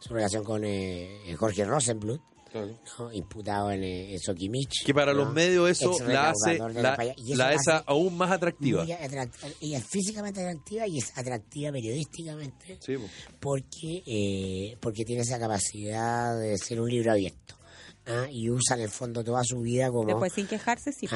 Su 0.00 0.14
relación 0.14 0.44
con 0.44 0.62
eh, 0.64 1.34
Jorge 1.38 1.64
Imputado 3.12 3.70
en, 3.70 3.82
eh, 3.84 4.14
en 4.14 4.20
Sokimich. 4.20 4.84
Que 4.84 4.94
para 4.94 5.12
¿no? 5.12 5.24
los 5.24 5.32
medios 5.34 5.70
eso 5.70 5.90
Ex 5.92 6.00
la 6.06 6.30
hace, 6.30 6.58
la, 6.58 6.96
la 7.36 7.48
hace 7.48 7.54
esa 7.56 7.78
aún 7.86 8.16
más 8.16 8.30
atractiva. 8.30 8.84
atract- 8.84 9.54
Ella 9.60 9.78
es 9.78 9.84
físicamente 9.84 10.40
atractiva 10.40 10.86
y 10.86 10.98
es 10.98 11.16
atractiva 11.16 11.72
periodísticamente 11.72 12.78
Sí, 12.80 12.94
porque, 13.40 14.02
eh, 14.06 14.76
porque 14.80 15.04
tiene 15.04 15.22
esa 15.22 15.38
capacidad 15.38 16.38
de 16.38 16.56
ser 16.58 16.80
un 16.80 16.88
libro 16.88 17.12
abierto. 17.12 17.56
¿ah? 18.06 18.26
Y 18.30 18.48
usa 18.50 18.76
en 18.76 18.82
el 18.82 18.90
fondo 18.90 19.22
toda 19.24 19.42
su 19.44 19.60
vida 19.60 19.90
como... 19.90 20.06
Después 20.06 20.32
sin 20.32 20.46
quejarse, 20.46 20.92
sí. 20.92 21.06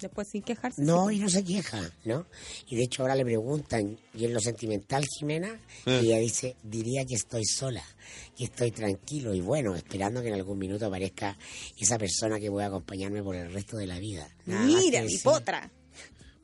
Después 0.00 0.28
sin 0.28 0.42
quejarse, 0.42 0.82
No, 0.82 1.08
sí. 1.08 1.16
y 1.16 1.18
no 1.18 1.28
se 1.28 1.42
queja, 1.44 1.90
¿no? 2.04 2.26
Y 2.68 2.76
de 2.76 2.84
hecho 2.84 3.02
ahora 3.02 3.14
le 3.16 3.24
preguntan, 3.24 3.98
y 4.14 4.24
en 4.24 4.32
lo 4.34 4.40
sentimental, 4.40 5.04
Jimena, 5.18 5.60
y 5.86 5.90
ella 6.06 6.18
dice, 6.18 6.56
diría 6.62 7.04
que 7.04 7.14
estoy 7.16 7.44
sola, 7.44 7.82
que 8.36 8.44
estoy 8.44 8.70
tranquilo 8.70 9.34
y 9.34 9.40
bueno, 9.40 9.74
esperando 9.74 10.22
que 10.22 10.28
en 10.28 10.34
algún 10.34 10.58
minuto 10.58 10.86
aparezca 10.86 11.36
esa 11.78 11.98
persona 11.98 12.38
que 12.38 12.50
pueda 12.50 12.66
acompañarme 12.66 13.22
por 13.22 13.34
el 13.34 13.52
resto 13.52 13.76
de 13.76 13.86
la 13.86 13.98
vida. 13.98 14.28
Nada 14.46 14.64
Mira, 14.66 15.02
mi 15.02 15.18
potra. 15.18 15.70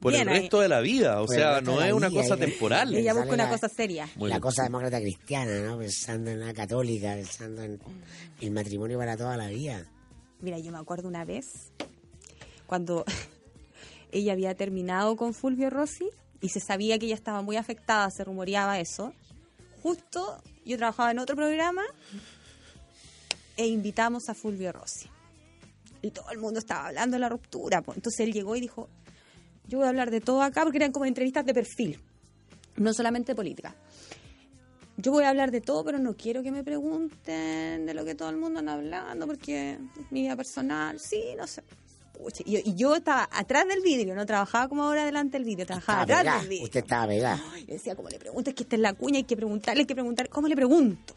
Por 0.01 0.13
Bien 0.13 0.29
el 0.29 0.35
ahí. 0.35 0.41
resto 0.43 0.61
de 0.61 0.69
la 0.69 0.81
vida, 0.81 1.23
o 1.23 1.27
Por 1.27 1.35
sea, 1.35 1.61
no 1.63 1.81
es 1.83 1.93
una 1.93 2.09
vida, 2.11 2.21
cosa 2.23 2.37
temporal. 2.37 2.95
Ella 2.95 3.15
busca 3.15 3.33
una 3.33 3.45
la- 3.45 3.51
cosa 3.51 3.69
seria. 3.71 4.07
Muy 4.17 4.29
la 4.29 4.35
bien. 4.37 4.43
cosa 4.43 4.65
demócrata 4.65 5.01
cristiana, 5.01 5.61
¿no? 5.63 5.79
Pensando 5.79 6.31
en 6.31 6.41
la 6.41 6.53
católica, 6.53 7.15
pensando 7.15 7.63
en 7.63 7.81
el 8.43 8.51
matrimonio 8.51 8.99
para 8.99 9.17
toda 9.17 9.37
la 9.39 9.47
vida. 9.49 9.87
Mira, 10.43 10.59
yo 10.59 10.73
me 10.73 10.79
acuerdo 10.79 11.09
una 11.09 11.25
vez 11.25 11.47
cuando 12.67 13.05
ella 14.15 14.33
había 14.33 14.55
terminado 14.55 15.17
con 15.17 15.35
Fulvio 15.35 15.71
Rossi 15.71 16.09
y 16.41 16.49
se 16.49 16.61
sabía 16.61 16.99
que 16.99 17.07
ella 17.07 17.17
estaba 17.17 17.43
muy 17.43 17.57
afectada, 17.57 18.11
se 18.11 18.25
rumoreaba 18.25 18.79
eso. 18.79 19.13
Justo 19.83 20.41
yo 20.65 20.77
trabajaba 20.77 21.11
en 21.11 21.19
otro 21.19 21.37
programa 21.37 21.83
e 23.57 23.67
invitamos 23.67 24.29
a 24.29 24.35
Fulvio 24.35 24.73
Rossi. 24.73 25.09
Y 26.01 26.11
todo 26.11 26.31
el 26.31 26.39
mundo 26.39 26.61
estaba 26.61 26.87
hablando 26.87 27.17
de 27.17 27.21
la 27.21 27.29
ruptura. 27.29 27.79
Entonces 27.79 28.21
él 28.21 28.33
llegó 28.33 28.55
y 28.57 28.61
dijo, 28.61 28.89
yo 29.67 29.79
voy 29.79 29.87
a 29.87 29.91
hablar 29.91 30.11
de 30.11 30.21
todo 30.21 30.43
acá 30.43 30.63
porque 30.63 30.79
eran 30.79 30.93
como 30.93 31.07
entrevistas 31.07 31.45
de 31.45 31.53
perfil, 31.53 32.01
no 32.77 32.95
solamente 32.95 33.35
política. 33.35 33.75
Yo 34.97 35.11
voy 35.11 35.25
a 35.25 35.31
hablar 35.31 35.51
de 35.51 35.61
todo, 35.61 35.85
pero 35.85 35.99
no 35.99 36.15
quiero 36.15 36.43
que 36.45 36.53
me 36.53 36.63
pregunten 36.63 37.85
de 37.85 37.95
lo 37.95 38.05
que 38.05 38.15
todo 38.15 38.31
el 38.31 38.37
mundo 38.37 38.61
anda 38.61 38.75
hablando, 38.75 39.27
porque 39.27 39.77
mi 40.11 40.23
vida 40.23 40.37
personal, 40.37 41.01
sí, 41.01 41.35
no 41.37 41.49
sé. 41.49 41.65
Pucha, 42.17 42.43
Y, 42.47 42.57
y 42.71 42.75
yo 42.77 42.95
estaba 42.97 43.29
atrás 43.33 43.67
del 43.69 43.81
vidrio, 43.83 44.15
no 44.15 44.25
trabajaba 44.25 44.69
como 44.69 44.85
ahora 44.85 45.05
delante 45.05 45.37
del 45.37 45.45
vidrio, 45.45 45.67
trabajaba 45.67 46.03
Estaba 46.03 46.21
atrás 46.21 46.33
pegada, 46.35 46.41
del 46.41 46.49
vidrio. 46.49 46.65
usted 46.65 46.81
estaba 46.81 47.07
pegada. 47.07 47.45
Ay, 47.53 47.65
yo 47.67 47.75
decía, 47.75 47.95
como 47.97 48.09
le 48.09 48.19
pregunto, 48.19 48.51
es 48.51 48.57
que 48.57 48.63
esta 48.63 48.77
es 48.77 48.83
la 48.83 48.93
cuña, 48.95 49.17
hay 49.19 49.25
que 49.25 49.37
preguntarle, 49.37 49.81
hay 49.83 49.87
que 49.87 49.95
preguntar, 49.95 50.29
¿cómo 50.29 50.49
le 50.49 50.55
pregunto? 50.57 51.15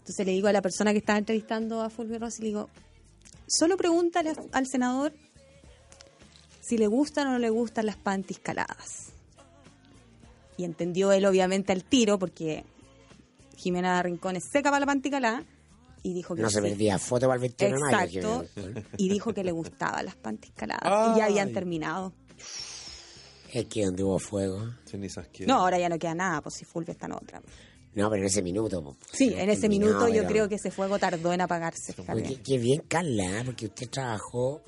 Entonces 0.00 0.26
le 0.26 0.32
digo 0.32 0.48
a 0.48 0.52
la 0.52 0.62
persona 0.62 0.92
que 0.92 0.98
estaba 0.98 1.18
entrevistando 1.18 1.82
a 1.82 1.90
Fulvio 1.90 2.18
Rossi, 2.18 2.42
le 2.42 2.48
digo, 2.48 2.68
solo 3.46 3.76
pregúntale 3.76 4.32
al 4.52 4.66
senador 4.66 5.12
si 6.60 6.78
le 6.78 6.86
gustan 6.86 7.28
o 7.28 7.32
no 7.32 7.38
le 7.38 7.50
gustan 7.50 7.86
las 7.86 7.96
panties 7.96 8.38
caladas. 8.40 9.12
Y 10.56 10.64
entendió 10.64 11.12
él 11.12 11.24
obviamente 11.26 11.72
al 11.72 11.84
tiro, 11.84 12.18
porque 12.18 12.64
Jimena 13.56 14.02
Rincón 14.02 14.36
es 14.36 14.44
seca 14.52 14.70
para 14.70 14.80
la 14.80 14.86
panty 14.86 15.10
calada, 15.10 15.42
y 16.02 16.14
dijo 16.14 16.34
que 16.34 16.42
No 16.42 16.50
se 16.50 16.60
sí. 16.62 16.68
perdía 16.68 16.98
foto 16.98 17.26
para 17.26 17.34
el 17.34 17.40
21 17.40 17.74
de 17.76 17.92
mayo. 17.92 18.20
Exacto. 18.20 18.86
Y 18.96 19.08
dijo 19.08 19.32
que 19.34 19.44
le 19.44 19.52
gustaban 19.52 20.04
las 20.04 20.16
panties 20.16 20.52
caladas. 20.54 21.14
Y 21.16 21.18
ya 21.18 21.26
habían 21.26 21.52
terminado. 21.52 22.12
Es 23.52 23.66
que 23.66 23.84
donde 23.84 24.04
hubo 24.04 24.18
fuego. 24.18 24.62
Cenizas 24.84 25.26
No, 25.46 25.56
ahora 25.56 25.78
ya 25.78 25.88
no 25.88 25.98
queda 25.98 26.14
nada, 26.14 26.40
pues 26.40 26.54
si 26.54 26.64
Fulvio 26.64 26.92
está 26.92 27.06
en 27.06 27.12
otra. 27.12 27.42
No, 27.94 28.08
pero 28.08 28.22
en 28.22 28.26
ese 28.28 28.42
minuto. 28.42 28.82
po. 28.82 28.96
Sí, 29.12 29.34
en 29.36 29.50
ese 29.50 29.68
minuto 29.68 30.06
yo 30.08 30.18
pero- 30.22 30.28
creo 30.28 30.48
que 30.48 30.54
ese 30.54 30.70
fuego 30.70 30.98
tardó 30.98 31.32
en 31.32 31.40
apagarse. 31.40 31.92
Qué, 31.94 32.40
qué 32.44 32.58
bien, 32.58 32.82
Carla, 32.86 33.42
porque 33.44 33.66
usted 33.66 33.88
trabajó 33.90 34.62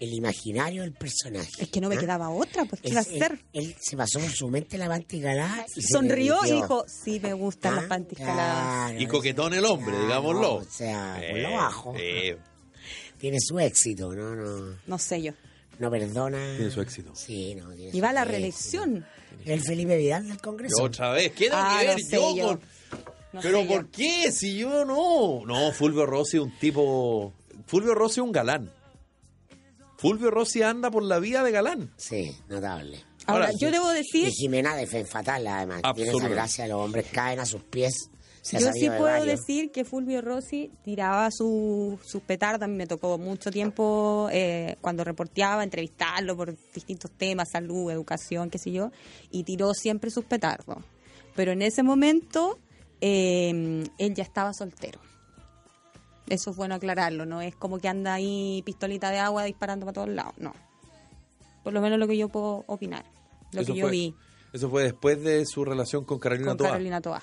el 0.00 0.12
imaginario 0.14 0.82
del 0.82 0.92
personaje. 0.92 1.50
Es 1.58 1.68
que 1.68 1.80
no 1.80 1.88
me 1.88 1.96
¿ah? 1.96 1.98
quedaba 1.98 2.30
otra, 2.30 2.64
pues 2.64 2.80
¿qué 2.80 2.88
iba 2.88 3.00
a 3.00 3.04
él- 3.04 3.22
hacer? 3.22 3.38
Él, 3.52 3.76
se 3.78 3.96
pasó 3.96 4.18
por 4.18 4.30
su 4.30 4.48
mente 4.48 4.78
la 4.78 4.88
panticalada 4.88 5.66
y 5.76 5.82
se 5.82 5.88
Sonrió 5.88 6.38
y 6.46 6.52
dijo, 6.52 6.84
sí 6.88 7.20
me 7.20 7.32
gustan 7.34 7.76
las 7.76 7.84
Ah, 7.84 7.88
panties 7.88 8.18
caladas. 8.18 8.88
claro, 8.88 9.00
Y 9.02 9.06
coquetón 9.06 9.54
el 9.54 9.64
hombre, 9.66 9.90
claro, 9.92 10.02
digámoslo. 10.06 10.54
O 10.54 10.64
sea, 10.64 11.14
por 11.16 11.24
Eh, 11.38 11.42
lo 11.42 11.52
bajo. 11.52 11.94
eh, 11.96 12.38
Tiene 13.18 13.36
su 13.40 13.58
éxito, 13.60 14.14
¿no? 14.14 14.34
No, 14.34 14.76
No 14.86 14.98
sé 14.98 15.20
yo. 15.20 15.32
no 15.78 15.90
perdona. 15.90 16.54
Tiene 16.56 16.70
su 16.70 16.80
éxito. 16.80 17.14
Sí, 17.14 17.54
no. 17.54 17.70
Tiene 17.74 17.90
Y 17.94 18.00
va 18.00 18.08
a 18.08 18.12
la 18.14 18.20
éxito. 18.22 18.32
reelección. 18.32 19.06
El 19.44 19.60
Felipe 19.60 19.96
Vidal 19.98 20.26
del 20.28 20.40
Congreso. 20.40 20.82
Otra 20.82 21.10
vez, 21.12 21.32
¿qué 21.32 21.48
Ah, 21.52 21.76
que 21.80 21.86
ver 21.86 21.96
no 21.98 22.04
sé 22.08 22.16
yo 22.16 22.36
yo. 22.36 22.46
con- 22.46 22.60
No 23.32 23.40
Pero 23.42 23.58
¿por 23.66 23.82
yo. 23.84 23.90
qué? 23.92 24.32
Si 24.32 24.56
yo 24.56 24.84
no. 24.86 25.42
No, 25.46 25.70
Fulvio 25.72 26.06
Rossi 26.06 26.38
es 26.38 26.42
un 26.42 26.58
tipo. 26.58 27.32
Fulvio 27.66 27.94
Rossi 27.94 28.20
es 28.20 28.24
un 28.24 28.32
galán. 28.32 28.72
Fulvio 30.00 30.30
Rossi 30.30 30.62
anda 30.62 30.90
por 30.90 31.02
la 31.02 31.18
vía 31.18 31.42
de 31.42 31.50
galán. 31.52 31.92
Sí, 31.96 32.34
notable. 32.48 32.98
Ahora, 33.26 33.46
Ahora, 33.46 33.58
yo 33.58 33.70
debo 33.70 33.92
Y 33.92 33.96
decir, 33.96 34.28
Jimena 34.30 34.74
de 34.74 34.86
Fen 34.86 35.06
Fatal, 35.06 35.46
además. 35.46 35.82
Tiene 35.94 36.10
esa 36.10 36.28
gracia, 36.28 36.66
los 36.66 36.78
hombres 36.80 37.06
caen 37.12 37.38
a 37.40 37.44
sus 37.46 37.62
pies. 37.62 38.08
Se 38.42 38.58
yo 38.58 38.72
sí 38.72 38.88
de 38.88 38.96
puedo 38.96 39.02
varios. 39.18 39.38
decir 39.40 39.70
que 39.70 39.84
Fulvio 39.84 40.22
Rossi 40.22 40.70
tiraba 40.82 41.30
su- 41.30 41.98
sus 42.02 42.22
petardas. 42.22 42.62
A 42.62 42.68
mí 42.68 42.74
me 42.76 42.86
tocó 42.86 43.18
mucho 43.18 43.50
tiempo 43.50 44.28
eh, 44.32 44.76
cuando 44.80 45.04
reporteaba, 45.04 45.62
entrevistarlo 45.62 46.34
por 46.34 46.56
distintos 46.72 47.10
temas, 47.10 47.50
salud, 47.52 47.90
educación, 47.90 48.48
qué 48.48 48.56
sé 48.56 48.72
yo, 48.72 48.92
y 49.30 49.44
tiró 49.44 49.74
siempre 49.74 50.10
sus 50.10 50.24
petardos. 50.24 50.78
Pero 51.36 51.52
en 51.52 51.60
ese 51.60 51.82
momento 51.82 52.58
eh, 53.02 53.84
él 53.98 54.14
ya 54.14 54.22
estaba 54.22 54.54
soltero. 54.54 55.00
Eso 56.30 56.50
es 56.52 56.56
bueno 56.56 56.74
aclararlo, 56.76 57.26
no 57.26 57.42
es 57.42 57.54
como 57.54 57.78
que 57.78 57.88
anda 57.88 58.14
ahí 58.14 58.62
pistolita 58.64 59.10
de 59.10 59.18
agua 59.18 59.44
disparando 59.44 59.84
para 59.84 59.92
todos 59.94 60.08
lados, 60.08 60.32
no. 60.38 60.54
Por 61.62 61.74
lo 61.74 61.82
menos 61.82 61.98
lo 61.98 62.06
que 62.08 62.16
yo 62.16 62.28
puedo 62.28 62.64
opinar, 62.66 63.04
lo 63.52 63.60
Eso 63.60 63.72
que 63.74 63.78
yo 63.80 63.84
fue- 63.86 63.90
vi 63.92 64.14
Eso 64.52 64.70
fue 64.70 64.82
después 64.84 65.22
de 65.22 65.44
su 65.46 65.64
relación 65.64 66.04
con 66.04 66.18
Carolina 66.18 66.48
con 66.48 66.56
Toa, 66.56 66.68
Carolina 66.70 67.00
Toa. 67.00 67.22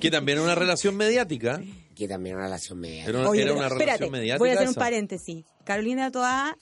que 0.00 0.10
también 0.10 0.38
era 0.38 0.44
una 0.44 0.54
relación 0.54 0.96
mediática. 0.96 1.60
Que 1.94 2.06
también 2.06 2.36
una 2.36 2.44
relación 2.44 2.78
media. 2.78 3.04
Era 3.04 3.18
una, 3.20 3.28
Oye, 3.28 3.42
era 3.42 3.52
una 3.54 3.62
espérate, 3.66 3.84
relación 3.84 4.10
mediática. 4.12 4.38
Voy 4.38 4.50
a 4.50 4.52
hacer 4.54 4.68
un 4.68 4.74
paréntesis. 4.74 5.44
Carolina 5.64 6.10
Toa 6.12 6.56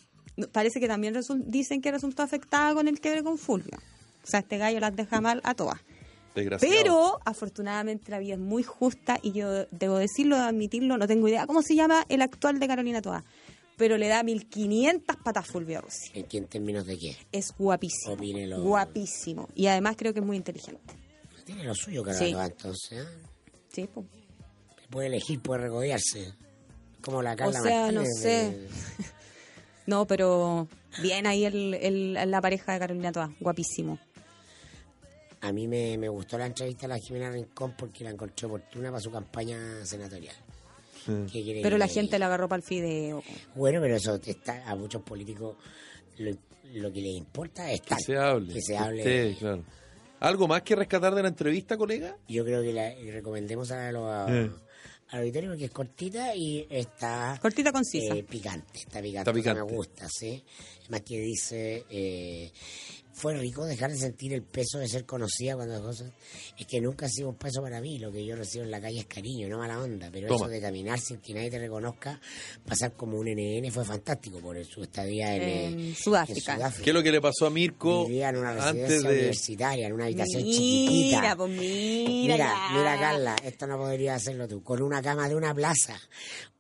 parece 0.53 0.81
que 0.81 0.89
también 0.89 1.15
dicen 1.47 1.83
que 1.83 1.91
resultó 1.93 2.23
afectada 2.23 2.73
con 2.75 2.89
el 2.89 3.01
quiebre 3.01 3.23
con 3.23 3.37
Fulvio. 3.37 3.77
O 4.25 4.27
sea, 4.27 4.41
este 4.41 4.57
gallo 4.59 4.81
las 4.81 4.97
deja 4.97 5.21
mal 5.21 5.41
a 5.45 5.55
todas. 5.55 5.81
Pero 6.61 7.19
afortunadamente 7.25 8.11
la 8.11 8.19
vida 8.19 8.35
es 8.35 8.41
muy 8.41 8.63
justa 8.63 9.19
y 9.23 9.33
yo 9.33 9.67
debo 9.71 9.99
decirlo, 9.99 10.37
admitirlo, 10.37 10.99
no 10.99 11.07
tengo 11.07 11.29
idea 11.29 11.47
cómo 11.47 11.63
se 11.63 11.75
llama 11.75 12.05
el 12.09 12.23
actual 12.23 12.59
de 12.59 12.69
Carolina 12.69 13.01
Toa. 13.03 13.25
Pero 13.77 13.99
le 13.99 14.09
da 14.09 14.23
1500 14.23 15.17
patas 15.23 15.47
Fulvio 15.47 15.83
Rossi. 15.83 16.11
¿En 16.15 16.25
qué 16.25 16.39
en 16.39 16.47
términos 16.47 16.87
de 16.87 16.97
qué? 16.99 17.17
Es 17.33 17.53
guapísimo. 17.59 18.15
Opínelo. 18.15 18.63
Guapísimo. 18.63 19.49
Y 19.55 19.67
además 19.67 19.97
creo 19.99 20.15
que 20.15 20.21
es 20.21 20.27
muy 20.27 20.37
inteligente. 20.39 20.95
Tiene 21.45 21.63
lo 21.65 21.75
suyo, 21.75 22.03
Sí. 22.13 22.33
Carlos, 22.33 22.51
entonces. 22.51 22.99
¿eh? 23.05 23.09
Sí, 23.69 23.89
pues. 23.93 24.07
Puede 24.89 25.09
elegir, 25.09 25.41
puede 25.43 25.61
regodearse. 25.63 26.33
Como 27.03 27.23
la 27.23 27.37
Carla 27.37 27.61
O 27.61 27.63
sea, 27.63 27.93
no 27.93 28.03
sé. 28.05 28.29
de- 28.29 28.69
No, 29.87 30.07
pero 30.07 30.67
bien 31.03 31.27
ahí 31.27 31.45
el, 31.45 31.75
el- 31.75 32.31
la 32.31 32.41
pareja 32.41 32.73
de 32.73 32.79
Carolina 32.79 33.13
Toa. 33.13 33.33
Guapísimo. 33.41 33.99
A 35.43 35.53
mí 35.53 35.69
me, 35.69 35.97
me 35.99 36.09
gustó 36.09 36.39
la 36.39 36.47
entrevista 36.47 36.87
a 36.87 36.89
la 36.91 36.99
Jimena 36.99 37.31
Rincón 37.31 37.75
porque 37.77 38.03
la 38.05 38.11
encontré 38.11 38.47
oportuna 38.47 38.89
para 38.91 39.01
su 39.01 39.11
campaña 39.11 39.85
senatorial. 39.85 40.35
¿Qué 41.33 41.43
quiere 41.43 41.63
Pero 41.63 41.79
la 41.79 41.87
gente 41.87 42.19
la 42.19 42.27
agarró 42.27 42.49
para 42.49 42.59
el 42.59 42.63
fideo. 42.65 43.23
Bueno, 43.55 43.81
pero 43.81 43.97
eso 43.97 44.17
está 44.25 44.69
a 44.69 44.75
muchos 44.75 45.03
políticos 45.03 45.57
lo, 46.19 46.33
lo 46.73 46.93
que 46.93 47.01
les 47.01 47.15
importa 47.17 47.71
es 47.71 47.81
Que 47.83 47.95
se 48.05 48.17
hable. 48.17 48.55
que 48.55 48.61
se 48.63 48.77
hable. 48.77 49.31
Sí, 49.33 49.37
claro. 49.39 49.63
¿Algo 50.19 50.49
más 50.49 50.63
que 50.63 50.75
rescatar 50.75 51.15
de 51.15 51.23
la 51.23 51.29
entrevista, 51.29 51.77
colega? 51.77 52.17
Yo 52.27 52.45
creo 52.45 52.63
que 52.63 52.73
la 52.73 52.93
recomendemos 53.13 53.71
a 53.71 53.93
los 53.93 54.31
Eh. 54.31 54.51
al 55.11 55.21
auditorio 55.21 55.51
porque 55.51 55.67
es 55.67 55.71
cortita 55.71 56.35
y 56.35 56.67
está 56.71 57.39
Cortita, 57.41 57.71
concisa. 57.71 58.15
eh, 58.17 58.25
picante, 58.25 58.79
está 58.81 59.01
picante, 59.01 59.31
Está 59.31 59.33
picante. 59.33 59.63
me 59.65 59.73
gusta, 59.77 60.09
¿sí? 60.09 60.43
Más 60.89 61.03
que 61.03 61.21
dice, 61.21 61.85
eh, 61.91 62.51
fue 63.19 63.35
rico 63.35 63.65
dejar 63.65 63.91
de 63.91 63.97
sentir 63.97 64.35
el 64.35 64.43
peso 64.43 64.79
de 64.79 64.87
ser 64.89 65.07
conocida 65.07 65.57
cuando 65.57 65.73
las 65.75 65.83
cosas. 65.83 66.13
Es 66.59 66.67
que 66.67 66.83
nunca 66.83 67.07
ha 67.07 67.09
sido 67.09 67.31
un 67.31 67.37
peso 67.37 67.63
para 67.63 67.81
mí. 67.81 67.99
Lo 67.99 68.13
que 68.13 68.25
yo 68.27 68.37
recibo 68.37 68.65
en 68.65 68.71
la 68.71 68.79
calle 68.81 68.99
es 69.01 69.07
cariño, 69.07 69.49
no 69.49 69.57
mala 69.59 69.81
onda. 69.81 70.11
Pero 70.13 70.29
Toma. 70.29 70.41
eso 70.45 70.49
de 70.49 70.61
caminar 70.61 70.99
sin 71.01 71.19
que 71.23 71.33
nadie 71.33 71.51
te 71.51 71.59
reconozca, 71.59 72.21
pasar 72.67 72.93
como 72.93 73.17
un 73.19 73.27
NN 73.29 73.71
fue 73.73 73.85
fantástico 73.87 74.39
por 74.41 74.63
su 74.67 74.83
estadía 74.83 75.35
en, 75.35 75.43
En 75.43 75.81
eh, 75.81 75.95
Sudáfrica. 75.99 76.53
en 76.53 76.59
Sudáfrica. 76.59 76.85
¿Qué 76.85 76.91
es 76.91 76.95
lo 76.95 77.03
que 77.03 77.13
le 77.13 77.21
pasó 77.23 77.47
a 77.47 77.51
Mirko 77.51 78.05
Vivía 78.07 78.29
en 78.29 78.37
una 78.37 78.51
antes 78.51 78.73
residencia 78.75 79.09
de... 79.11 79.17
universitaria, 79.17 79.87
en 79.87 79.93
una 79.95 80.05
habitación 80.05 80.43
Mira, 80.43 80.59
chiquitita. 80.59 81.37
pues 81.37 81.51
mira. 81.51 82.35
Mira, 82.35 82.55
mira 82.75 82.99
Carla, 83.01 83.37
esto 83.45 83.67
no 83.67 83.79
podría 83.79 84.15
hacerlo 84.17 84.47
tú. 84.47 84.63
Con 84.63 84.83
una 84.83 85.01
cama 85.01 85.29
de 85.29 85.35
una 85.37 85.55
plaza, 85.55 85.99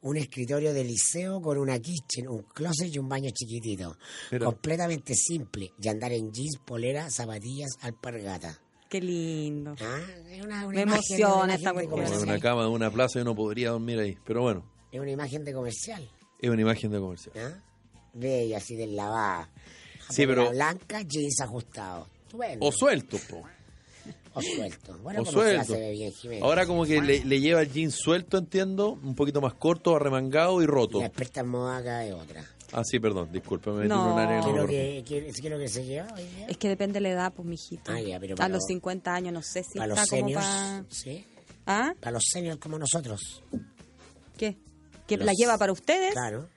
un 0.02 0.16
escritorio 0.16 0.72
de 0.72 0.84
liceo 0.84 1.40
con 1.42 1.58
una 1.58 1.78
kitchen, 1.80 2.28
un 2.28 2.42
closet 2.54 2.94
y 2.94 2.98
un 2.98 3.08
baño 3.08 3.30
chiquitito. 3.30 3.96
Completamente 4.42 5.14
simple. 5.14 5.72
Y 5.82 5.88
andar 5.88 6.12
en 6.12 6.32
jeans, 6.32 6.45
polera, 6.64 7.10
zapatillas, 7.10 7.70
alpargata. 7.80 8.58
Qué 8.88 9.00
lindo. 9.00 9.74
Ah, 9.80 9.98
es 10.30 10.44
una, 10.44 10.66
una 10.66 10.76
Me 10.76 10.82
imagen- 10.82 10.92
emociona 11.18 11.54
esta 11.54 11.72
cuestión. 11.72 12.04
En 12.06 12.18
una 12.22 12.38
cama 12.38 12.62
de 12.62 12.68
una 12.68 12.90
plaza 12.90 13.18
yo 13.18 13.24
no 13.24 13.34
podría 13.34 13.70
dormir 13.70 13.98
ahí. 13.98 14.16
Pero 14.24 14.42
bueno, 14.42 14.64
Es 14.92 15.00
una 15.00 15.10
imagen 15.10 15.44
de 15.44 15.52
comercial. 15.52 16.08
es 16.40 16.50
una 16.50 16.62
imagen 16.62 16.90
de 16.92 17.00
comercial. 17.00 17.34
¿ah? 17.38 17.62
Bella, 18.14 18.58
así 18.58 18.76
deslavada. 18.76 19.50
Sí, 20.08 20.24
pero- 20.26 20.50
blanca, 20.50 21.02
jeans 21.02 21.40
ajustados. 21.40 22.06
Estupendo. 22.26 22.64
O 22.66 22.70
suelto, 22.72 23.18
po. 23.28 23.42
O 24.34 24.42
suelto. 24.42 24.96
Bueno, 25.02 25.22
O 25.22 25.24
como 25.24 25.38
suelto. 25.40 25.72
se 25.74 25.80
ve 25.80 25.90
bien, 25.92 26.12
Jiménez. 26.12 26.42
Ahora 26.44 26.66
como 26.66 26.84
que 26.84 27.00
le, 27.00 27.24
le 27.24 27.40
lleva 27.40 27.62
el 27.62 27.72
jean 27.72 27.90
suelto, 27.90 28.38
entiendo, 28.38 28.90
un 29.02 29.14
poquito 29.16 29.40
más 29.40 29.54
corto, 29.54 29.96
arremangado 29.96 30.62
y 30.62 30.66
roto. 30.66 31.00
La 31.00 31.06
experta 31.06 31.40
en 31.40 31.48
moda 31.48 31.78
acá 31.78 31.98
de 32.00 32.12
otra. 32.12 32.44
Ah, 32.72 32.82
sí, 32.84 32.98
perdón, 32.98 33.30
disculpe, 33.32 33.70
me 33.70 33.76
metí 33.78 33.88
No. 33.88 34.06
en 34.06 34.12
un 34.12 34.18
área 34.18 34.40
que 34.40 34.46
¿Qué 34.46 34.52
no 34.52 34.56
es 34.56 34.62
lo 34.62 34.68
que, 34.68 35.04
qué- 35.06 35.28
es 35.28 35.44
lo 35.44 35.58
que 35.58 35.68
se 35.68 35.84
lleva 35.84 36.08
hoy 36.14 36.24
día? 36.24 36.46
Es 36.48 36.56
que 36.56 36.68
depende 36.68 36.94
de 36.94 37.00
la 37.00 37.08
edad, 37.10 37.32
pues, 37.32 37.46
mijito. 37.46 37.92
Ah, 37.92 38.00
ya, 38.00 38.18
pero 38.20 38.34
a 38.34 38.36
para 38.36 38.48
los 38.48 38.56
los- 38.58 38.66
50 38.66 39.14
años 39.14 39.32
no 39.32 39.42
sé 39.42 39.62
si 39.62 39.78
para 39.78 39.94
está 39.94 40.00
los 40.02 40.10
como 40.10 40.22
seniors, 40.22 40.44
para... 40.46 40.84
¿sí? 40.90 41.24
¿Ah? 41.66 41.94
Para 42.00 42.12
los 42.12 42.24
seniors 42.30 42.58
como 42.58 42.78
nosotros. 42.78 43.42
¿Qué? 44.36 44.56
¿Que 45.06 45.16
Los- 45.16 45.26
la 45.26 45.32
lleva 45.32 45.56
para 45.58 45.72
ustedes? 45.72 46.12
Claro. 46.12 46.48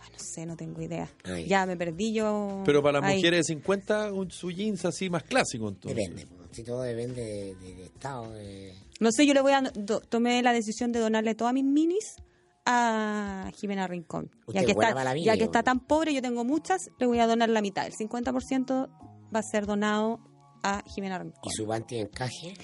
Ah, 0.00 0.08
no 0.12 0.18
sé, 0.18 0.44
no 0.46 0.56
tengo 0.56 0.82
idea. 0.82 1.08
Ah, 1.24 1.38
ya. 1.38 1.64
me 1.66 1.76
perdí 1.76 2.12
yo. 2.12 2.62
Pero 2.66 2.82
para 2.82 3.00
las 3.00 3.14
mujeres 3.14 3.46
de 3.46 3.54
50, 3.54 4.12
un, 4.12 4.30
su 4.30 4.50
jeans 4.50 4.84
así 4.84 5.08
más 5.08 5.22
clásico, 5.22 5.68
entonces. 5.68 5.96
Depende. 5.96 6.26
po. 6.26 6.42
Si 6.52 6.62
todo 6.64 6.82
depende 6.82 7.22
de, 7.22 7.54
de- 7.54 7.74
de 7.76 7.84
estado. 7.84 8.30
de- 8.32 8.74
No 9.00 9.10
sé, 9.12 9.26
yo 9.26 9.32
le 9.34 9.40
voy 9.40 9.52
a. 9.52 9.62
do- 9.62 10.00
tomé 10.00 10.42
la 10.42 10.52
decisión 10.52 10.92
de 10.92 10.98
donarle 11.00 11.34
todas 11.34 11.54
mis 11.54 11.64
minis 11.64 12.16
a 12.64 13.50
Jimena 13.56 13.86
Rincón. 13.86 14.30
Ya 14.48 14.64
que, 14.64 14.72
está, 14.72 15.14
ya 15.16 15.36
que 15.36 15.42
¿o 15.42 15.46
está 15.46 15.62
tan 15.62 15.80
pobre, 15.80 16.14
yo 16.14 16.22
tengo 16.22 16.44
muchas, 16.44 16.80
le 16.98 17.06
voy 17.06 17.18
a 17.18 17.26
donar 17.26 17.48
la 17.48 17.60
mitad. 17.60 17.86
El 17.86 17.92
50% 17.94 18.88
va 19.34 19.38
a 19.38 19.42
ser 19.42 19.66
donado 19.66 20.20
a 20.62 20.82
Jimena 20.94 21.18
Rincón. 21.18 21.40
Y 21.44 21.50
su 21.50 21.66
panty 21.66 21.96
de 21.96 22.00
encaje. 22.02 22.54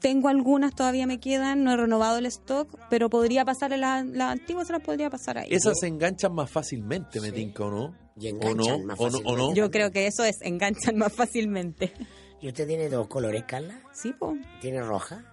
Tengo 0.00 0.28
algunas, 0.28 0.74
todavía 0.74 1.06
me 1.06 1.20
quedan, 1.20 1.62
no 1.62 1.72
he 1.72 1.76
renovado 1.76 2.18
el 2.18 2.26
stock, 2.26 2.76
pero 2.90 3.08
podría 3.08 3.44
pasarle 3.44 3.76
las 3.78 4.04
la 4.04 4.32
antiguas, 4.32 4.66
se 4.66 4.72
las 4.72 4.82
podría 4.82 5.10
pasar 5.10 5.38
ahí. 5.38 5.46
Esas 5.50 5.78
se 5.78 5.86
enganchan 5.86 6.34
más 6.34 6.50
fácilmente, 6.50 7.20
me 7.20 7.28
Sí. 7.28 7.34
tinca, 7.34 7.64
¿o 7.64 7.70
no? 7.70 7.94
Y 8.16 8.30
¿O 8.32 8.54
no? 8.54 8.78
más 8.80 8.98
¿O 8.98 9.08
no? 9.08 9.18
¿O 9.18 9.22
no? 9.22 9.28
fácilmente. 9.30 9.54
Yo 9.60 9.70
creo 9.70 9.92
que 9.92 10.08
eso 10.08 10.24
es, 10.24 10.36
enganchan 10.42 10.96
más 10.96 11.12
fácilmente. 11.12 11.92
¿Y 12.40 12.48
usted 12.48 12.66
tiene 12.66 12.88
dos 12.88 13.06
colores, 13.06 13.44
Carla? 13.46 13.80
Sí, 13.92 14.12
po. 14.12 14.34
¿Tiene 14.60 14.80
roja? 14.82 15.29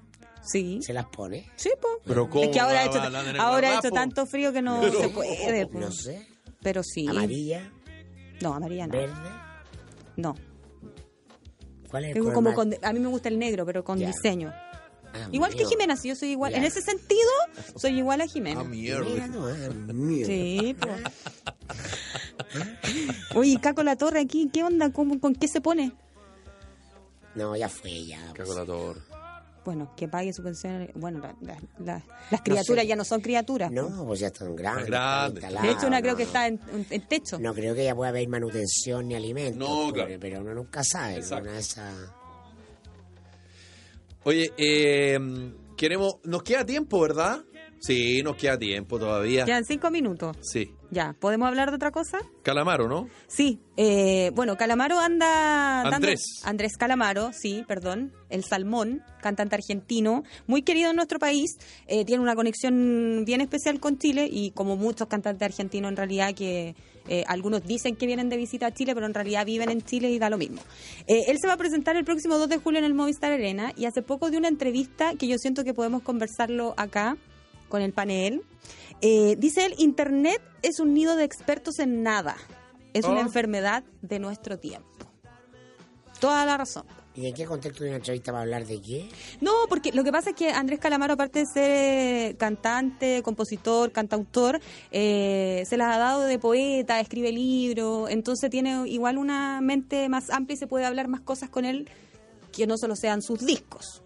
Sí. 0.51 0.79
¿Se 0.81 0.93
las 0.93 1.05
pone? 1.07 1.49
Sí, 1.55 1.69
po. 1.81 1.87
Pero 2.05 2.29
¿cómo 2.29 2.43
es 2.45 2.49
que 2.51 2.59
ahora 2.59 2.81
ha 2.81 2.85
hecho, 2.85 2.99
ahora 3.01 3.19
ha 3.19 3.49
guarrapo? 3.51 3.79
hecho 3.87 3.91
tanto 3.93 4.25
frío 4.25 4.53
que 4.53 4.61
no 4.61 4.79
Pero- 4.81 4.99
se 5.01 5.09
puede. 5.09 5.67
po. 5.67 5.79
No 5.79 5.91
sé. 5.91 6.27
Pero 6.61 6.81
sí. 6.83 7.05
¿Amarilla? 7.07 7.71
No, 8.41 8.53
amarilla 8.53 8.87
no. 8.87 8.93
¿Verde? 8.97 9.13
No. 10.15 10.35
¿Cuál 11.89 12.03
es 12.05 12.07
el 12.09 12.13
Tengo 12.15 12.33
color 12.33 12.35
como 12.35 12.53
con- 12.53 12.75
a 12.81 12.93
mí 12.93 12.99
me 12.99 13.07
gusta 13.07 13.29
el 13.29 13.39
negro, 13.39 13.65
pero 13.65 13.83
con 13.83 13.99
Ya. 13.99 14.07
diseño. 14.07 14.51
Ah, 15.13 15.29
Igual 15.31 15.55
que. 15.55 15.65
Jimena, 15.65 15.95
si 15.95 16.09
yo 16.09 16.15
soy 16.15 16.29
igual. 16.31 16.51
Ya. 16.51 16.57
En 16.57 16.63
ese 16.65 16.81
sentido, 16.81 17.29
soy 17.75 17.97
igual 17.97 18.21
a 18.21 18.27
Jimena. 18.27 18.61
Ah, 18.61 18.63
Mira, 18.65 18.99
mierda. 19.01 19.27
no, 19.27 19.47
ah, 19.47 19.53
mierda. 19.93 20.27
Sí, 20.27 20.75
po. 20.79 20.89
Oye, 23.39 23.59
Caco 23.61 23.83
la 23.83 23.95
Torre 23.95 24.19
aquí, 24.21 24.49
¿qué 24.51 24.63
onda? 24.63 24.91
¿Cómo, 24.91 25.19
¿Con 25.19 25.33
qué 25.35 25.47
se 25.47 25.61
pone? 25.61 25.91
No, 27.35 27.55
ya 27.55 27.69
fue, 27.69 28.05
ya. 28.05 28.19
Cago 28.33 28.53
la 28.55 28.65
torre. 28.65 28.99
Bueno, 29.67 29.91
que 29.97 30.07
pague 30.07 30.31
su 30.31 30.41
pensión. 30.41 30.89
Bueno, 30.95 31.19
la- 31.19 31.35
la- 31.41 31.59
la- 31.83 32.03
las 32.31 32.41
criaturas 32.41 32.83
sé. 32.83 32.87
ya 32.87 32.95
no 32.95 33.03
son 33.03 33.19
criaturas. 33.19 33.69
No, 33.69 34.05
pues 34.05 34.21
ya 34.21 34.27
están 34.27 34.55
grandes. 34.55 34.85
Grandes. 34.87 35.43
están 35.43 35.61
De 35.61 35.71
hecho, 35.71 35.87
una 35.87 35.99
creo 35.99 36.13
no, 36.13 36.17
que 36.17 36.23
está 36.23 36.47
en, 36.47 36.57
en- 36.89 37.01
techo. 37.05 37.37
No 37.37 37.53
creo 37.53 37.75
que 37.75 37.81
ella 37.81 37.93
pueda 37.93 38.13
pedir 38.13 38.29
manutención 38.29 39.09
ni 39.09 39.15
alimentos. 39.15 39.57
No, 39.57 39.89
pobre, 39.89 39.93
claro. 40.05 40.17
Pero 40.21 40.39
uno 40.39 40.53
nunca 40.53 40.81
sabe. 40.85 41.15
Una 41.41 41.51
de 41.51 41.59
esas... 41.59 41.93
Oye, 44.23 44.53
eh, 44.57 45.19
queremos... 45.75 46.15
Nos 46.23 46.43
queda 46.43 46.65
tiempo, 46.65 47.01
¿verdad? 47.01 47.43
Sí, 47.81 48.21
nos 48.23 48.37
queda 48.37 48.57
tiempo 48.57 48.97
todavía. 48.97 49.43
Quedan 49.43 49.65
cinco 49.65 49.91
minutos. 49.91 50.37
Sí. 50.41 50.71
Ya, 50.89 51.13
¿podemos 51.19 51.47
hablar 51.49 51.69
de 51.69 51.75
otra 51.75 51.91
cosa? 51.91 52.19
Calamaro, 52.43 52.87
¿no? 52.87 53.09
Sí, 53.27 53.59
eh, 53.75 54.31
bueno, 54.33 54.55
Calamaro 54.55 54.97
anda... 54.99 55.81
dando- 55.83 55.95
Andrés. 55.97 56.21
Andrés 56.45 56.77
Calamaro, 56.77 57.31
sí, 57.33 57.65
perdón, 57.67 58.13
el 58.29 58.45
Salmón, 58.45 59.01
cantante 59.21 59.55
argentino, 59.55 60.23
muy 60.45 60.61
querido 60.61 60.89
en 60.91 60.95
nuestro 60.95 61.19
país, 61.19 61.57
eh, 61.87 62.05
tiene 62.05 62.23
una 62.23 62.35
conexión 62.35 63.23
bien 63.25 63.41
especial 63.41 63.81
con 63.81 63.97
Chile 63.97 64.29
y 64.31 64.51
como 64.51 64.77
muchos 64.77 65.07
cantantes 65.09 65.45
argentinos 65.45 65.89
en 65.91 65.97
realidad 65.97 66.33
que 66.33 66.73
eh, 67.09 67.23
algunos 67.27 67.63
dicen 67.65 67.97
que 67.97 68.05
vienen 68.05 68.29
de 68.29 68.37
visita 68.37 68.67
a 68.67 68.73
Chile, 68.73 68.93
pero 68.93 69.05
en 69.07 69.13
realidad 69.13 69.45
viven 69.45 69.69
en 69.69 69.81
Chile 69.81 70.09
y 70.11 70.19
da 70.19 70.29
lo 70.29 70.37
mismo. 70.37 70.61
Eh, 71.07 71.25
él 71.27 71.37
se 71.41 71.47
va 71.47 71.53
a 71.53 71.57
presentar 71.57 71.97
el 71.97 72.05
próximo 72.05 72.37
2 72.37 72.47
de 72.47 72.57
julio 72.59 72.79
en 72.79 72.85
el 72.85 72.93
Movistar 72.93 73.31
Arena 73.33 73.73
y 73.75 73.85
hace 73.85 74.01
poco 74.01 74.29
dio 74.29 74.39
una 74.39 74.47
entrevista 74.47 75.15
que 75.15 75.27
yo 75.27 75.37
siento 75.37 75.65
que 75.65 75.73
podemos 75.73 76.01
conversarlo 76.01 76.73
acá 76.77 77.17
con 77.67 77.81
el 77.81 77.91
panel. 77.91 78.41
Eh, 79.01 79.35
dice 79.37 79.65
él, 79.65 79.75
Internet 79.77 80.41
es 80.61 80.79
un 80.79 80.93
nido 80.93 81.15
de 81.15 81.23
expertos 81.23 81.79
en 81.79 82.03
nada. 82.03 82.35
Es 82.93 83.05
una 83.05 83.19
Oh. 83.19 83.21
enfermedad 83.21 83.83
de 84.01 84.19
nuestro 84.19 84.57
tiempo. 84.57 84.87
Toda 86.19 86.45
la 86.45 86.57
razón. 86.57 86.85
¿Y 87.15 87.25
en 87.27 87.33
qué 87.33 87.45
contexto 87.45 87.83
de 87.83 87.89
una 87.91 87.97
entrevista 87.97 88.31
para 88.31 88.43
hablar 88.43 88.65
de 88.65 88.79
qué? 88.79 89.09
No, 89.41 89.51
porque 89.69 89.91
lo 89.91 90.03
que 90.03 90.11
pasa 90.11 90.31
es 90.31 90.35
que 90.35 90.51
Andrés 90.51 90.79
Calamaro, 90.79 91.13
aparte 91.13 91.39
de 91.39 91.45
ser 91.47 91.71
eh, 92.31 92.35
cantante, 92.37 93.21
compositor, 93.23 93.91
cantautor, 93.91 94.59
eh, 94.91 95.63
se 95.67 95.77
las 95.77 95.95
ha 95.95 95.97
dado 95.99 96.21
de 96.23 96.37
poeta, 96.37 96.99
escribe 96.99 97.31
libros, 97.31 98.09
entonces 98.11 98.49
tiene 98.51 98.87
igual 98.87 99.17
una 99.17 99.61
mente 99.61 100.09
más 100.09 100.29
amplia 100.29 100.55
y 100.55 100.57
se 100.57 100.67
puede 100.67 100.85
hablar 100.85 101.07
más 101.07 101.21
cosas 101.21 101.49
con 101.49 101.65
él 101.65 101.89
que 102.51 102.67
no 102.67 102.77
solo 102.77 102.95
sean 102.95 103.21
sus 103.23 103.43
discos. 103.45 104.03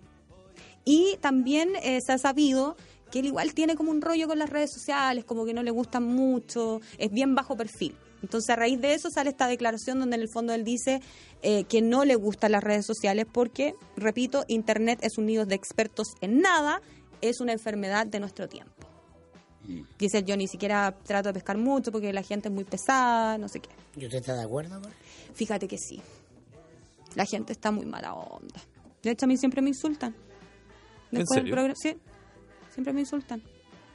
Y 0.86 1.18
también 1.22 1.74
eh, 1.84 2.00
se 2.06 2.14
ha 2.14 2.18
sabido 2.18 2.76
que 3.12 3.20
él 3.20 3.26
igual 3.28 3.54
tiene 3.54 3.76
como 3.76 3.92
un 3.92 4.02
rollo 4.02 4.28
con 4.28 4.40
las 4.40 4.50
redes 4.50 4.72
sociales, 4.74 5.26
como 5.26 5.46
que 5.46 5.54
no 5.54 5.62
le 5.64 5.72
gustan 5.72 6.04
mucho, 6.04 6.80
es 6.98 7.12
bien 7.12 7.36
bajo 7.36 7.56
perfil. 7.58 7.96
Entonces 8.24 8.50
a 8.52 8.56
raíz 8.56 8.80
de 8.80 8.94
eso 8.94 9.10
sale 9.10 9.32
esta 9.32 9.48
declaración 9.48 10.00
donde 10.00 10.16
en 10.16 10.22
el 10.22 10.30
fondo 10.30 10.54
él 10.54 10.64
dice 10.64 11.02
eh, 11.42 11.64
que 11.66 11.82
no 11.82 12.06
le 12.06 12.16
gustan 12.16 12.52
las 12.52 12.64
redes 12.64 12.86
sociales 12.86 13.26
porque, 13.32 13.74
repito, 13.98 14.46
Internet 14.48 15.00
es 15.02 15.18
un 15.18 15.26
nido 15.26 15.46
de 15.46 15.56
expertos 15.56 16.10
en 16.22 16.40
nada, 16.40 16.82
es 17.22 17.42
una 17.42 17.52
enfermedad 17.52 18.06
de 18.08 18.20
nuestro 18.20 18.48
tiempo. 18.48 18.72
Dice 20.00 20.20
él, 20.20 20.26
yo 20.26 20.36
ni 20.38 20.48
siquiera 20.48 20.96
trato 21.04 21.30
de 21.30 21.34
pescar 21.34 21.58
mucho 21.58 21.92
porque 21.92 22.12
la 22.12 22.24
gente 22.24 22.48
es 22.50 22.54
muy 22.54 22.64
pesada, 22.64 23.38
no 23.38 23.48
sé 23.48 23.60
qué. 23.60 23.70
¿Y 23.96 24.06
usted 24.06 24.18
está 24.20 24.36
de 24.36 24.44
acuerdo? 24.44 24.82
con- 24.82 24.92
Fíjate 25.36 25.68
que 25.68 25.78
sí. 25.78 26.02
La 27.16 27.26
gente 27.26 27.54
está 27.54 27.72
muy 27.72 27.86
mala 27.86 28.14
onda. 28.14 28.60
De 29.04 29.12
hecho, 29.12 29.26
a 29.26 29.28
mí 29.28 29.38
siempre 29.38 29.62
me 29.62 29.70
insultan. 29.70 30.16
¿En 31.12 31.20
Después 31.20 31.40
serio? 31.40 31.54
programa- 31.54 31.76
sí, 31.76 31.96
siempre 32.74 32.94
me 32.94 33.02
insultan. 33.02 33.42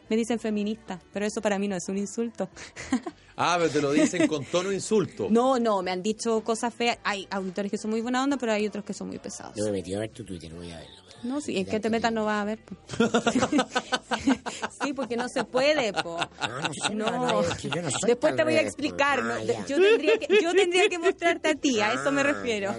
Me 0.09 0.17
dicen 0.17 0.39
feminista, 0.39 1.01
pero 1.13 1.27
eso 1.27 1.43
para 1.43 1.59
mí 1.59 1.67
no 1.67 1.77
es 1.77 1.89
un 1.89 1.99
insulto. 1.99 2.49
Ah, 3.39 3.57
pero 3.59 3.71
te 3.71 3.83
lo 3.83 3.93
dicen 3.93 4.29
con 4.29 4.47
tono 4.47 4.73
insulto. 4.73 5.29
No, 5.29 5.59
no, 5.59 5.83
me 5.83 5.91
han 5.91 6.03
dicho 6.03 6.43
cosas 6.43 6.73
feas. 6.73 6.97
Hay 7.05 7.29
auditores 7.31 7.71
que 7.71 7.77
son 7.77 7.91
muy 7.91 8.01
buena 8.01 8.25
onda, 8.25 8.39
pero 8.39 8.53
hay 8.53 8.67
otros 8.67 8.83
que 8.83 8.95
son 8.95 9.09
muy 9.09 9.19
pesados. 9.19 9.55
Yo 9.55 9.67
me 9.67 9.73
metí 9.73 9.93
a 9.93 9.99
ver 9.99 10.09
tu 10.09 10.25
Twitter, 10.25 10.55
voy 10.55 10.71
a 10.71 10.79
verlo. 10.79 11.03
No, 11.23 11.41
sí, 11.41 11.59
es 11.59 11.69
que 11.69 11.81
te 11.81 11.91
metas 11.91 12.13
no 12.13 12.25
vas 12.25 12.43
a 12.43 12.45
ver. 12.45 12.59
po. 12.59 12.77
sí, 14.83 14.93
porque 14.93 15.17
no 15.17 15.29
se 15.29 15.45
puede, 15.45 15.93
po. 15.93 16.19
No 16.93 17.43
Después 18.07 18.37
te 18.37 18.45
voy 18.45 18.55
a 18.55 18.61
explicar. 18.61 19.23
¿no? 19.23 19.39
Yo, 19.67 19.77
tendría 19.81 20.19
que, 20.19 20.41
yo 20.43 20.53
tendría 20.53 20.89
que 20.89 20.99
mostrarte 20.99 21.51
a 21.51 21.55
ti, 21.55 21.81
a 21.81 21.93
eso 21.93 22.13
me 22.13 22.21
Ah, 22.21 22.25
refiero. 22.25 22.75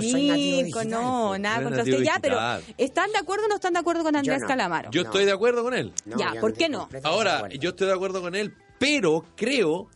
Nico, 0.00 0.84
no, 0.84 1.38
nada 1.38 1.62
contra 1.62 1.82
usted. 1.82 2.02
Ya, 2.02 2.18
pero. 2.20 2.38
¿están 2.78 3.10
de 3.12 3.18
acuerdo 3.18 3.46
o 3.46 3.48
no 3.48 3.54
están 3.56 3.72
de 3.72 3.80
acuerdo 3.80 4.02
con 4.02 4.16
Andrés. 4.16 4.42
Calamaro? 4.46 4.90
Yo 4.90 5.02
estoy 5.02 5.24
de 5.24 5.32
acuerdo 5.32 5.62
con 5.62 5.74
él. 5.74 5.92
Ya, 6.04 6.34
¿por 6.40 6.52
qué 6.54 6.68
no? 6.68 6.88
Ahora, 7.04 7.48
yo 7.48 7.70
estoy 7.70 7.88
de 7.88 7.94
acuerdo 7.94 8.20
con 8.20 8.34
él, 8.34 8.54
pero 8.78 9.24
creo 9.36 9.88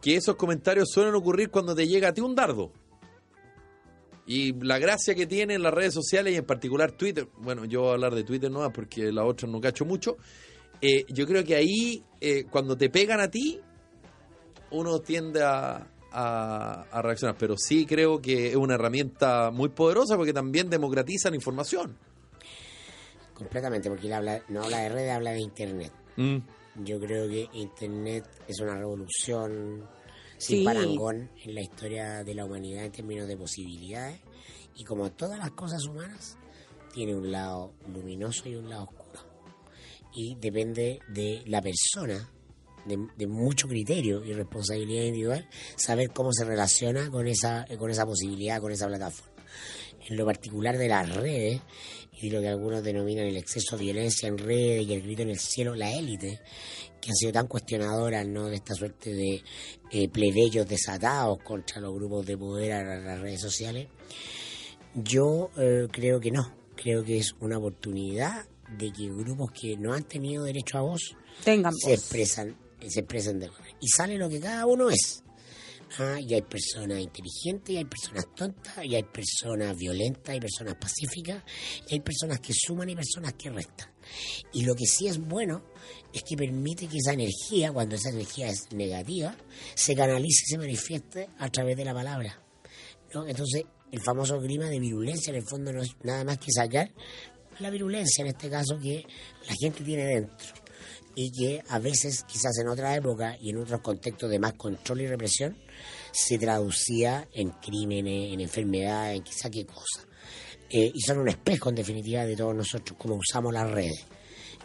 que 0.00 0.16
esos 0.16 0.36
comentarios 0.36 0.88
suelen 0.90 1.14
ocurrir 1.14 1.50
cuando 1.50 1.74
te 1.74 1.86
llega 1.86 2.08
a 2.08 2.12
ti 2.12 2.20
un 2.20 2.34
dardo. 2.34 2.70
Y 4.26 4.52
la 4.64 4.78
gracia 4.78 5.14
que 5.14 5.26
tienen 5.26 5.62
las 5.62 5.72
redes 5.72 5.94
sociales 5.94 6.32
y 6.34 6.36
en 6.36 6.44
particular 6.44 6.92
Twitter, 6.92 7.28
bueno, 7.38 7.64
yo 7.64 7.82
voy 7.82 7.90
a 7.90 7.92
hablar 7.92 8.14
de 8.14 8.24
Twitter 8.24 8.50
no 8.50 8.72
porque 8.72 9.12
la 9.12 9.24
otra 9.24 9.48
no 9.48 9.60
cacho 9.60 9.84
mucho. 9.84 10.16
eh, 10.80 11.04
yo 11.08 11.26
creo 11.26 11.42
que 11.44 11.54
ahí, 11.54 12.04
eh, 12.20 12.44
cuando 12.50 12.76
te 12.76 12.90
pegan 12.90 13.20
a 13.20 13.30
ti, 13.30 13.60
uno 14.72 14.98
tiende 15.00 15.42
a, 15.42 15.86
a- 16.12 16.82
a 16.90 17.02
reaccionar. 17.02 17.36
Pero 17.38 17.54
sí 17.56 17.86
creo 17.86 18.20
que 18.20 18.48
es 18.48 18.56
una 18.56 18.74
herramienta 18.74 19.50
muy 19.52 19.68
poderosa 19.70 20.16
porque 20.16 20.32
también 20.32 20.68
democratiza 20.68 21.30
la 21.30 21.36
información. 21.36 21.96
Completamente, 23.34 23.88
porque 23.90 24.06
él 24.06 24.12
habla, 24.14 24.42
no 24.48 24.64
habla 24.64 24.78
de 24.80 24.88
redes, 24.88 25.12
habla 25.12 25.30
de 25.32 25.40
Internet. 25.40 25.92
Mm. 26.16 26.36
Yo 26.84 26.98
creo 27.00 27.28
que 27.28 27.48
Internet 27.54 28.24
es 28.48 28.60
una 28.60 28.74
revolución 28.76 29.86
sin 30.38 30.58
Sí. 30.58 30.64
parangón 30.64 31.30
en 31.44 31.54
la 31.54 31.60
historia 31.62 32.24
de 32.24 32.34
la 32.34 32.44
humanidad 32.44 32.84
en 32.84 32.92
términos 32.92 33.28
de 33.28 33.36
posibilidades. 33.36 34.20
Y 34.74 34.84
como 34.84 35.10
todas 35.12 35.38
las 35.38 35.50
cosas 35.52 35.84
humanas, 35.84 36.36
tiene 36.92 37.14
un 37.14 37.30
lado 37.32 37.72
luminoso 37.92 38.48
y 38.48 38.56
un 38.56 38.68
lado 38.68 38.84
oscuro. 38.84 39.20
Y 40.14 40.34
depende 40.36 41.00
de 41.08 41.42
la 41.46 41.60
persona, 41.62 42.30
de, 42.86 42.98
de 43.16 43.26
mucho 43.26 43.68
criterio 43.68 44.24
y 44.24 44.32
responsabilidad 44.32 45.04
individual, 45.04 45.48
saber 45.76 46.10
cómo 46.10 46.32
se 46.32 46.44
relaciona 46.44 47.10
con 47.10 47.26
esa, 47.26 47.66
con 47.78 47.90
esa 47.90 48.06
posibilidad, 48.06 48.60
con 48.60 48.72
esa 48.72 48.86
plataforma. 48.86 49.32
En 50.08 50.16
lo 50.16 50.24
particular 50.24 50.78
de 50.78 50.88
las 50.88 51.14
redes, 51.14 51.60
y 52.18 52.30
lo 52.30 52.40
que 52.40 52.48
algunos 52.48 52.82
denominan 52.82 53.26
el 53.26 53.36
exceso 53.36 53.76
de 53.76 53.84
violencia 53.84 54.28
en 54.28 54.38
redes 54.38 54.86
y 54.86 54.92
el 54.94 55.02
grito 55.02 55.22
en 55.22 55.30
el 55.30 55.38
cielo, 55.38 55.74
la 55.74 55.92
élite, 55.92 56.40
que 57.06 57.12
han 57.12 57.16
sido 57.16 57.32
tan 57.32 57.46
cuestionadoras 57.46 58.26
¿no? 58.26 58.46
de 58.48 58.56
esta 58.56 58.74
suerte 58.74 59.12
de 59.14 59.42
eh, 59.90 60.08
plebeyos 60.08 60.68
desatados 60.68 61.38
contra 61.42 61.80
los 61.80 61.94
grupos 61.94 62.26
de 62.26 62.36
poder 62.36 62.72
a 62.72 62.84
la- 62.84 62.98
las 63.00 63.20
redes 63.20 63.40
sociales, 63.40 63.88
yo 64.94 65.50
eh, 65.56 65.86
creo 65.90 66.20
que 66.20 66.30
no. 66.30 66.54
Creo 66.76 67.02
que 67.04 67.18
es 67.18 67.34
una 67.40 67.58
oportunidad 67.58 68.46
de 68.78 68.92
que 68.92 69.08
grupos 69.08 69.50
que 69.52 69.76
no 69.76 69.92
han 69.94 70.04
tenido 70.04 70.44
derecho 70.44 70.78
a 70.78 70.82
voz 70.82 71.14
Tengan 71.44 71.72
se 71.74 71.90
voz. 71.90 71.98
expresan, 71.98 72.56
se 72.86 73.00
expresan 73.00 73.38
de 73.38 73.48
y 73.80 73.88
sale 73.88 74.18
lo 74.18 74.28
que 74.28 74.40
cada 74.40 74.66
uno 74.66 74.90
es. 74.90 75.22
Ah, 75.98 76.18
y 76.20 76.34
hay 76.34 76.42
personas 76.42 76.98
inteligentes, 77.00 77.70
y 77.74 77.78
hay 77.78 77.84
personas 77.84 78.26
tontas, 78.34 78.84
y 78.84 78.96
hay 78.96 79.04
personas 79.04 79.76
violentas, 79.76 80.34
y 80.36 80.40
personas 80.40 80.74
pacíficas, 80.74 81.44
y 81.88 81.94
hay 81.94 82.00
personas 82.00 82.40
que 82.40 82.52
suman 82.52 82.90
y 82.90 82.96
personas 82.96 83.34
que 83.34 83.50
restan. 83.50 83.88
Y 84.52 84.64
lo 84.64 84.74
que 84.74 84.86
sí 84.86 85.06
es 85.08 85.18
bueno 85.18 85.62
es 86.12 86.22
que 86.22 86.36
permite 86.36 86.86
que 86.86 86.98
esa 86.98 87.12
energía, 87.12 87.72
cuando 87.72 87.96
esa 87.96 88.10
energía 88.10 88.48
es 88.48 88.72
negativa, 88.72 89.36
se 89.74 89.94
canalice 89.94 90.44
y 90.46 90.50
se 90.50 90.58
manifieste 90.58 91.28
a 91.38 91.48
través 91.50 91.76
de 91.76 91.84
la 91.84 91.94
palabra. 91.94 92.42
¿no? 93.14 93.26
Entonces, 93.26 93.64
el 93.92 94.00
famoso 94.00 94.40
clima 94.40 94.66
de 94.66 94.80
virulencia 94.80 95.30
en 95.30 95.36
el 95.36 95.48
fondo 95.48 95.72
no 95.72 95.82
es 95.82 95.96
nada 96.02 96.24
más 96.24 96.38
que 96.38 96.52
sacar 96.52 96.90
la 97.58 97.70
virulencia, 97.70 98.22
en 98.22 98.28
este 98.28 98.50
caso, 98.50 98.78
que 98.78 99.04
la 99.48 99.54
gente 99.54 99.82
tiene 99.82 100.04
dentro 100.04 100.66
y 101.18 101.32
que 101.32 101.62
a 101.70 101.78
veces, 101.78 102.24
quizás 102.24 102.58
en 102.58 102.68
otra 102.68 102.94
época 102.94 103.38
y 103.40 103.48
en 103.48 103.56
otros 103.56 103.80
contextos 103.80 104.28
de 104.28 104.38
más 104.38 104.52
control 104.52 105.00
y 105.00 105.06
represión, 105.06 105.56
se 106.12 106.38
traducía 106.38 107.26
en 107.32 107.50
crímenes, 107.50 108.34
en 108.34 108.40
enfermedades, 108.40 109.16
en 109.16 109.24
quizá 109.24 109.48
qué 109.48 109.64
cosa. 109.64 110.06
Eh, 110.70 110.90
y 110.94 111.00
son 111.00 111.18
un 111.18 111.28
espejo, 111.28 111.68
en 111.68 111.76
definitiva, 111.76 112.24
de 112.24 112.36
todos 112.36 112.54
nosotros, 112.54 112.98
cómo 112.98 113.14
usamos 113.16 113.52
las 113.52 113.70
redes. 113.70 114.04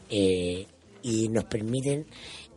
Eh, 0.09 0.65
y 1.03 1.29
nos 1.29 1.45
permiten 1.45 2.05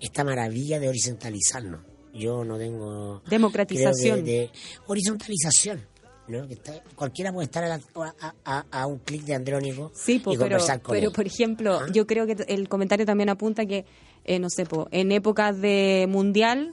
esta 0.00 0.24
maravilla 0.24 0.78
de 0.80 0.88
horizontalizarnos. 0.88 1.80
Yo 2.14 2.44
no 2.44 2.56
tengo... 2.58 3.22
Democratización. 3.28 4.24
de 4.24 4.50
horizontalización. 4.86 5.86
¿no? 6.26 6.46
Que 6.48 6.54
está- 6.54 6.82
cualquiera 6.94 7.32
puede 7.34 7.44
estar 7.46 7.64
a, 7.64 7.68
la- 7.68 7.80
a- 8.20 8.34
a- 8.46 8.64
a 8.70 8.86
un 8.86 8.98
clic 9.00 9.24
de 9.24 9.34
Andrónico 9.34 9.92
Sí, 9.94 10.20
po, 10.20 10.32
y 10.32 10.36
pero, 10.38 10.44
conversar 10.48 10.80
con 10.80 10.94
pero 10.94 11.08
él. 11.08 11.14
por 11.14 11.26
ejemplo, 11.26 11.80
¿Ah? 11.82 11.86
yo 11.92 12.06
creo 12.06 12.26
que 12.26 12.36
el 12.48 12.66
comentario 12.68 13.04
también 13.04 13.28
apunta 13.28 13.66
que, 13.66 13.84
eh, 14.24 14.38
no 14.38 14.48
sé, 14.48 14.64
po, 14.64 14.88
en 14.90 15.12
épocas 15.12 15.60
de 15.60 16.06
mundial 16.08 16.72